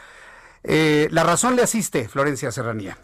[0.64, 2.98] eh, la razón le asiste, Florencia Serranía.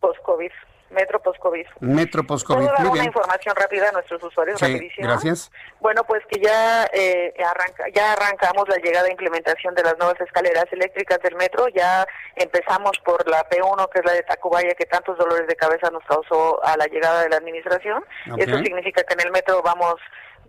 [0.00, 0.50] Post-COVID.
[0.90, 1.66] Metro post-COVID.
[1.80, 2.66] Metro post-COVID.
[2.66, 4.58] ¿Puedo dar una información rápida a nuestros usuarios?
[4.58, 5.08] Sí, rapidísimo?
[5.08, 5.50] gracias.
[5.80, 10.20] Bueno, pues que ya eh, arranca, ya arrancamos la llegada e implementación de las nuevas
[10.20, 11.66] escaleras eléctricas del metro.
[11.68, 12.06] Ya
[12.36, 16.04] empezamos por la P1, que es la de Tacubaya, que tantos dolores de cabeza nos
[16.04, 18.04] causó a la llegada de la administración.
[18.30, 18.38] Ok.
[18.38, 19.96] Eso significa que en el metro vamos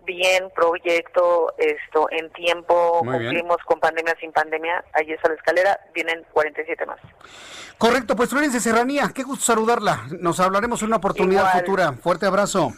[0.08, 3.30] bien, proyecto, esto en tiempo, Muy bien.
[3.32, 4.82] cumplimos con pandemia, sin pandemia.
[4.94, 6.98] Ahí está la escalera, vienen 47 más.
[7.76, 10.06] Correcto, pues Florencia Serranía, qué gusto saludarla.
[10.18, 11.58] Nos hablaremos en una oportunidad Igual.
[11.60, 11.92] futura.
[11.92, 12.72] Fuerte abrazo.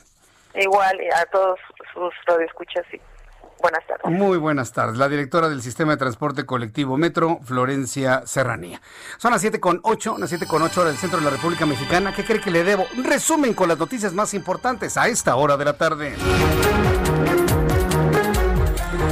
[0.54, 1.58] Igual eh, a todos
[1.94, 3.00] sus radioescuchas, sí.
[3.62, 4.06] Buenas tardes.
[4.06, 4.96] Muy buenas tardes.
[4.96, 8.80] La directora del Sistema de Transporte Colectivo Metro, Florencia Serranía.
[9.18, 11.66] Son las 7 con 8, las 7 con 8 hora del centro de la República
[11.66, 12.14] Mexicana.
[12.16, 12.86] ¿Qué cree que le debo?
[12.96, 16.14] Un resumen con las noticias más importantes a esta hora de la tarde.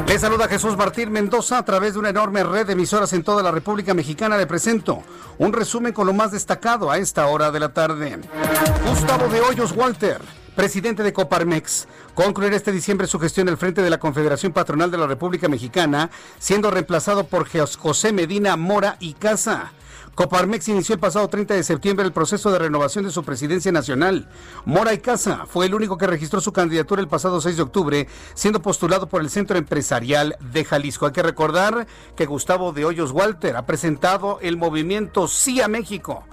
[0.08, 3.42] Le saluda Jesús Martín Mendoza a través de una enorme red de emisoras en toda
[3.42, 4.38] la República Mexicana.
[4.38, 5.02] Le presento
[5.36, 8.18] un resumen con lo más destacado a esta hora de la tarde.
[8.88, 10.18] Gustavo de Hoyos Walter,
[10.56, 14.96] presidente de Coparmex, concluirá este diciembre su gestión al frente de la Confederación Patronal de
[14.96, 19.72] la República Mexicana, siendo reemplazado por José Medina Mora y Casa.
[20.18, 24.28] Coparmex inició el pasado 30 de septiembre el proceso de renovación de su presidencia nacional.
[24.64, 28.08] Mora y Casa fue el único que registró su candidatura el pasado 6 de octubre,
[28.34, 31.06] siendo postulado por el Centro Empresarial de Jalisco.
[31.06, 36.24] Hay que recordar que Gustavo de Hoyos Walter ha presentado el movimiento Sí a México,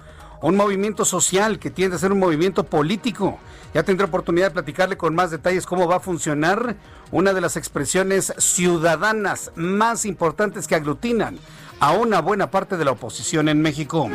[0.42, 3.38] un movimiento social que tiende a ser un movimiento político.
[3.76, 6.76] Ya tendré oportunidad de platicarle con más detalles cómo va a funcionar
[7.12, 11.38] una de las expresiones ciudadanas más importantes que aglutinan
[11.80, 14.10] a una buena parte de la oposición en México.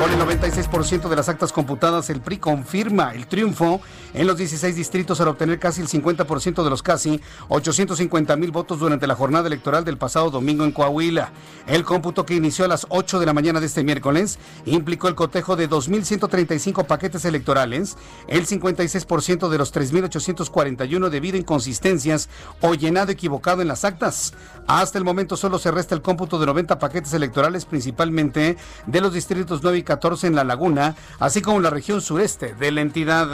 [0.00, 3.80] Con el 96% de las actas computadas, el PRI confirma el triunfo
[4.12, 8.78] en los 16 distritos al obtener casi el 50% de los casi 850 mil votos
[8.78, 11.32] durante la jornada electoral del pasado domingo en Coahuila.
[11.66, 15.14] El cómputo que inició a las 8 de la mañana de este miércoles implicó el
[15.14, 17.96] cotejo de 2.135 paquetes electorales,
[18.28, 22.28] el 56% de los 3.841 debido a inconsistencias
[22.60, 24.34] o llenado equivocado en las actas.
[24.66, 29.14] Hasta el momento solo se resta el cómputo de 90 paquetes electorales, principalmente de los
[29.14, 33.26] distritos 9 y 14 en La Laguna, así como la región sureste de la entidad.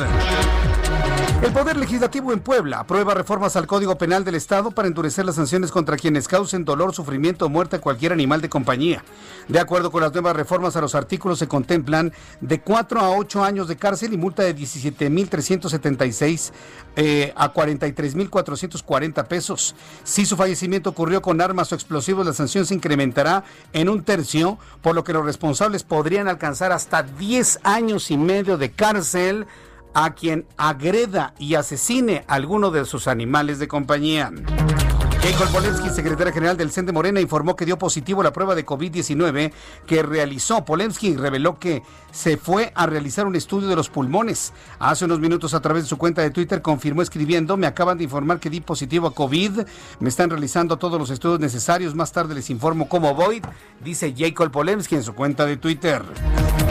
[1.42, 5.36] El Poder Legislativo en Puebla aprueba reformas al Código Penal del Estado para endurecer las
[5.36, 9.02] sanciones contra quienes causen dolor, sufrimiento o muerte a cualquier animal de compañía.
[9.48, 12.12] De acuerdo con las nuevas reformas a los artículos se contemplan
[12.42, 16.52] de 4 a 8 años de cárcel y multa de 17.376
[16.96, 19.74] eh, a 43.440 pesos.
[20.04, 24.58] Si su fallecimiento ocurrió con armas o explosivos, la sanción se incrementará en un tercio,
[24.82, 29.46] por lo que los responsables podrían alcanzar hasta 10 años y medio de cárcel
[29.94, 34.30] a quien agreda y asesine a alguno de sus animales de compañía.
[35.22, 38.64] Jacob Polensky, secretario general del CEN de Morena, informó que dio positivo la prueba de
[38.64, 39.52] COVID-19
[39.86, 40.64] que realizó.
[40.64, 44.54] Polensky reveló que se fue a realizar un estudio de los pulmones.
[44.78, 48.04] Hace unos minutos a través de su cuenta de Twitter confirmó escribiendo, me acaban de
[48.04, 49.60] informar que di positivo a COVID,
[50.00, 53.42] me están realizando todos los estudios necesarios, más tarde les informo cómo voy,
[53.84, 56.02] dice Jacob Polensky en su cuenta de Twitter.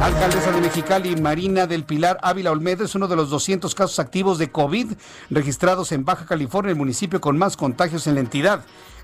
[0.02, 4.38] Alcaldesa de Mexicali, Marina del Pilar Ávila Olmedo, es uno de los 200 casos activos
[4.38, 4.94] de COVID
[5.30, 8.39] registrados en Baja California, el municipio con más contagios en la entidad.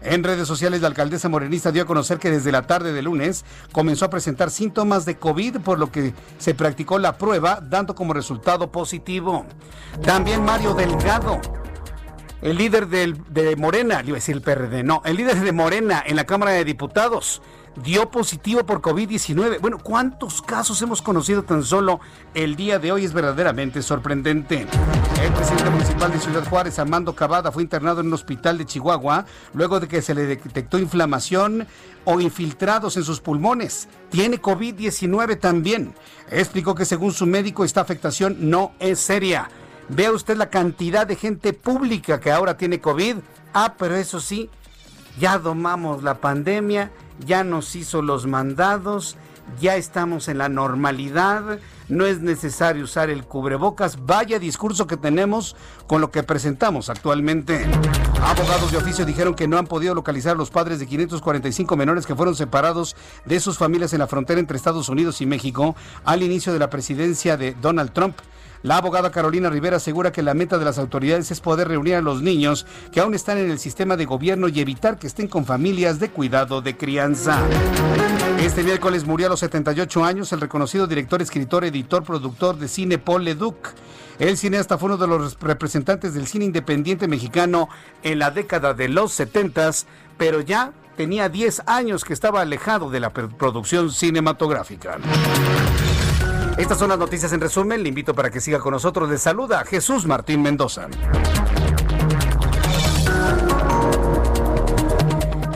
[0.01, 3.43] En redes sociales, la alcaldesa morenista dio a conocer que desde la tarde de lunes
[3.71, 8.13] comenzó a presentar síntomas de COVID, por lo que se practicó la prueba, dando como
[8.13, 9.45] resultado positivo.
[10.03, 11.41] También Mario Delgado,
[12.45, 16.15] el líder de Morena, iba a decir el PRD, no, el líder de Morena en
[16.15, 17.41] la Cámara de Diputados
[17.83, 19.59] dio positivo por COVID-19.
[19.59, 21.99] Bueno, ¿cuántos casos hemos conocido tan solo
[22.35, 23.03] el día de hoy?
[23.03, 24.67] Es verdaderamente sorprendente.
[25.21, 29.25] El presidente municipal de Ciudad Juárez, Armando Cavada, fue internado en un hospital de Chihuahua
[29.53, 31.67] luego de que se le detectó inflamación
[32.03, 33.89] o infiltrados en sus pulmones.
[34.09, 35.95] Tiene COVID-19 también.
[36.29, 39.49] Explicó que según su médico esta afectación no es seria.
[39.89, 43.17] Vea usted la cantidad de gente pública que ahora tiene COVID.
[43.53, 44.49] Ah, pero eso sí,
[45.19, 49.15] ya domamos la pandemia ya nos hizo los mandados,
[49.61, 54.05] ya estamos en la normalidad, no es necesario usar el cubrebocas.
[54.05, 55.55] Vaya discurso que tenemos
[55.88, 57.65] con lo que presentamos actualmente.
[58.21, 62.07] Abogados de oficio dijeron que no han podido localizar a los padres de 545 menores
[62.07, 66.23] que fueron separados de sus familias en la frontera entre Estados Unidos y México al
[66.23, 68.17] inicio de la presidencia de Donald Trump.
[68.63, 72.01] La abogada Carolina Rivera asegura que la meta de las autoridades es poder reunir a
[72.01, 75.45] los niños que aún están en el sistema de gobierno y evitar que estén con
[75.45, 77.41] familias de cuidado de crianza.
[78.39, 82.97] Este miércoles murió a los 78 años el reconocido director, escritor, editor, productor de cine
[82.97, 83.73] Paul Leduc.
[84.19, 87.69] El cineasta fue uno de los representantes del cine independiente mexicano
[88.03, 89.71] en la década de los 70,
[90.17, 94.97] pero ya tenía 10 años que estaba alejado de la producción cinematográfica.
[96.57, 97.83] Estas son las noticias en resumen.
[97.83, 99.09] Le invito para que siga con nosotros.
[99.09, 100.87] Le saluda Jesús Martín Mendoza.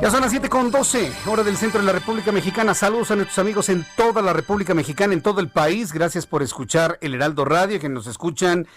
[0.01, 2.73] Ya son las 7 con 12, hora del centro de la República Mexicana.
[2.73, 5.93] Saludos a nuestros amigos en toda la República Mexicana, en todo el país.
[5.93, 8.67] Gracias por escuchar el Heraldo Radio, que nos escuchan.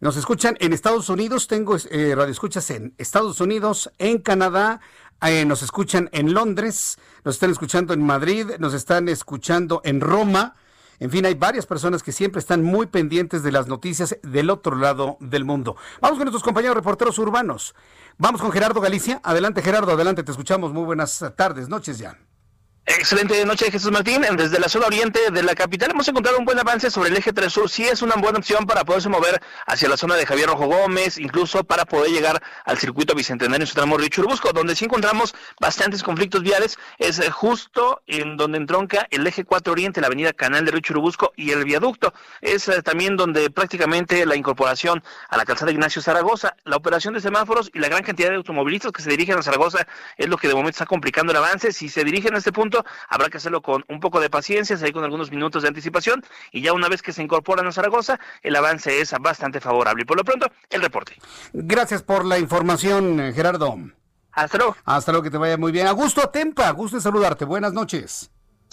[0.00, 4.80] Nos escuchan en Estados Unidos, tengo eh, radio escuchas en Estados Unidos, en Canadá,
[5.22, 10.54] eh, nos escuchan en Londres, nos están escuchando en Madrid, nos están escuchando en Roma,
[10.98, 14.76] en fin, hay varias personas que siempre están muy pendientes de las noticias del otro
[14.76, 15.76] lado del mundo.
[16.00, 17.74] Vamos con nuestros compañeros reporteros urbanos.
[18.18, 19.20] Vamos con Gerardo Galicia.
[19.22, 20.72] Adelante, Gerardo, adelante, te escuchamos.
[20.72, 22.18] Muy buenas tardes, noches ya.
[22.88, 24.22] Excelente noche, Jesús Martín.
[24.36, 27.32] Desde la zona oriente de la capital hemos encontrado un buen avance sobre el eje
[27.32, 27.68] 3 sur.
[27.68, 31.18] Sí es una buena opción para poderse mover hacia la zona de Javier Rojo Gómez,
[31.18, 35.34] incluso para poder llegar al circuito bicentenario en su tramo Río Churubusco, donde sí encontramos
[35.60, 36.78] bastantes conflictos viales.
[36.98, 40.80] Es eh, justo en donde entronca el eje 4 oriente, la avenida Canal de Río
[40.80, 42.14] Churubusco y el viaducto.
[42.40, 47.20] Es eh, también donde prácticamente la incorporación a la calzada Ignacio Zaragoza, la operación de
[47.20, 50.46] semáforos y la gran cantidad de automovilistas que se dirigen a Zaragoza es lo que
[50.46, 51.72] de momento está complicando el avance.
[51.72, 52.75] Si se dirigen a este punto,
[53.08, 56.22] habrá que hacerlo con un poco de paciencia, con algunos minutos de anticipación
[56.52, 60.02] y ya una vez que se incorporan a Zaragoza, el avance es bastante favorable.
[60.02, 61.16] Y por lo pronto, el reporte.
[61.52, 63.76] Gracias por la información, Gerardo.
[64.32, 64.76] Hasta luego.
[64.84, 65.86] Hasta luego, que te vaya muy bien.
[65.86, 67.44] Augusto Atempa, gusto en saludarte.
[67.44, 68.30] Buenas noches.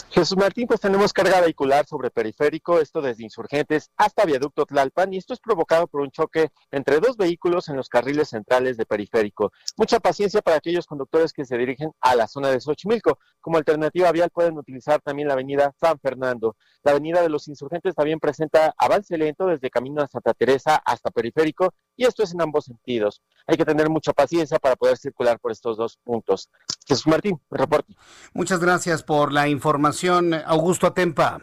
[0.10, 5.18] Jesús Martín, pues tenemos carga vehicular sobre periférico, esto desde Insurgentes hasta Viaducto Tlalpan, y
[5.18, 9.52] esto es provocado por un choque entre dos vehículos en los carriles centrales de periférico.
[9.76, 13.18] Mucha paciencia para aquellos conductores que se dirigen a la zona de Xochimilco.
[13.42, 16.56] Como alternativa vial pueden utilizar también la avenida San Fernando.
[16.84, 21.10] La avenida de los Insurgentes también presenta avance lento desde Camino a Santa Teresa hasta
[21.10, 23.22] periférico, y esto es en ambos sentidos.
[23.48, 26.50] Hay que tener mucha paciencia para poder circular por estos dos puntos.
[26.88, 27.96] Jesús Martín, reporte.
[28.34, 30.34] Muchas gracias por la información.
[30.34, 31.42] Augusto Atempa.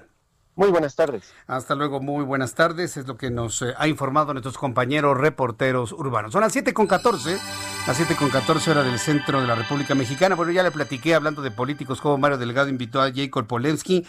[0.57, 1.32] Muy buenas tardes.
[1.46, 2.96] Hasta luego, muy buenas tardes.
[2.96, 6.32] Es lo que nos eh, ha informado nuestros compañeros reporteros urbanos.
[6.32, 7.38] Son las 7 con 14,
[7.86, 10.34] las 7 con 14 horas del centro de la República Mexicana.
[10.34, 14.05] Bueno, ya le platiqué hablando de políticos como Mario Delgado invitó a Jacob Polensky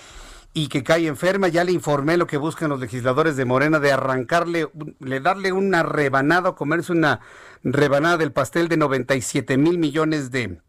[0.53, 1.47] y que cae enferma.
[1.47, 5.83] Ya le informé lo que buscan los legisladores de Morena de arrancarle, le darle una
[5.83, 7.21] rebanada comerse una
[7.63, 10.61] rebanada del pastel de 97 mil millones de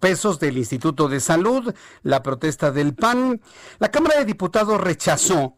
[0.00, 3.40] pesos del Instituto de Salud, la protesta del PAN.
[3.78, 5.56] La Cámara de Diputados rechazó.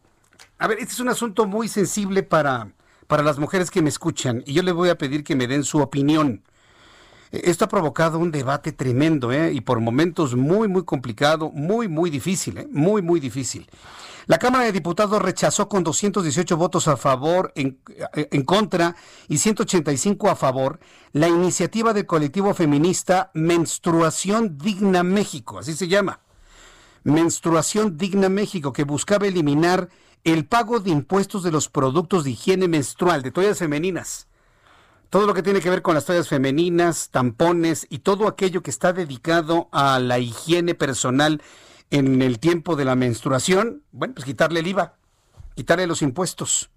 [0.57, 2.71] A ver, este es un asunto muy sensible para,
[3.07, 5.63] para las mujeres que me escuchan y yo les voy a pedir que me den
[5.63, 6.43] su opinión.
[7.31, 9.53] Esto ha provocado un debate tremendo ¿eh?
[9.53, 12.67] y por momentos muy, muy complicado, muy, muy difícil, ¿eh?
[12.69, 13.69] muy, muy difícil.
[14.27, 17.79] La Cámara de Diputados rechazó con 218 votos a favor, en,
[18.13, 18.95] en, contra
[19.29, 20.79] y 185 a favor
[21.13, 26.19] la iniciativa del colectivo feminista Menstruación Digna México, así se llama.
[27.03, 29.89] Menstruación Digna México, que buscaba eliminar
[30.23, 34.27] el pago de impuestos de los productos de higiene menstrual, de toallas femeninas.
[35.11, 38.69] Todo lo que tiene que ver con las toallas femeninas, tampones y todo aquello que
[38.71, 41.43] está dedicado a la higiene personal
[41.89, 44.95] en el tiempo de la menstruación, bueno, pues quitarle el IVA,
[45.53, 46.71] quitarle los impuestos.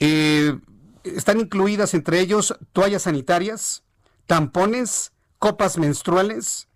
[0.00, 0.54] Eh,
[1.02, 3.84] están incluidas entre ellos toallas sanitarias,
[4.26, 6.68] tampones, copas menstruales.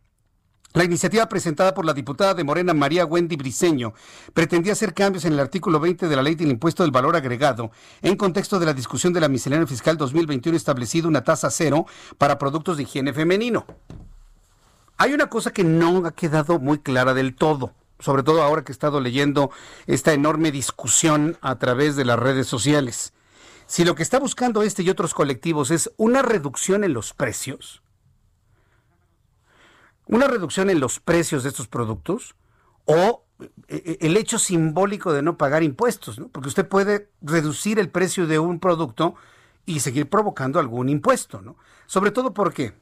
[0.73, 3.93] La iniciativa presentada por la diputada de Morena María Wendy Briceño
[4.33, 7.73] pretendía hacer cambios en el artículo 20 de la ley del impuesto del valor agregado
[8.03, 11.87] en contexto de la discusión de la miscelánea fiscal 2021 establecido una tasa cero
[12.19, 13.67] para productos de higiene femenino.
[14.97, 18.71] Hay una cosa que no ha quedado muy clara del todo, sobre todo ahora que
[18.71, 19.51] he estado leyendo
[19.89, 23.13] esta enorme discusión a través de las redes sociales.
[23.67, 27.83] Si lo que está buscando este y otros colectivos es una reducción en los precios,
[30.11, 32.35] una reducción en los precios de estos productos,
[32.85, 33.25] o
[33.69, 36.29] eh, el hecho simbólico de no pagar impuestos, ¿no?
[36.29, 39.15] porque usted puede reducir el precio de un producto
[39.67, 41.57] y seguir provocando algún impuesto, ¿no?
[41.87, 42.73] Sobre todo porque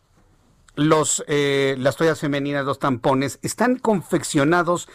[0.74, 4.88] los, eh, las toallas femeninas, los tampones, están confeccionados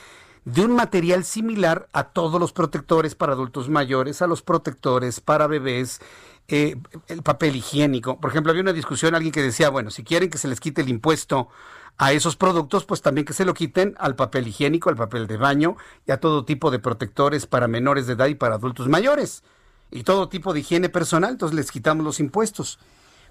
[0.46, 5.46] de un material similar a todos los protectores para adultos mayores, a los protectores para
[5.46, 6.02] bebés,
[6.48, 6.78] eh,
[7.08, 8.20] el papel higiénico.
[8.20, 10.82] Por ejemplo, había una discusión, alguien que decía, bueno, si quieren que se les quite
[10.82, 11.50] el impuesto
[11.98, 15.38] a esos productos, pues también que se lo quiten al papel higiénico, al papel de
[15.38, 19.44] baño y a todo tipo de protectores para menores de edad y para adultos mayores.
[19.92, 22.80] Y todo tipo de higiene personal, entonces les quitamos los impuestos.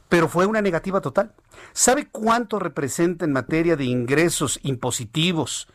[0.09, 1.33] Pero fue una negativa total.
[1.73, 5.69] ¿Sabe cuánto representa en materia de ingresos impositivos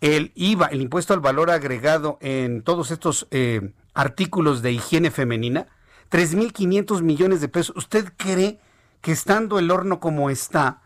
[0.00, 5.66] el IVA, el impuesto al valor agregado en todos estos eh, artículos de higiene femenina?
[6.10, 7.76] 3.500 millones de pesos.
[7.76, 8.60] ¿Usted cree
[9.00, 10.79] que estando el horno como está,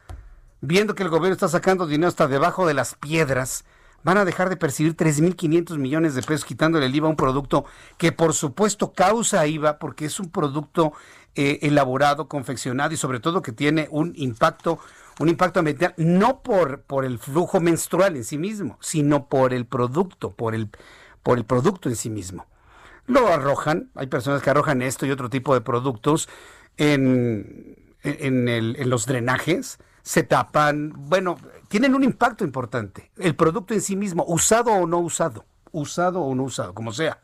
[0.67, 3.65] viendo que el gobierno está sacando dinero hasta debajo de las piedras,
[4.03, 7.65] van a dejar de percibir 3.500 millones de pesos quitándole el IVA a un producto
[7.97, 10.93] que por supuesto causa IVA porque es un producto
[11.35, 14.79] eh, elaborado, confeccionado y sobre todo que tiene un impacto
[15.21, 19.65] un impacto ambiental no por, por el flujo menstrual en sí mismo, sino por el
[19.65, 20.69] producto, por el,
[21.23, 22.47] por el producto en sí mismo.
[23.07, 26.29] Lo arrojan, hay personas que arrojan esto y otro tipo de productos
[26.79, 33.11] en, en, el, en los drenajes, se tapan, bueno, tienen un impacto importante.
[33.17, 37.21] El producto en sí mismo, usado o no usado, usado o no usado, como sea.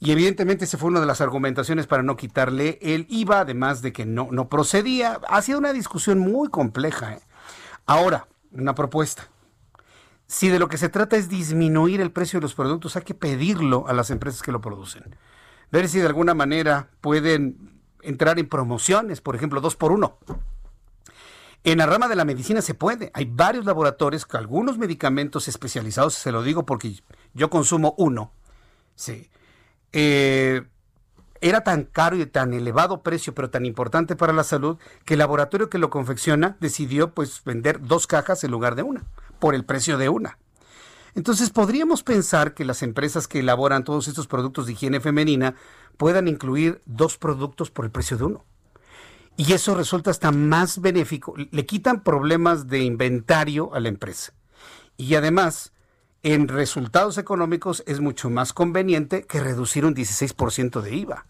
[0.00, 3.92] Y evidentemente esa fue una de las argumentaciones para no quitarle el IVA, además de
[3.92, 5.20] que no, no procedía.
[5.28, 7.14] Ha sido una discusión muy compleja.
[7.14, 7.20] ¿eh?
[7.84, 9.28] Ahora, una propuesta.
[10.26, 13.14] Si de lo que se trata es disminuir el precio de los productos, hay que
[13.14, 15.16] pedirlo a las empresas que lo producen.
[15.70, 20.18] Ver si de alguna manera pueden entrar en promociones, por ejemplo, dos por uno.
[21.64, 23.10] En la rama de la medicina se puede.
[23.14, 27.00] Hay varios laboratorios con algunos medicamentos especializados, se lo digo porque
[27.32, 28.32] yo consumo uno.
[28.94, 29.30] Sí.
[29.92, 30.62] Eh,
[31.40, 34.76] era tan caro y tan elevado precio, pero tan importante para la salud,
[35.06, 39.04] que el laboratorio que lo confecciona decidió pues vender dos cajas en lugar de una,
[39.38, 40.38] por el precio de una.
[41.14, 45.54] Entonces podríamos pensar que las empresas que elaboran todos estos productos de higiene femenina
[45.96, 48.44] puedan incluir dos productos por el precio de uno.
[49.36, 51.34] Y eso resulta hasta más benéfico.
[51.36, 54.32] Le quitan problemas de inventario a la empresa.
[54.96, 55.72] Y además,
[56.22, 61.26] en resultados económicos es mucho más conveniente que reducir un 16% de IVA.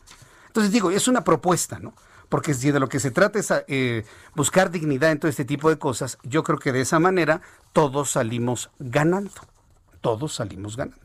[0.46, 1.94] Entonces digo, es una propuesta, ¿no?
[2.28, 4.04] Porque si de lo que se trata es eh,
[4.34, 7.40] buscar dignidad en todo este tipo de cosas, yo creo que de esa manera
[7.72, 9.30] todos salimos ganando.
[10.00, 11.03] Todos salimos ganando.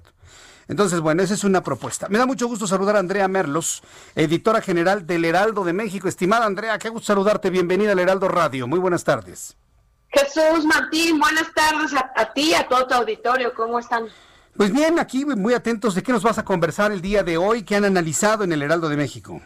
[0.69, 2.07] Entonces, bueno, esa es una propuesta.
[2.09, 3.81] Me da mucho gusto saludar a Andrea Merlos,
[4.13, 6.07] editora general del Heraldo de México.
[6.07, 7.49] Estimada Andrea, qué gusto saludarte.
[7.49, 8.67] Bienvenida al Heraldo Radio.
[8.67, 9.57] Muy buenas tardes.
[10.09, 13.51] Jesús Martín, buenas tardes a, ti y a todo tu auditorio.
[13.55, 14.09] ¿Cómo están?
[14.55, 17.63] Pues bien, aquí muy atentos de qué nos vas a conversar el día de hoy,
[17.63, 19.41] qué han analizado en el Heraldo de México.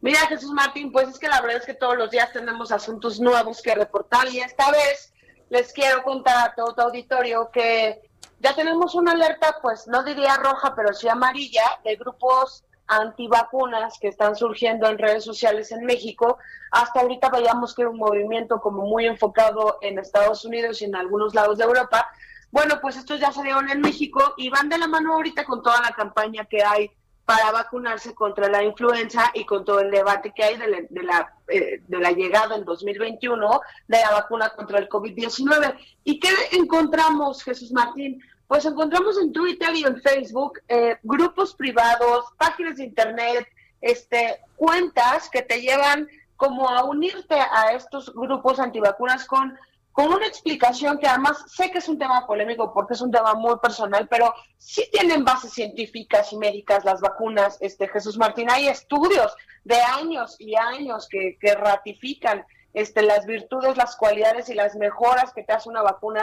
[0.00, 3.18] Mira, Jesús Martín, pues es que la verdad es que todos los días tenemos asuntos
[3.18, 5.12] nuevos que reportar y esta vez
[5.48, 8.00] les quiero contar a todo tu auditorio que
[8.46, 14.06] ya tenemos una alerta, pues no diría roja, pero sí amarilla, de grupos antivacunas que
[14.06, 16.38] están surgiendo en redes sociales en México.
[16.70, 20.94] Hasta ahorita veíamos que era un movimiento como muy enfocado en Estados Unidos y en
[20.94, 22.06] algunos lados de Europa.
[22.52, 25.80] Bueno, pues estos ya salieron en México y van de la mano ahorita con toda
[25.80, 26.92] la campaña que hay
[27.24, 31.02] para vacunarse contra la influenza y con todo el debate que hay de la, de
[31.02, 35.76] la, eh, de la llegada en 2021 de la vacuna contra el COVID-19.
[36.04, 38.22] ¿Y qué encontramos, Jesús Martín?
[38.48, 43.48] Pues encontramos en Twitter y en Facebook eh, grupos privados, páginas de internet,
[43.80, 49.58] este, cuentas que te llevan como a unirte a estos grupos antivacunas con
[49.96, 53.32] con una explicación que además sé que es un tema polémico porque es un tema
[53.32, 58.50] muy personal, pero sí tienen bases científicas y médicas las vacunas, este Jesús Martín.
[58.50, 62.44] Hay estudios de años y años que, que ratifican
[62.76, 66.22] este, las virtudes, las cualidades y las mejoras que te hace una vacuna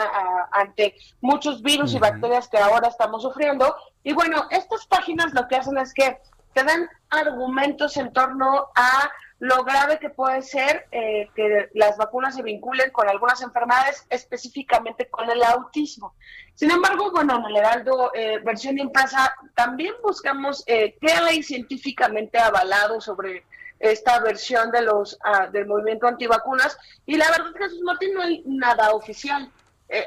[0.52, 3.74] ante muchos virus y bacterias que ahora estamos sufriendo.
[4.04, 6.16] Y bueno, estas páginas lo que hacen es que
[6.52, 9.10] te dan argumentos en torno a
[9.40, 15.10] lo grave que puede ser eh, que las vacunas se vinculen con algunas enfermedades, específicamente
[15.10, 16.14] con el autismo.
[16.54, 22.38] Sin embargo, bueno, en el Heraldo eh, versión impresa también buscamos eh, qué hay científicamente
[22.38, 23.44] avalado sobre
[23.90, 28.42] esta versión de los ah, del movimiento antivacunas y la verdad Jesús Martín no hay
[28.46, 29.50] nada oficial.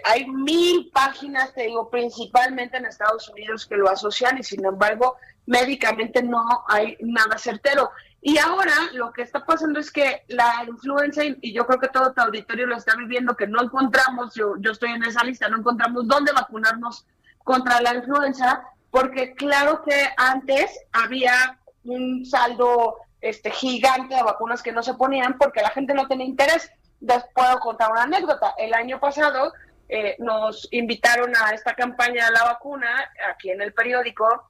[0.03, 5.17] hay mil páginas, te digo, principalmente en Estados Unidos que lo asocian y sin embargo
[5.47, 7.91] médicamente no hay nada certero.
[8.21, 12.13] Y ahora lo que está pasando es que la influenza, y yo creo que todo
[12.13, 15.57] tu auditorio lo está viviendo, que no encontramos, yo, yo estoy en esa lista, no
[15.57, 17.05] encontramos dónde vacunarnos
[17.43, 22.97] contra la influenza, porque claro que antes había un saldo
[23.29, 26.71] este gigante de vacunas que no se ponían porque la gente no tenía interés.
[26.99, 28.53] les puedo contar una anécdota.
[28.57, 29.53] El año pasado
[29.89, 32.87] eh, nos invitaron a esta campaña de la vacuna
[33.33, 34.49] aquí en el periódico.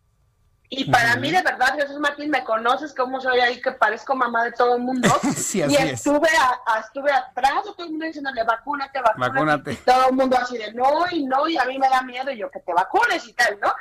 [0.70, 4.44] Y para mí, de verdad, Jesús Martín, me conoces cómo soy ahí, que parezco mamá
[4.44, 5.08] de todo el mundo.
[5.36, 5.94] Sí, y es.
[5.94, 9.32] estuve, a- a- estuve atrás de todo el mundo diciéndole, vacúnate, vacúnate.
[9.34, 9.72] Vacúnate.
[9.74, 12.32] Y todo el mundo así de, no, y no, y a mí me da miedo,
[12.32, 13.74] y yo, que te vacunes y tal, ¿no?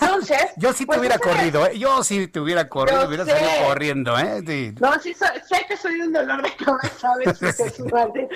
[0.00, 0.46] Entonces...
[0.56, 1.78] Yo sí te pues, hubiera ese- corrido, ¿eh?
[1.78, 3.32] Yo sí te hubiera corrido, hubiera sé.
[3.32, 4.42] salido corriendo, ¿eh?
[4.46, 4.74] Sí.
[4.80, 8.28] No, sí, so- sé que soy un dolor de cabeza a veces, Martín.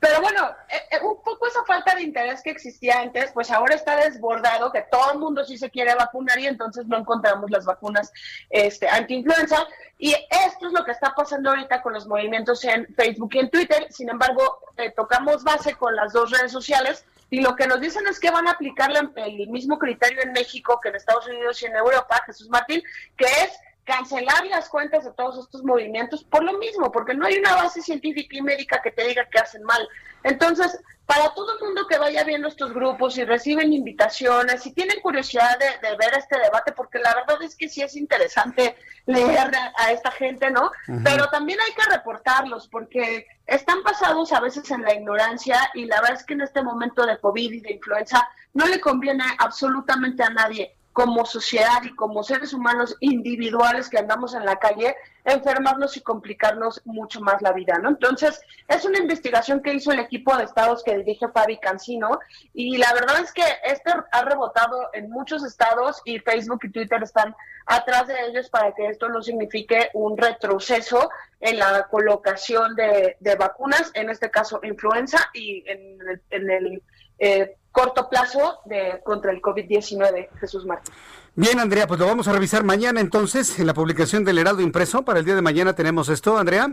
[0.00, 3.74] Pero bueno, eh, eh, un poco esa falta de interés que existía antes, pues ahora
[3.74, 7.64] está desbordado, que todo el mundo sí se quiere vacunar y entonces no encontramos las
[7.64, 8.12] vacunas
[8.48, 9.66] este, anti-influenza.
[9.98, 13.50] Y esto es lo que está pasando ahorita con los movimientos en Facebook y en
[13.50, 13.88] Twitter.
[13.90, 18.06] Sin embargo, eh, tocamos base con las dos redes sociales y lo que nos dicen
[18.06, 21.66] es que van a aplicar el mismo criterio en México que en Estados Unidos y
[21.66, 22.82] en Europa, Jesús Martín,
[23.16, 27.38] que es cancelar las cuentas de todos estos movimientos por lo mismo, porque no hay
[27.38, 29.88] una base científica y médica que te diga que hacen mal.
[30.24, 35.00] Entonces, para todo el mundo que vaya viendo estos grupos y reciben invitaciones, si tienen
[35.00, 39.56] curiosidad de, de ver este debate, porque la verdad es que sí es interesante leer
[39.56, 40.70] a, a esta gente, ¿no?
[41.02, 46.02] Pero también hay que reportarlos, porque están basados a veces en la ignorancia y la
[46.02, 50.22] verdad es que en este momento de COVID y de influenza no le conviene absolutamente
[50.22, 55.96] a nadie como sociedad y como seres humanos individuales que andamos en la calle, enfermarnos
[55.96, 57.90] y complicarnos mucho más la vida, ¿no?
[57.90, 62.18] Entonces, es una investigación que hizo el equipo de estados que dirige Fabi Cancino
[62.52, 67.00] y la verdad es que este ha rebotado en muchos estados y Facebook y Twitter
[67.00, 67.32] están
[67.66, 73.36] atrás de ellos para que esto no signifique un retroceso en la colocación de, de
[73.36, 75.98] vacunas, en este caso influenza y en
[76.30, 76.82] en el,
[77.18, 80.94] eh, corto plazo de contra el COVID-19, Jesús Martín.
[81.34, 85.04] Bien, Andrea, pues lo vamos a revisar mañana entonces en la publicación del Heraldo Impreso.
[85.04, 86.68] Para el día de mañana tenemos esto, Andrea.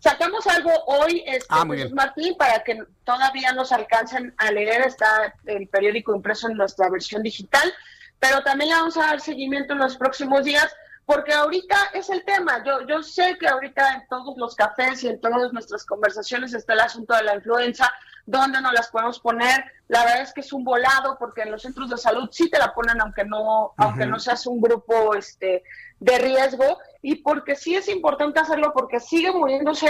[0.00, 1.92] Sacamos algo hoy, este, Ah, Jesús.
[1.92, 4.82] Martín, para que todavía nos alcancen a leer.
[4.82, 7.72] Está el periódico impreso en nuestra versión digital,
[8.18, 10.74] pero también le vamos a dar seguimiento en los próximos días,
[11.04, 12.62] porque ahorita es el tema.
[12.64, 16.74] Yo, yo sé que ahorita en todos los cafés y en todas nuestras conversaciones está
[16.74, 17.92] el asunto de la influenza,
[18.28, 19.64] dónde nos las podemos poner.
[19.88, 22.58] La verdad es que es un volado, porque en los centros de salud sí te
[22.58, 25.64] la ponen, aunque no, aunque no seas un grupo este,
[25.98, 29.88] de riesgo, y porque sí es importante hacerlo, porque sigue muriéndose,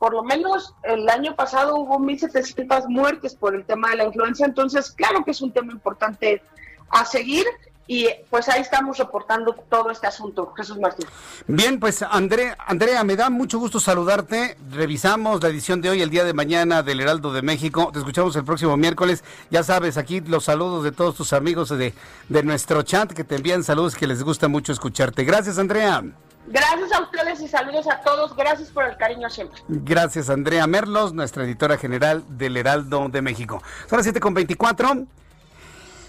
[0.00, 4.44] por lo menos el año pasado hubo 1.700 muertes por el tema de la influenza,
[4.44, 6.42] entonces claro que es un tema importante
[6.90, 7.46] a seguir,
[7.86, 11.06] y pues ahí estamos reportando todo este asunto, Jesús Martín.
[11.46, 14.56] Bien, pues Andrea, Andrea, me da mucho gusto saludarte.
[14.70, 17.90] Revisamos la edición de hoy, el día de mañana del Heraldo de México.
[17.92, 19.22] Te escuchamos el próximo miércoles.
[19.50, 21.94] Ya sabes, aquí los saludos de todos tus amigos de,
[22.28, 25.24] de nuestro chat que te envían saludos que les gusta mucho escucharte.
[25.24, 26.02] Gracias, Andrea.
[26.48, 29.60] Gracias a ustedes y saludos a todos, gracias por el cariño siempre.
[29.68, 33.62] Gracias, Andrea Merlos, nuestra editora general del Heraldo de México.
[33.88, 35.06] Son las 7 con 24.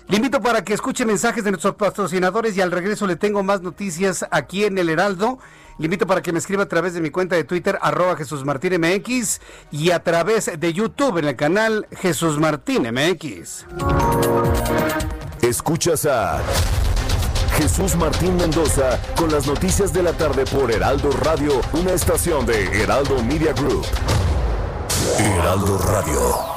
[0.10, 3.62] Le invito para que escuche mensajes de nuestros patrocinadores y al regreso le tengo más
[3.62, 5.38] noticias aquí en el Heraldo.
[5.78, 8.46] Le invito para que me escriba a través de mi cuenta de Twitter, arroba Jesús
[8.46, 13.66] Martín MX, y a través de YouTube en el canal Jesús Martín MX.
[15.42, 16.42] Escuchas a
[17.58, 22.82] Jesús Martín Mendoza con las noticias de la tarde por Heraldo Radio, una estación de
[22.82, 23.86] Heraldo Media Group.
[25.20, 26.57] Heraldo Radio.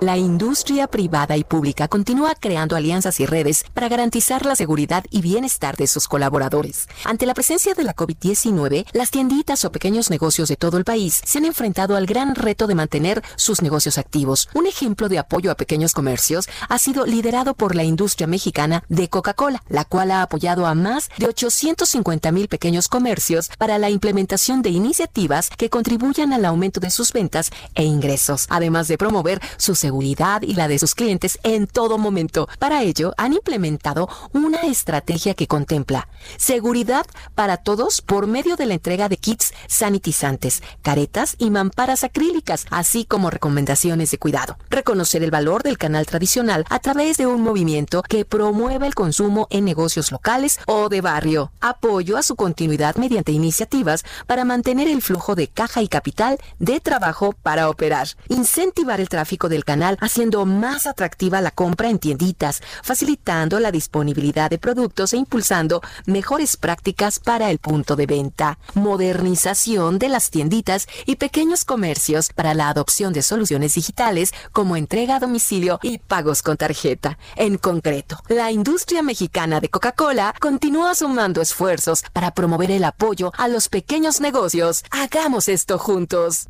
[0.00, 5.22] La industria privada y pública continúa creando alianzas y redes para garantizar la seguridad y
[5.22, 6.88] bienestar de sus colaboradores.
[7.04, 11.22] Ante la presencia de la COVID-19, las tienditas o pequeños negocios de todo el país
[11.24, 14.48] se han enfrentado al gran reto de mantener sus negocios activos.
[14.52, 19.08] Un ejemplo de apoyo a pequeños comercios ha sido liderado por la industria mexicana de
[19.08, 24.60] Coca-Cola, la cual ha apoyado a más de 850 mil pequeños comercios para la implementación
[24.60, 29.74] de iniciativas que contribuyan al aumento de sus ventas e ingresos, además de promover su
[29.84, 32.48] seguridad y la de sus clientes en todo momento.
[32.58, 36.08] Para ello, han implementado una estrategia que contempla
[36.38, 37.04] seguridad
[37.34, 43.04] para todos por medio de la entrega de kits sanitizantes, caretas y mamparas acrílicas, así
[43.04, 44.56] como recomendaciones de cuidado.
[44.70, 49.48] Reconocer el valor del canal tradicional a través de un movimiento que promueve el consumo
[49.50, 51.52] en negocios locales o de barrio.
[51.60, 56.80] Apoyo a su continuidad mediante iniciativas para mantener el flujo de caja y capital de
[56.80, 58.08] trabajo para operar.
[58.28, 64.50] Incentivar el tráfico del canal haciendo más atractiva la compra en tienditas, facilitando la disponibilidad
[64.50, 68.58] de productos e impulsando mejores prácticas para el punto de venta.
[68.74, 75.16] Modernización de las tienditas y pequeños comercios para la adopción de soluciones digitales como entrega
[75.16, 77.18] a domicilio y pagos con tarjeta.
[77.36, 83.48] En concreto, la industria mexicana de Coca-Cola continúa sumando esfuerzos para promover el apoyo a
[83.48, 84.84] los pequeños negocios.
[84.90, 86.48] Hagamos esto juntos.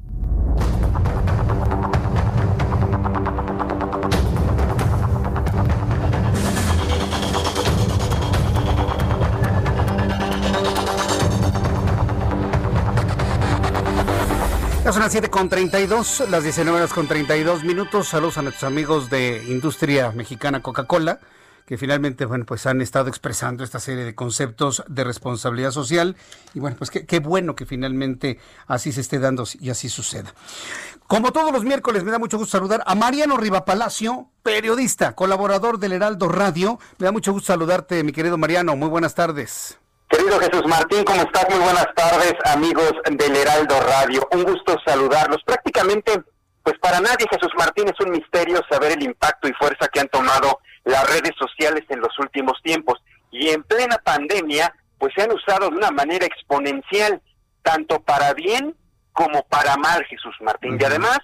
[14.84, 18.08] Ya son las 7 con 32, las 19 horas con 32 minutos.
[18.08, 21.20] Saludos a nuestros amigos de Industria Mexicana Coca-Cola,
[21.64, 26.16] que finalmente, bueno, pues han estado expresando esta serie de conceptos de responsabilidad social.
[26.52, 30.34] Y bueno, pues qué, bueno que finalmente así se esté dando y así suceda.
[31.06, 35.78] Como todos los miércoles, me da mucho gusto saludar a Mariano Riva Palacio, periodista, colaborador
[35.78, 36.78] del Heraldo Radio.
[36.98, 38.76] Me da mucho gusto saludarte, mi querido Mariano.
[38.76, 39.78] Muy buenas tardes.
[40.14, 41.44] Querido Jesús Martín, ¿cómo estás?
[41.50, 44.28] Muy buenas tardes, amigos del Heraldo Radio.
[44.30, 45.42] Un gusto saludarlos.
[45.44, 46.22] Prácticamente,
[46.62, 50.08] pues para nadie, Jesús Martín, es un misterio saber el impacto y fuerza que han
[50.10, 53.02] tomado las redes sociales en los últimos tiempos.
[53.32, 57.20] Y en plena pandemia, pues se han usado de una manera exponencial,
[57.64, 58.76] tanto para bien
[59.12, 60.78] como para mal, Jesús Martín.
[60.80, 61.18] Y además,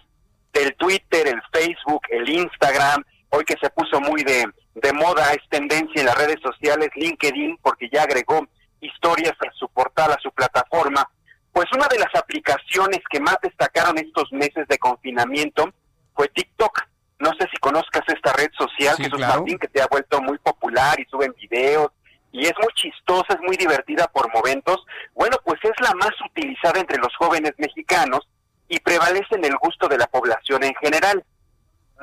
[0.52, 5.48] el Twitter, el Facebook, el Instagram, hoy que se puso muy de, de moda, es
[5.48, 8.44] tendencia en las redes sociales, LinkedIn, porque ya agregó
[8.81, 11.09] historias a su portal, a su plataforma,
[11.52, 15.73] pues una de las aplicaciones que más destacaron estos meses de confinamiento
[16.15, 16.82] fue TikTok.
[17.19, 19.40] No sé si conozcas esta red social, Sí, Jesús claro.
[19.40, 21.90] Martín, que te ha vuelto muy popular y suben videos
[22.32, 24.85] y es muy chistosa, es muy divertida por momentos.
[25.15, 28.20] Bueno, pues es la más utilizada entre los jóvenes mexicanos
[28.69, 31.24] y prevalece en el gusto de la población en general.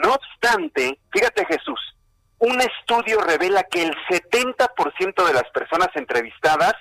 [0.03, 1.79] No obstante, fíjate Jesús,
[2.39, 6.73] un estudio revela que el 70% de las personas entrevistadas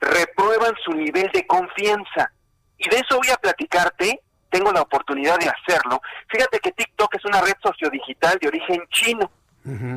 [0.00, 2.32] reprueban su nivel de confianza.
[2.78, 4.20] Y de eso voy a platicarte,
[4.50, 6.00] tengo la oportunidad de hacerlo.
[6.28, 9.30] Fíjate que TikTok es una red sociodigital de origen chino.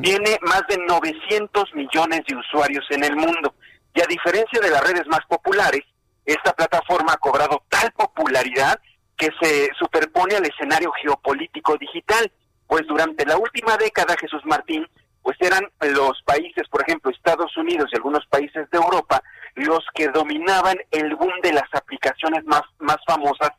[0.02, 3.54] Tiene más de 900 millones de usuarios en el mundo.
[3.94, 5.82] Y a diferencia de las redes más populares,
[6.24, 8.80] esta plataforma ha cobrado tal popularidad
[9.16, 12.32] que se superpone al escenario geopolítico digital.
[12.66, 14.86] Pues durante la última década, Jesús Martín,
[15.22, 19.22] pues eran los países, por ejemplo, Estados Unidos y algunos países de Europa,
[19.54, 23.50] los que dominaban el boom de las aplicaciones más, más famosas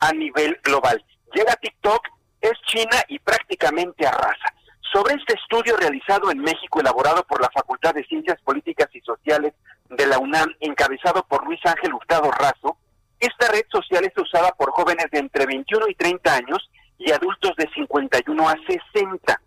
[0.00, 1.04] a nivel global.
[1.34, 2.08] Llega TikTok,
[2.40, 4.54] es China y prácticamente arrasa.
[4.92, 9.52] Sobre este estudio realizado en México, elaborado por la Facultad de Ciencias Políticas y Sociales
[9.88, 12.76] de la UNAM, encabezado por Luis Ángel Hurtado Razo,
[13.20, 17.52] esta red social es usada por jóvenes de entre 21 y 30 años y adultos
[17.56, 19.40] de 51 a 60.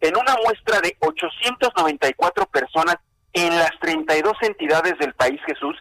[0.00, 2.96] En una muestra de 894 personas
[3.32, 5.76] en las 32 entidades del país, Jesús,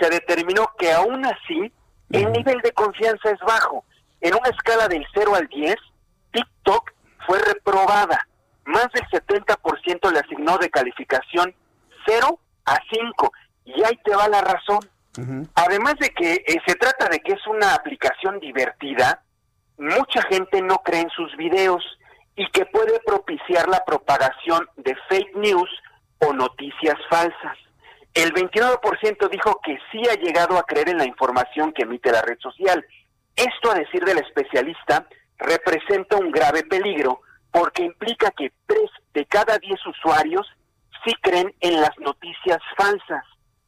[0.00, 1.72] se determinó que aún así
[2.10, 3.84] el nivel de confianza es bajo.
[4.20, 5.76] En una escala del 0 al 10,
[6.32, 6.92] TikTok
[7.26, 8.26] fue reprobada.
[8.64, 11.54] Más del 70% le asignó de calificación
[12.06, 13.32] 0 a 5.
[13.66, 14.80] Y ahí te va la razón.
[15.54, 19.22] Además de que eh, se trata de que es una aplicación divertida,
[19.78, 21.84] mucha gente no cree en sus videos
[22.36, 25.70] y que puede propiciar la propagación de fake news
[26.18, 27.56] o noticias falsas.
[28.12, 32.22] El 29% dijo que sí ha llegado a creer en la información que emite la
[32.22, 32.84] red social.
[33.34, 35.06] Esto, a decir del especialista,
[35.38, 37.20] representa un grave peligro
[37.50, 40.46] porque implica que tres de cada diez usuarios
[41.04, 43.24] sí creen en las noticias falsas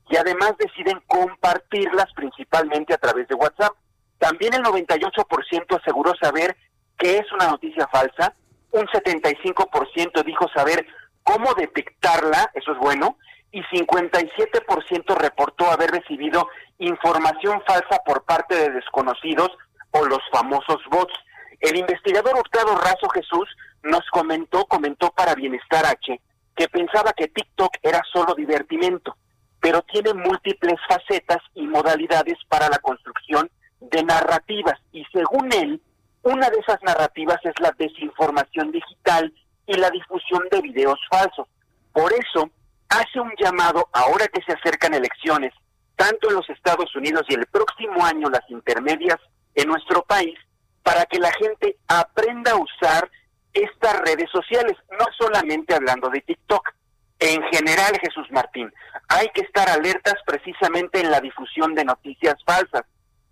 [0.09, 3.73] y además deciden compartirlas principalmente a través de WhatsApp.
[4.19, 6.57] También el 98% aseguró saber
[6.99, 8.35] qué es una noticia falsa,
[8.79, 10.87] un 75% dijo saber
[11.23, 13.19] cómo detectarla, eso es bueno,
[13.53, 16.49] y 57% reportó haber recibido
[16.79, 19.51] información falsa por parte de desconocidos
[19.93, 21.15] o los famosos bots.
[21.61, 23.49] El investigador Octavo Razo Jesús
[23.83, 26.21] nos comentó, comentó para Bienestar H,
[26.55, 29.17] que pensaba que TikTok era solo divertimento,
[29.61, 33.51] pero tiene múltiples facetas y modalidades para la construcción
[33.81, 34.79] de narrativas.
[34.93, 35.81] Y según él,
[36.27, 39.33] una de esas narrativas es la desinformación digital
[39.65, 41.47] y la difusión de videos falsos.
[41.93, 42.51] Por eso,
[42.89, 45.53] hace un llamado, ahora que se acercan elecciones,
[45.95, 49.19] tanto en los Estados Unidos y el próximo año las intermedias
[49.55, 50.37] en nuestro país,
[50.83, 53.09] para que la gente aprenda a usar
[53.53, 56.75] estas redes sociales, no solamente hablando de TikTok.
[57.21, 58.73] En general, Jesús Martín,
[59.09, 62.83] hay que estar alertas precisamente en la difusión de noticias falsas,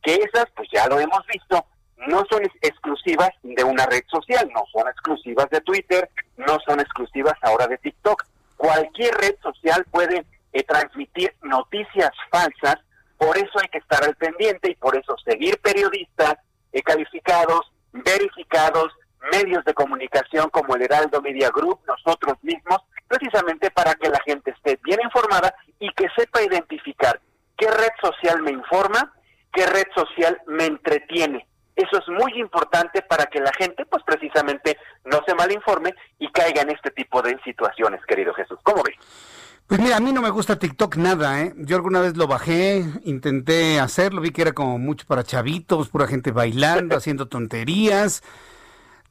[0.01, 1.67] que esas, pues ya lo hemos visto,
[2.07, 7.35] no son exclusivas de una red social, no son exclusivas de Twitter, no son exclusivas
[7.43, 8.25] ahora de TikTok.
[8.57, 12.77] Cualquier red social puede eh, transmitir noticias falsas,
[13.17, 16.35] por eso hay que estar al pendiente y por eso seguir periodistas
[16.73, 18.93] eh, calificados, verificados,
[19.33, 24.51] medios de comunicación como el Heraldo Media Group, nosotros mismos, precisamente para que la gente
[24.51, 27.21] esté bien informada y que sepa identificar
[27.57, 29.13] qué red social me informa,
[29.53, 31.47] qué red social me entretiene.
[31.77, 36.63] Eso es muy importante para que la gente, pues precisamente, no se malinforme y caiga
[36.63, 38.59] en este tipo de situaciones, querido Jesús.
[38.63, 38.95] ¿Cómo ves?
[39.67, 41.55] Pues mira, a mí no me gusta TikTok nada, ¿eh?
[41.57, 46.07] Yo alguna vez lo bajé, intenté hacerlo, vi que era como mucho para chavitos, pura
[46.07, 48.23] gente bailando, haciendo tonterías.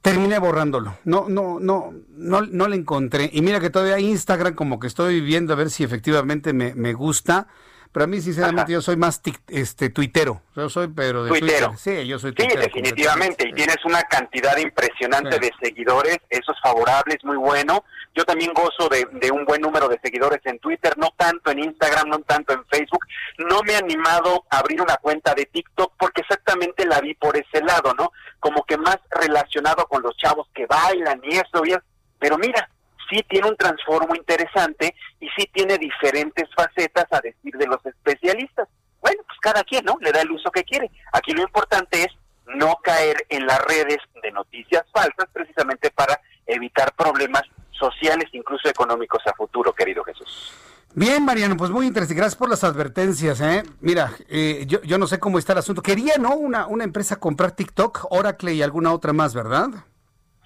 [0.01, 0.97] Terminé borrándolo.
[1.05, 3.29] No, no, no, no, no le encontré.
[3.33, 6.93] Y mira que todavía Instagram como que estoy viendo a ver si efectivamente me, me
[6.93, 7.47] gusta.
[7.93, 10.41] Pero a mí, sinceramente, yo soy más este tuitero.
[10.55, 11.67] Yo soy, pero de Tuitero.
[11.69, 12.01] Twitter.
[12.01, 12.61] Sí, yo soy Sí, tuitero.
[12.61, 17.85] definitivamente, y tienes una cantidad impresionante de seguidores, eso es favorable, es muy bueno.
[18.15, 21.59] Yo también gozo de, de un buen número de seguidores en Twitter, no tanto en
[21.59, 23.05] Instagram, no tanto en Facebook.
[23.37, 27.37] No me he animado a abrir una cuenta de TikTok porque exactamente la vi por
[27.37, 28.11] ese lado, ¿no?
[28.39, 31.79] Como que más relacionado con los chavos que bailan y eso, y es-
[32.19, 32.69] pero mira,
[33.13, 38.67] sí tiene un transformo interesante y sí tiene diferentes facetas a decir de los especialistas.
[39.01, 39.97] Bueno, pues cada quien, ¿no?
[40.01, 40.89] Le da el uso que quiere.
[41.11, 42.07] Aquí lo importante es
[42.55, 49.21] no caer en las redes de noticias falsas precisamente para evitar problemas sociales, incluso económicos
[49.25, 50.53] a futuro, querido Jesús.
[50.95, 52.19] Bien, Mariano, pues muy interesante.
[52.19, 53.63] Gracias por las advertencias, ¿eh?
[53.81, 55.81] Mira, eh, yo, no sé cómo está el asunto.
[55.81, 56.35] Quería, ¿no?
[56.35, 59.69] Una, una empresa comprar TikTok, Oracle y alguna otra más, ¿verdad?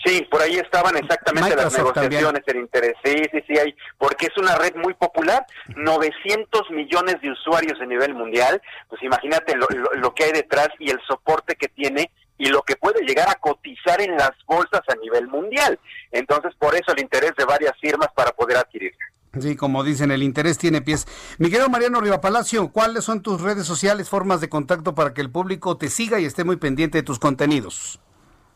[0.05, 2.93] Sí, por ahí estaban exactamente las negociaciones, el interés.
[3.03, 5.45] Sí, sí, sí, hay, porque es una red muy popular,
[5.75, 8.61] 900 millones de usuarios a nivel mundial.
[8.89, 12.61] Pues imagínate lo, lo- lo que hay detrás y el soporte que tiene y lo
[12.61, 15.79] que puede llegar a cotizar en las bolsas a nivel mundial.
[16.11, 18.99] Entonces, por eso el interés de varias firmas para poder adquirirla.
[19.41, 21.05] Sí, como dicen, el interés tiene pies.
[21.39, 25.31] Mi querido Mariano Rivapalacio, ¿cuáles son tus redes sociales, formas de contacto para que el
[25.31, 27.99] público te siga y esté muy pendiente de tus contenidos?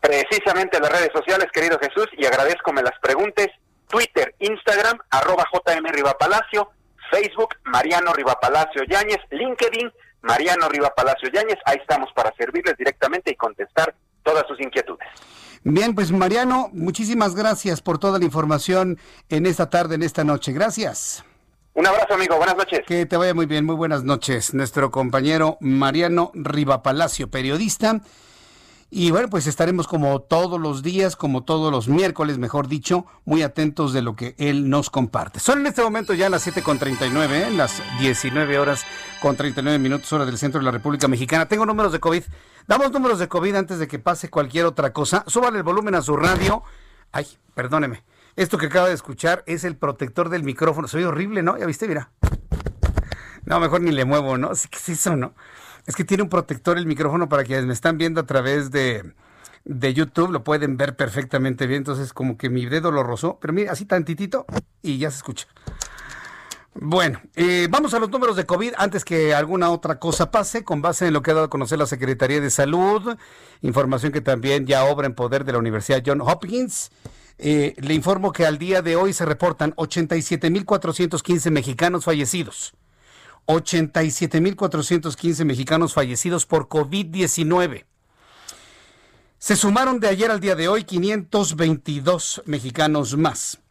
[0.01, 3.47] Precisamente las redes sociales, querido Jesús, y agradezco me las preguntes.
[3.87, 6.71] Twitter, Instagram, arroba JM Rivapalacio,
[7.11, 9.91] Facebook, Mariano Rivapalacio Yáñez, LinkedIn,
[10.21, 11.57] Mariano Rivapalacio Yáñez.
[11.65, 15.07] Ahí estamos para servirles directamente y contestar todas sus inquietudes.
[15.63, 18.97] Bien, pues Mariano, muchísimas gracias por toda la información
[19.29, 20.51] en esta tarde, en esta noche.
[20.53, 21.23] Gracias.
[21.73, 22.37] Un abrazo, amigo.
[22.37, 22.81] Buenas noches.
[22.87, 23.65] Que te vaya muy bien.
[23.65, 24.53] Muy buenas noches.
[24.53, 28.01] Nuestro compañero Mariano Rivapalacio, periodista.
[28.93, 33.41] Y bueno, pues estaremos como todos los días, como todos los miércoles, mejor dicho, muy
[33.41, 35.39] atentos de lo que él nos comparte.
[35.39, 37.51] Son en este momento ya las 7.39, ¿eh?
[37.51, 38.83] las 19 horas
[39.21, 41.47] con 39 minutos hora del centro de la República Mexicana.
[41.47, 42.23] Tengo números de COVID.
[42.67, 45.23] Damos números de COVID antes de que pase cualquier otra cosa.
[45.25, 46.61] Súbale el volumen a su radio.
[47.13, 48.03] Ay, perdóneme.
[48.35, 50.89] Esto que acaba de escuchar es el protector del micrófono.
[50.89, 51.57] Soy horrible, ¿no?
[51.57, 52.11] Ya viste, mira.
[53.45, 54.49] No, mejor ni le muevo, ¿no?
[54.49, 55.33] ¿Qué es eso, no?
[55.85, 59.13] Es que tiene un protector el micrófono para quienes me están viendo a través de,
[59.65, 61.79] de YouTube, lo pueden ver perfectamente bien.
[61.79, 64.45] Entonces, como que mi dedo lo rozó, pero mira, así tantitito
[64.81, 65.47] y ya se escucha.
[66.73, 70.81] Bueno, eh, vamos a los números de COVID antes que alguna otra cosa pase, con
[70.81, 73.17] base en lo que ha dado a conocer la Secretaría de Salud,
[73.61, 76.91] información que también ya obra en poder de la Universidad John Hopkins.
[77.37, 82.73] Eh, le informo que al día de hoy se reportan 87.415 mexicanos fallecidos.
[83.47, 87.85] 87.415 mexicanos fallecidos por COVID-19.
[89.37, 93.61] Se sumaron de ayer al día de hoy 522 mexicanos más.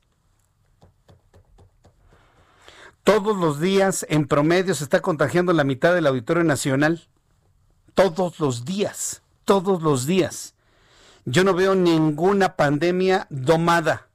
[3.04, 7.08] Todos los días, en promedio, se está contagiando la mitad del auditorio nacional.
[7.96, 10.54] Todos los días, todos los días.
[11.26, 14.10] Yo no veo ninguna pandemia domada.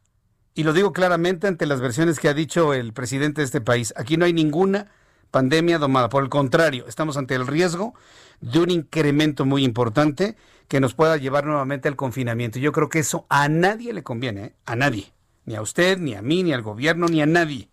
[0.55, 3.93] Y lo digo claramente ante las versiones que ha dicho el presidente de este país.
[3.97, 4.93] Aquí no hay ninguna
[5.33, 6.09] pandemia domada.
[6.09, 7.95] Por el contrario, estamos ante el riesgo
[8.41, 10.37] de un incremento muy importante
[10.69, 12.59] que nos pueda llevar nuevamente al confinamiento.
[12.59, 14.55] Yo creo que eso a nadie le conviene, ¿eh?
[14.67, 15.13] a nadie.
[15.45, 17.69] Ni a usted, ni a mí, ni al gobierno, ni a nadie.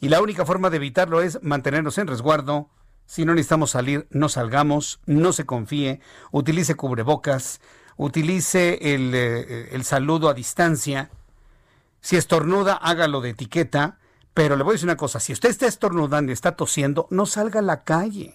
[0.00, 2.68] Y la única forma de evitarlo es mantenernos en resguardo.
[3.06, 6.00] Si no necesitamos salir, no salgamos, no se confíe,
[6.32, 7.60] utilice cubrebocas,
[7.96, 11.10] utilice el, eh, el saludo a distancia.
[12.00, 13.98] Si estornuda, hágalo de etiqueta,
[14.34, 17.24] Pero le voy a decir una cosa, si usted está estornudando y está tosiendo, no
[17.24, 18.34] salga a la calle.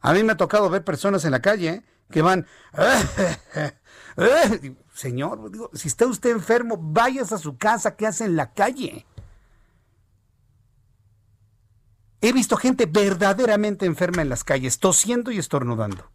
[0.00, 2.46] A mí me ha tocado ver personas en la calle que van,
[4.94, 9.06] señor, digo, si está usted enfermo, váyase a su casa, ¿qué hace en la calle?
[12.20, 16.10] He visto gente verdaderamente enferma en las calles, tosiendo y estornudando.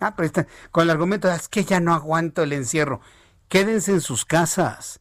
[0.00, 3.00] Ah, pero está, con el argumento, es que ya no aguanto el encierro.
[3.48, 5.00] Quédense en sus casas.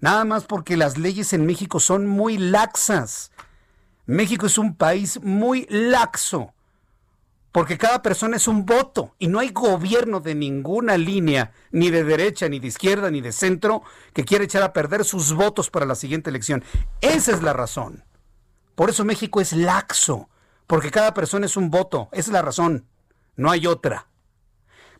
[0.00, 3.32] Nada más porque las leyes en México son muy laxas.
[4.04, 6.54] México es un país muy laxo.
[7.56, 12.04] Porque cada persona es un voto y no hay gobierno de ninguna línea, ni de
[12.04, 15.86] derecha, ni de izquierda, ni de centro, que quiera echar a perder sus votos para
[15.86, 16.62] la siguiente elección.
[17.00, 18.04] Esa es la razón.
[18.74, 20.28] Por eso México es laxo,
[20.66, 22.10] porque cada persona es un voto.
[22.12, 22.88] Esa es la razón.
[23.36, 24.08] No hay otra.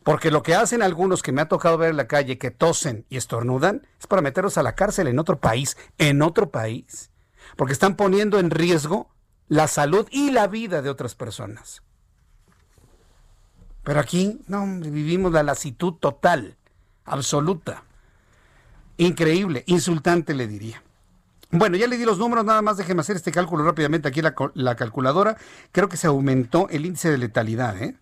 [0.01, 3.05] Porque lo que hacen algunos que me ha tocado ver en la calle, que tosen
[3.07, 7.11] y estornudan, es para meterlos a la cárcel en otro país, en otro país.
[7.55, 9.11] Porque están poniendo en riesgo
[9.47, 11.83] la salud y la vida de otras personas.
[13.87, 16.57] Pero aquí, no, vivimos la lasitud total,
[17.05, 17.85] absoluta.
[18.97, 20.83] Increíble, insultante le diría.
[21.51, 24.35] Bueno, ya le di los números, nada más déjeme hacer este cálculo rápidamente aquí la,
[24.55, 25.37] la calculadora.
[25.71, 27.95] Creo que se aumentó el índice de letalidad, ¿eh?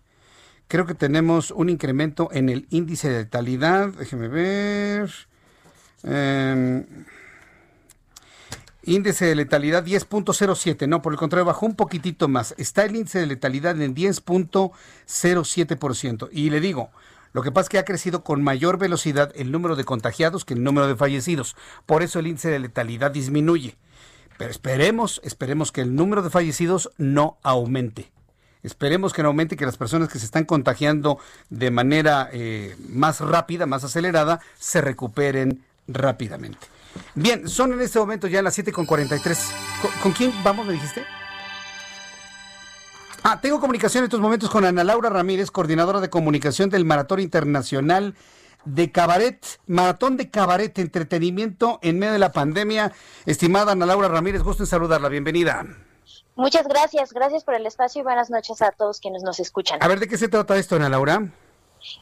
[0.66, 3.90] Creo que tenemos un incremento en el índice de letalidad.
[3.90, 5.12] Déjeme ver.
[6.02, 6.84] Em,
[8.86, 10.88] índice de letalidad 10.07.
[10.88, 12.54] No, por el contrario, bajó un poquitito más.
[12.56, 16.30] Está el índice de letalidad en 10.07%.
[16.32, 16.88] Y le digo,
[17.32, 20.54] lo que pasa es que ha crecido con mayor velocidad el número de contagiados que
[20.54, 21.54] el número de fallecidos.
[21.84, 23.76] Por eso el índice de letalidad disminuye.
[24.38, 28.10] Pero esperemos, esperemos que el número de fallecidos no aumente.
[28.62, 31.18] Esperemos que no aumente, que las personas que se están contagiando
[31.50, 36.66] de manera eh, más rápida, más acelerada, se recuperen rápidamente.
[37.14, 39.38] Bien, son en este momento ya las 7.43.
[39.82, 41.04] ¿Con, ¿Con quién vamos, me dijiste?
[43.22, 47.20] Ah, tengo comunicación en estos momentos con Ana Laura Ramírez, coordinadora de comunicación del Maratón
[47.20, 48.14] Internacional
[48.66, 52.92] de Cabaret, Maratón de Cabaret, entretenimiento en medio de la pandemia.
[53.24, 55.64] Estimada Ana Laura Ramírez, gusto en saludarla, bienvenida.
[56.34, 59.78] Muchas gracias, gracias por el espacio y buenas noches a todos quienes nos escuchan.
[59.82, 61.22] A ver, ¿de qué se trata esto, Ana Laura?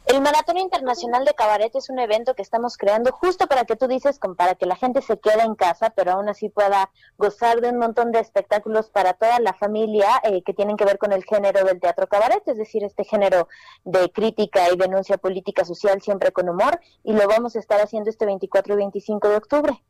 [0.06, 3.88] El Maratón Internacional de Cabaret es un evento que estamos creando justo para que tú
[3.88, 7.70] dices, para que la gente se quede en casa, pero aún así pueda gozar de
[7.70, 11.24] un montón de espectáculos para toda la familia eh, que tienen que ver con el
[11.24, 13.48] género del teatro cabaret, es decir, este género
[13.84, 18.10] de crítica y denuncia política social siempre con humor, y lo vamos a estar haciendo
[18.10, 19.82] este 24 y 25 de octubre.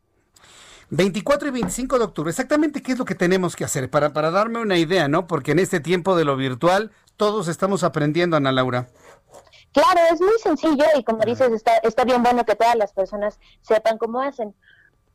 [0.90, 4.31] 24 y 25 de octubre, exactamente qué es lo que tenemos que hacer para, para
[4.31, 5.27] darme una idea, ¿no?
[5.27, 8.89] Porque en este tiempo de lo virtual todos estamos aprendiendo, Ana Laura.
[9.75, 13.41] Claro, es muy sencillo y como dices, está, está bien bueno que todas las personas
[13.61, 14.55] sepan cómo hacen.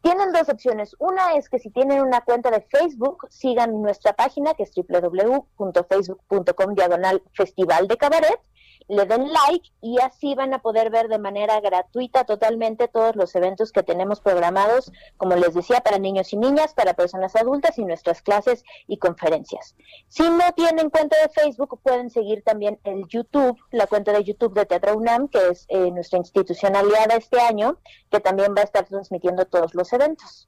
[0.01, 0.97] Tienen dos opciones.
[0.99, 6.75] Una es que si tienen una cuenta de Facebook, sigan nuestra página que es www.facebook.com
[6.75, 8.41] diagonal festival de cabaret
[8.89, 13.33] le den like y así van a poder ver de manera gratuita totalmente todos los
[13.35, 17.85] eventos que tenemos programados, como les decía, para niños y niñas, para personas adultas y
[17.85, 19.75] nuestras clases y conferencias.
[20.07, 24.55] Si no tienen cuenta de Facebook, pueden seguir también el YouTube, la cuenta de YouTube
[24.55, 27.77] de Teatro UNAM, que es eh, nuestra institución aliada este año,
[28.09, 30.47] que también va a estar transmitiendo todos los eventos.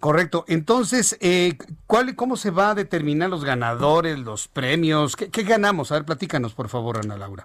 [0.00, 0.44] Correcto.
[0.48, 1.56] Entonces, eh,
[1.86, 5.14] ¿cuál, ¿cómo se va a determinar los ganadores, los premios?
[5.14, 5.92] ¿Qué, ¿Qué ganamos?
[5.92, 7.43] A ver, platícanos, por favor, Ana Laura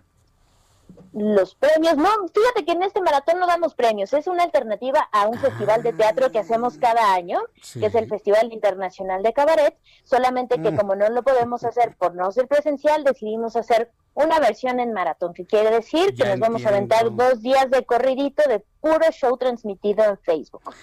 [1.14, 1.98] los premios.
[1.98, 5.84] No, fíjate que en este maratón no damos premios, es una alternativa a un festival
[5.84, 7.42] de teatro que hacemos cada año,
[7.74, 10.78] que es el Festival Internacional de Cabaret, solamente que mm.
[10.78, 15.34] como no lo podemos hacer por no ser presencial, decidimos hacer una versión en maratón,
[15.34, 19.38] que quiere decir que nos vamos a aventar dos días de corridito de puro show
[19.38, 20.74] transmitido en Facebook.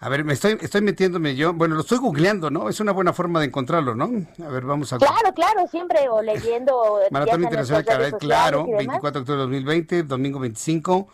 [0.00, 1.52] A ver, me estoy, estoy metiéndome yo.
[1.52, 2.68] Bueno, lo estoy googleando, ¿no?
[2.68, 4.04] Es una buena forma de encontrarlo, ¿no?
[4.44, 4.98] A ver, vamos a.
[4.98, 7.00] Claro, claro, siempre, o leyendo.
[7.10, 11.08] Maratón Internacional Cabaret, claro, 24 de octubre de 2020, domingo 25.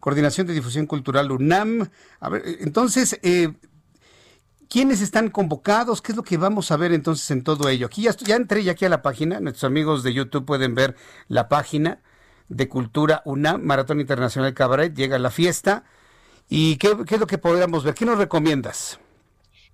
[0.00, 1.88] Coordinación de Difusión Cultural UNAM.
[2.18, 3.52] A ver, entonces, eh,
[4.68, 6.02] ¿quiénes están convocados?
[6.02, 7.86] ¿Qué es lo que vamos a ver entonces en todo ello?
[7.86, 9.38] Aquí ya, ya entré ya aquí a la página.
[9.38, 10.96] Nuestros amigos de YouTube pueden ver
[11.28, 12.00] la página
[12.48, 14.92] de Cultura UNAM, Maratón Internacional Cabaret.
[14.92, 15.84] Llega la fiesta
[16.48, 17.94] ¿Y qué, es lo que podríamos ver?
[17.94, 18.98] ¿Qué nos recomiendas?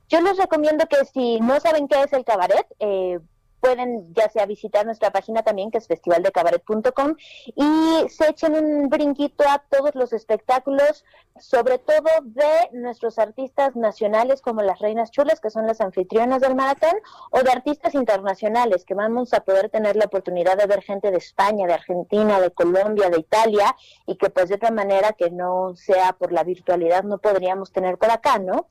[0.09, 3.18] Yo les recomiendo que si no saben qué es el cabaret, eh,
[3.61, 7.15] pueden ya sea visitar nuestra página también, que es festivaldecabaret.com,
[7.55, 11.05] y se echen un brinquito a todos los espectáculos,
[11.39, 16.55] sobre todo de nuestros artistas nacionales como las Reinas Chulas, que son las anfitrionas del
[16.55, 16.95] maratón,
[17.31, 21.19] o de artistas internacionales, que vamos a poder tener la oportunidad de ver gente de
[21.19, 23.77] España, de Argentina, de Colombia, de Italia,
[24.07, 27.99] y que pues de otra manera que no sea por la virtualidad no podríamos tener
[27.99, 28.69] por acá, ¿no?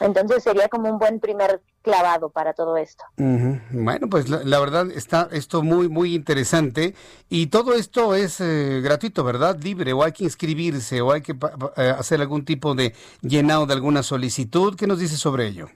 [0.00, 3.04] Entonces sería como un buen primer clavado para todo esto.
[3.16, 6.94] Bueno, pues la, verdad está esto muy, muy interesante
[7.28, 9.58] y todo esto es eh, gratuito, ¿verdad?
[9.60, 11.32] Libre o hay que inscribirse o hay que
[11.76, 14.76] eh, hacer algún tipo de llenado de alguna solicitud.
[14.76, 15.68] ¿Qué nos dice sobre ello?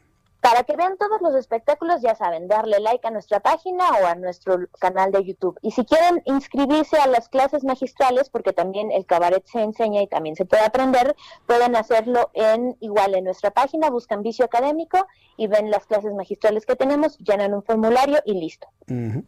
[0.42, 4.16] Para que vean todos los espectáculos, ya saben, darle like a nuestra página o a
[4.16, 5.56] nuestro canal de YouTube.
[5.62, 10.08] Y si quieren inscribirse a las clases magistrales, porque también el cabaret se enseña y
[10.08, 11.14] también se puede aprender,
[11.46, 15.06] pueden hacerlo en igual en nuestra página, buscan vicio académico
[15.36, 18.66] y ven las clases magistrales que tenemos, llenan un formulario y listo.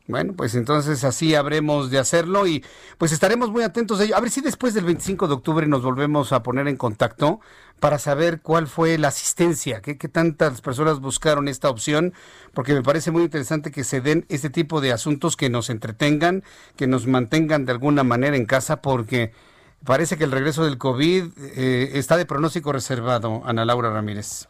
[0.08, 2.64] Bueno, pues entonces así habremos de hacerlo y
[2.98, 4.16] pues estaremos muy atentos a ello.
[4.16, 7.40] A ver si después del 25 de octubre nos volvemos a poner en contacto
[7.80, 12.12] para saber cuál fue la asistencia, qué, qué tantas personas buscaron esta opción,
[12.52, 16.43] porque me parece muy interesante que se den este tipo de asuntos que nos entretengan,
[16.76, 19.32] que nos mantengan de alguna manera en casa, porque
[19.85, 24.48] parece que el regreso del COVID eh, está de pronóstico reservado, Ana Laura Ramírez.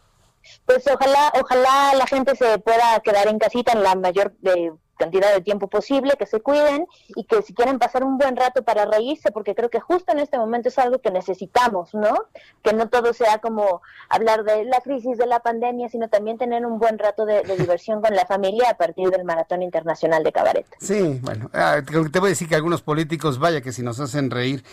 [0.66, 5.32] Pues ojalá, ojalá la gente se pueda quedar en casita en la mayor de cantidad
[5.32, 8.86] de tiempo posible, que se cuiden y que si quieren pasar un buen rato para
[8.86, 12.14] reírse, porque creo que justo en este momento es algo que necesitamos, ¿no?
[12.62, 16.64] Que no todo sea como hablar de la crisis de la pandemia, sino también tener
[16.66, 20.66] un buen rato de, diversión con la familia a partir del Maratón Internacional de Cabaret.
[20.80, 24.30] Sí, bueno, ah, te voy a decir que algunos políticos, vaya que si nos hacen
[24.30, 24.64] reír.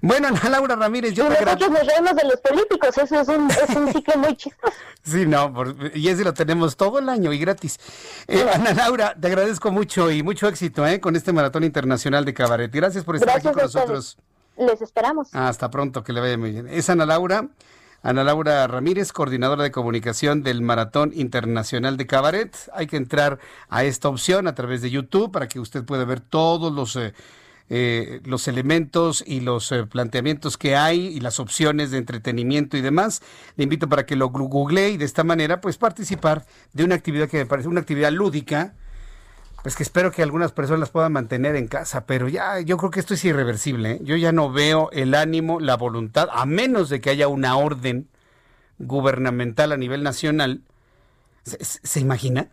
[0.00, 1.26] Bueno, Ana Laura Ramírez, yo...
[1.26, 4.74] Y nosotros nos reímos de los políticos, eso es un, es un ciclo muy chistoso.
[5.02, 5.50] Sí, no,
[5.94, 7.78] y ese lo tenemos todo el año y gratis.
[8.28, 11.00] Eh, Ana Laura, te agradezco mucho y mucho éxito ¿eh?
[11.00, 12.70] con este Maratón Internacional de Cabaret.
[12.72, 14.18] Gracias por estar aquí con nosotros.
[14.56, 15.28] Les esperamos.
[15.32, 16.68] Hasta pronto, que le vaya muy bien.
[16.68, 17.48] Es Ana Laura.
[18.02, 22.56] Ana Laura Ramírez, coordinadora de comunicación del Maratón Internacional de Cabaret.
[22.72, 23.38] Hay que entrar
[23.68, 27.12] a esta opción a través de YouTube para que usted pueda ver todos los, eh,
[27.68, 33.20] eh, los elementos y los planteamientos que hay y las opciones de entretenimiento y demás.
[33.56, 37.28] Le invito para que lo google y de esta manera pues participar de una actividad
[37.28, 38.74] que me parece una actividad lúdica
[39.62, 42.90] pues que espero que algunas personas las puedan mantener en casa, pero ya yo creo
[42.90, 43.92] que esto es irreversible.
[43.92, 44.00] ¿eh?
[44.02, 48.08] Yo ya no veo el ánimo, la voluntad, a menos de que haya una orden
[48.78, 50.62] gubernamental a nivel nacional.
[51.44, 52.48] ¿Se, imagina?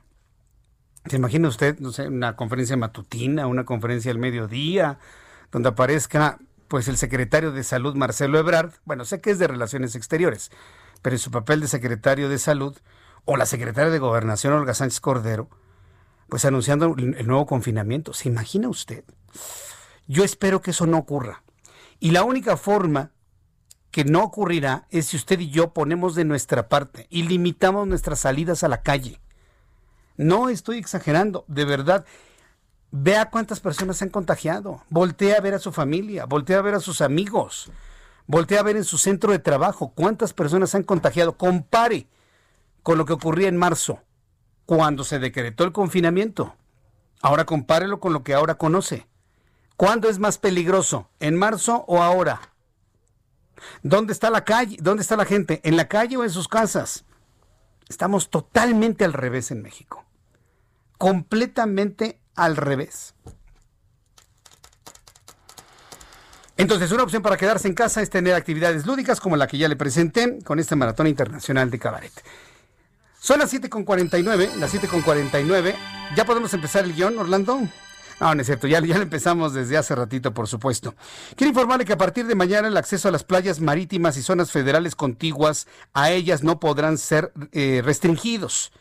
[1.05, 4.99] ¿Se imagina usted, no sé, una conferencia matutina, una conferencia al mediodía,
[5.51, 8.73] donde aparezca pues el secretario de Salud Marcelo Ebrard?
[8.83, 10.51] Bueno, sé que es de Relaciones Exteriores,
[11.01, 12.77] pero en su papel de secretario de Salud,
[13.23, 15.49] o la secretaria de Gobernación Olga Sánchez Cordero,
[16.29, 18.13] pues anunciando el nuevo confinamiento.
[18.13, 19.03] ¿Se imagina usted?
[20.07, 21.43] Yo espero que eso no ocurra.
[21.99, 23.11] Y la única forma
[23.91, 28.19] que no ocurrirá es si usted y yo ponemos de nuestra parte y limitamos nuestras
[28.19, 29.19] salidas a la calle.
[30.17, 32.05] No estoy exagerando, de verdad.
[32.91, 34.83] Vea cuántas personas se han contagiado.
[34.89, 37.71] Voltea a ver a su familia, voltea a ver a sus amigos,
[38.27, 41.37] voltea a ver en su centro de trabajo cuántas personas se han contagiado.
[41.37, 42.07] Compare
[42.83, 44.01] con lo que ocurría en marzo
[44.67, 46.53] cuando se decretó el confinamiento.
[47.21, 49.07] Ahora compárelo con lo que ahora conoce.
[49.77, 51.09] ¿Cuándo es más peligroso?
[51.21, 52.53] ¿En marzo o ahora?
[53.81, 54.77] ¿Dónde está la calle?
[54.81, 55.61] ¿Dónde está la gente?
[55.63, 57.05] ¿En la calle o en sus casas?
[57.87, 60.03] Estamos totalmente al revés en México.
[60.97, 63.15] Completamente al revés.
[66.57, 69.69] Entonces, una opción para quedarse en casa es tener actividades lúdicas como la que ya
[69.69, 72.11] le presenté con este maratón internacional de cabaret.
[73.19, 75.75] Son las 7.49, las 7.49.
[76.15, 77.61] ¿Ya podemos empezar el guion, Orlando?
[78.19, 80.95] No, no es cierto, ya, ya lo empezamos desde hace ratito, por supuesto.
[81.35, 84.51] Quiero informarle que a partir de mañana el acceso a las playas marítimas y zonas
[84.51, 88.71] federales contiguas a ellas no podrán ser eh, restringidos.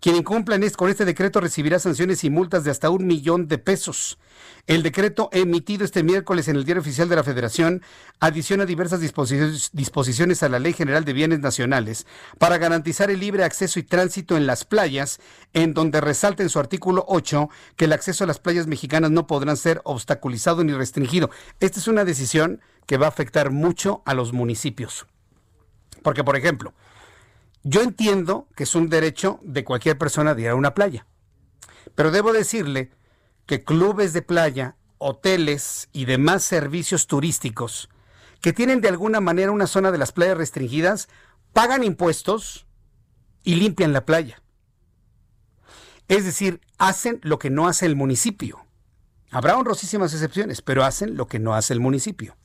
[0.00, 4.18] Quien incumpla con este decreto recibirá sanciones y multas de hasta un millón de pesos.
[4.66, 7.82] El decreto emitido este miércoles en el Diario Oficial de la Federación
[8.20, 12.06] adiciona diversas disposiciones a la Ley General de Bienes Nacionales
[12.38, 15.18] para garantizar el libre acceso y tránsito en las playas,
[15.54, 19.26] en donde resalta en su artículo 8 que el acceso a las playas mexicanas no
[19.26, 21.30] podrán ser obstaculizado ni restringido.
[21.60, 25.06] Esta es una decisión que va a afectar mucho a los municipios.
[26.02, 26.74] Porque, por ejemplo,
[27.68, 31.04] yo entiendo que es un derecho de cualquier persona de ir a una playa,
[31.96, 32.92] pero debo decirle
[33.44, 37.88] que clubes de playa, hoteles y demás servicios turísticos
[38.40, 41.08] que tienen de alguna manera una zona de las playas restringidas,
[41.52, 42.68] pagan impuestos
[43.42, 44.40] y limpian la playa.
[46.06, 48.64] Es decir, hacen lo que no hace el municipio.
[49.32, 52.36] Habrá honrosísimas excepciones, pero hacen lo que no hace el municipio.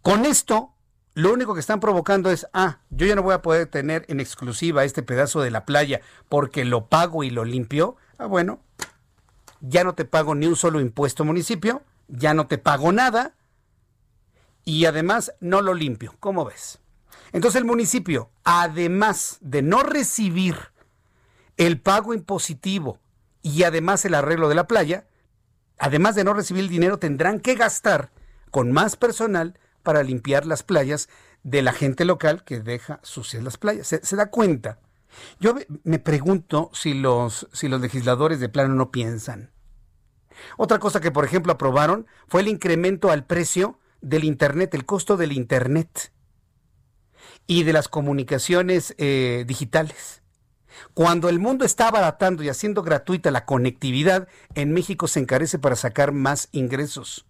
[0.00, 0.74] Con esto,
[1.14, 4.20] lo único que están provocando es, ah, yo ya no voy a poder tener en
[4.20, 7.96] exclusiva este pedazo de la playa porque lo pago y lo limpio.
[8.18, 8.60] Ah, bueno,
[9.60, 13.34] ya no te pago ni un solo impuesto municipio, ya no te pago nada
[14.64, 16.14] y además no lo limpio.
[16.18, 16.78] ¿Cómo ves?
[17.32, 20.56] Entonces el municipio, además de no recibir
[21.56, 22.98] el pago impositivo
[23.42, 25.06] y además el arreglo de la playa,
[25.78, 28.10] además de no recibir el dinero, tendrán que gastar
[28.50, 31.08] con más personal para limpiar las playas
[31.42, 33.86] de la gente local que deja sucias las playas.
[33.86, 34.78] ¿Se, da cuenta?
[35.40, 35.54] Yo
[35.84, 39.50] me pregunto si los, si los legisladores de plano no piensan.
[40.56, 45.16] Otra cosa que, por ejemplo, aprobaron fue el incremento al precio del Internet, el costo
[45.16, 46.12] del Internet
[47.46, 50.22] y de las comunicaciones eh, digitales.
[50.94, 55.76] Cuando el mundo está abaratando y haciendo gratuita la conectividad, en México se encarece para
[55.76, 57.26] sacar más ingresos.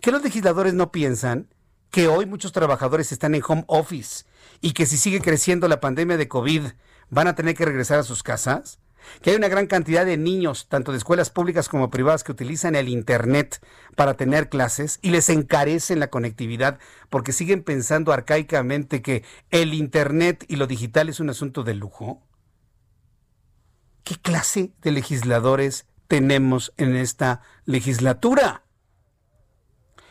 [0.00, 1.48] ¿Qué los legisladores no piensan?
[1.90, 4.24] Que hoy muchos trabajadores están en home office
[4.60, 6.62] y que si sigue creciendo la pandemia de COVID
[7.10, 8.78] van a tener que regresar a sus casas
[9.22, 12.74] que hay una gran cantidad de niños, tanto de escuelas públicas como privadas, que utilizan
[12.74, 13.64] el Internet
[13.96, 16.78] para tener clases y les encarecen la conectividad
[17.10, 22.22] porque siguen pensando arcaicamente que el Internet y lo digital es un asunto de lujo.
[24.04, 28.64] ¿Qué clase de legisladores tenemos en esta legislatura?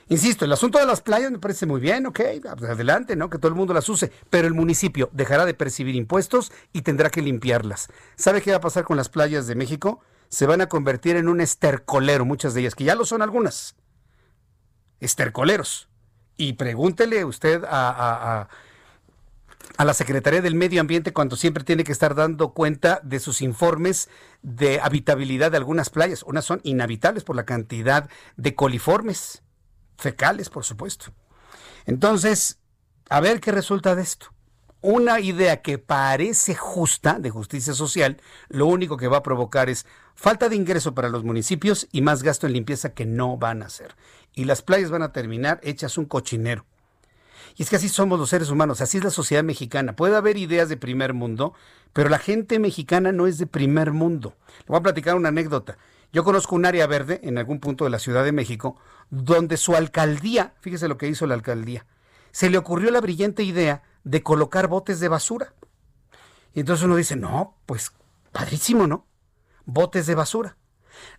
[0.10, 2.20] Insisto, el asunto de las playas me parece muy bien, ok,
[2.58, 3.30] pues adelante, ¿no?
[3.30, 7.10] Que todo el mundo las use, pero el municipio dejará de percibir impuestos y tendrá
[7.10, 7.90] que limpiarlas.
[8.16, 10.00] ¿Sabe qué va a pasar con las playas de México?
[10.30, 13.76] Se van a convertir en un estercolero, muchas de ellas, que ya lo son algunas.
[15.02, 15.90] Estercoleros.
[16.38, 18.50] Y pregúntele usted a, a,
[19.76, 23.42] a la Secretaría del Medio Ambiente cuando siempre tiene que estar dando cuenta de sus
[23.42, 24.08] informes
[24.42, 26.24] de habitabilidad de algunas playas.
[26.24, 29.44] Unas son inhabitables por la cantidad de coliformes
[29.98, 31.08] fecales, por supuesto.
[31.86, 32.60] Entonces,
[33.10, 34.28] a ver qué resulta de esto.
[34.82, 39.86] Una idea que parece justa, de justicia social, lo único que va a provocar es
[40.16, 43.66] falta de ingreso para los municipios y más gasto en limpieza que no van a
[43.66, 43.96] hacer.
[44.34, 46.66] Y las playas van a terminar hechas un cochinero.
[47.56, 49.96] Y es que así somos los seres humanos, así es la sociedad mexicana.
[49.96, 51.54] Puede haber ideas de primer mundo,
[51.92, 54.36] pero la gente mexicana no es de primer mundo.
[54.60, 55.78] Le voy a platicar una anécdota.
[56.14, 58.78] Yo conozco un área verde en algún punto de la Ciudad de México
[59.10, 61.86] donde su alcaldía, fíjese lo que hizo la alcaldía,
[62.32, 65.54] se le ocurrió la brillante idea de colocar botes de basura.
[66.54, 67.92] Y entonces uno dice, no, pues
[68.32, 69.06] padrísimo, ¿no?
[69.66, 70.58] Botes de basura.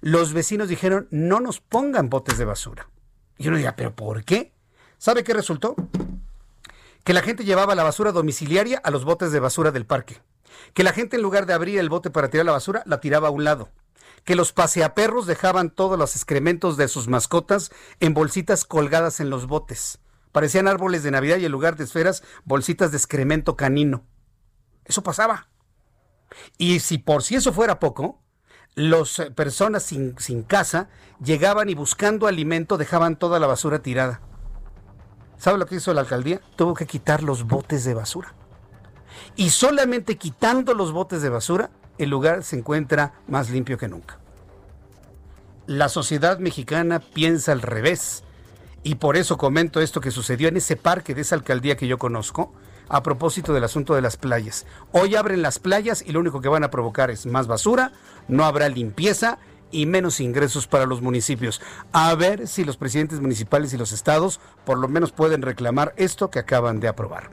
[0.01, 2.89] Los vecinos dijeron, no nos pongan botes de basura.
[3.37, 4.53] Y uno diría, ¿pero por qué?
[4.97, 5.77] ¿Sabe qué resultó?
[7.05, 10.21] Que la gente llevaba la basura domiciliaria a los botes de basura del parque.
[10.75, 13.29] Que la gente en lugar de abrir el bote para tirar la basura, la tiraba
[13.29, 13.71] a un lado
[14.29, 19.47] que los paseaperros dejaban todos los excrementos de sus mascotas en bolsitas colgadas en los
[19.47, 20.01] botes.
[20.33, 24.05] Parecían árboles de Navidad y en lugar de esferas, bolsitas de excremento canino.
[24.85, 25.49] Eso pasaba.
[26.59, 28.21] Y si por si eso fuera poco,
[28.75, 30.91] las eh, personas sin, sin casa
[31.25, 34.21] llegaban y buscando alimento dejaban toda la basura tirada.
[35.39, 36.43] ¿Sabe lo que hizo la alcaldía?
[36.55, 38.35] Tuvo que quitar los botes de basura.
[39.37, 44.19] Y solamente quitando los botes de basura, el lugar se encuentra más limpio que nunca.
[45.67, 48.25] La sociedad mexicana piensa al revés.
[48.83, 51.99] Y por eso comento esto que sucedió en ese parque de esa alcaldía que yo
[51.99, 52.55] conozco,
[52.89, 54.67] a propósito del asunto de las playas.
[54.93, 57.93] Hoy abren las playas y lo único que van a provocar es más basura,
[58.29, 59.39] no habrá limpieza
[59.71, 61.61] y menos ingresos para los municipios.
[61.93, 66.31] A ver si los presidentes municipales y los estados por lo menos pueden reclamar esto
[66.31, 67.31] que acaban de aprobar.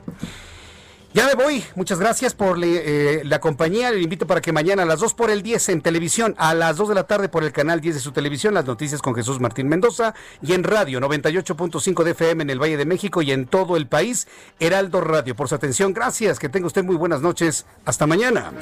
[1.16, 1.64] Ya me voy.
[1.76, 3.90] Muchas gracias por eh, la compañía.
[3.90, 6.76] Le invito para que mañana a las 2 por el 10 en televisión, a las
[6.76, 9.40] 2 de la tarde por el canal 10 de su televisión, las noticias con Jesús
[9.40, 10.12] Martín Mendoza
[10.42, 13.86] y en radio 98.5 de FM en el Valle de México y en todo el
[13.86, 14.28] país,
[14.60, 15.34] Heraldo Radio.
[15.34, 16.38] Por su atención, gracias.
[16.38, 17.64] Que tenga usted muy buenas noches.
[17.86, 18.52] Hasta mañana.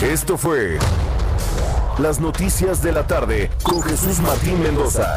[0.00, 0.78] Esto fue
[1.98, 5.16] las noticias de la tarde con Jesús Martín Mendoza.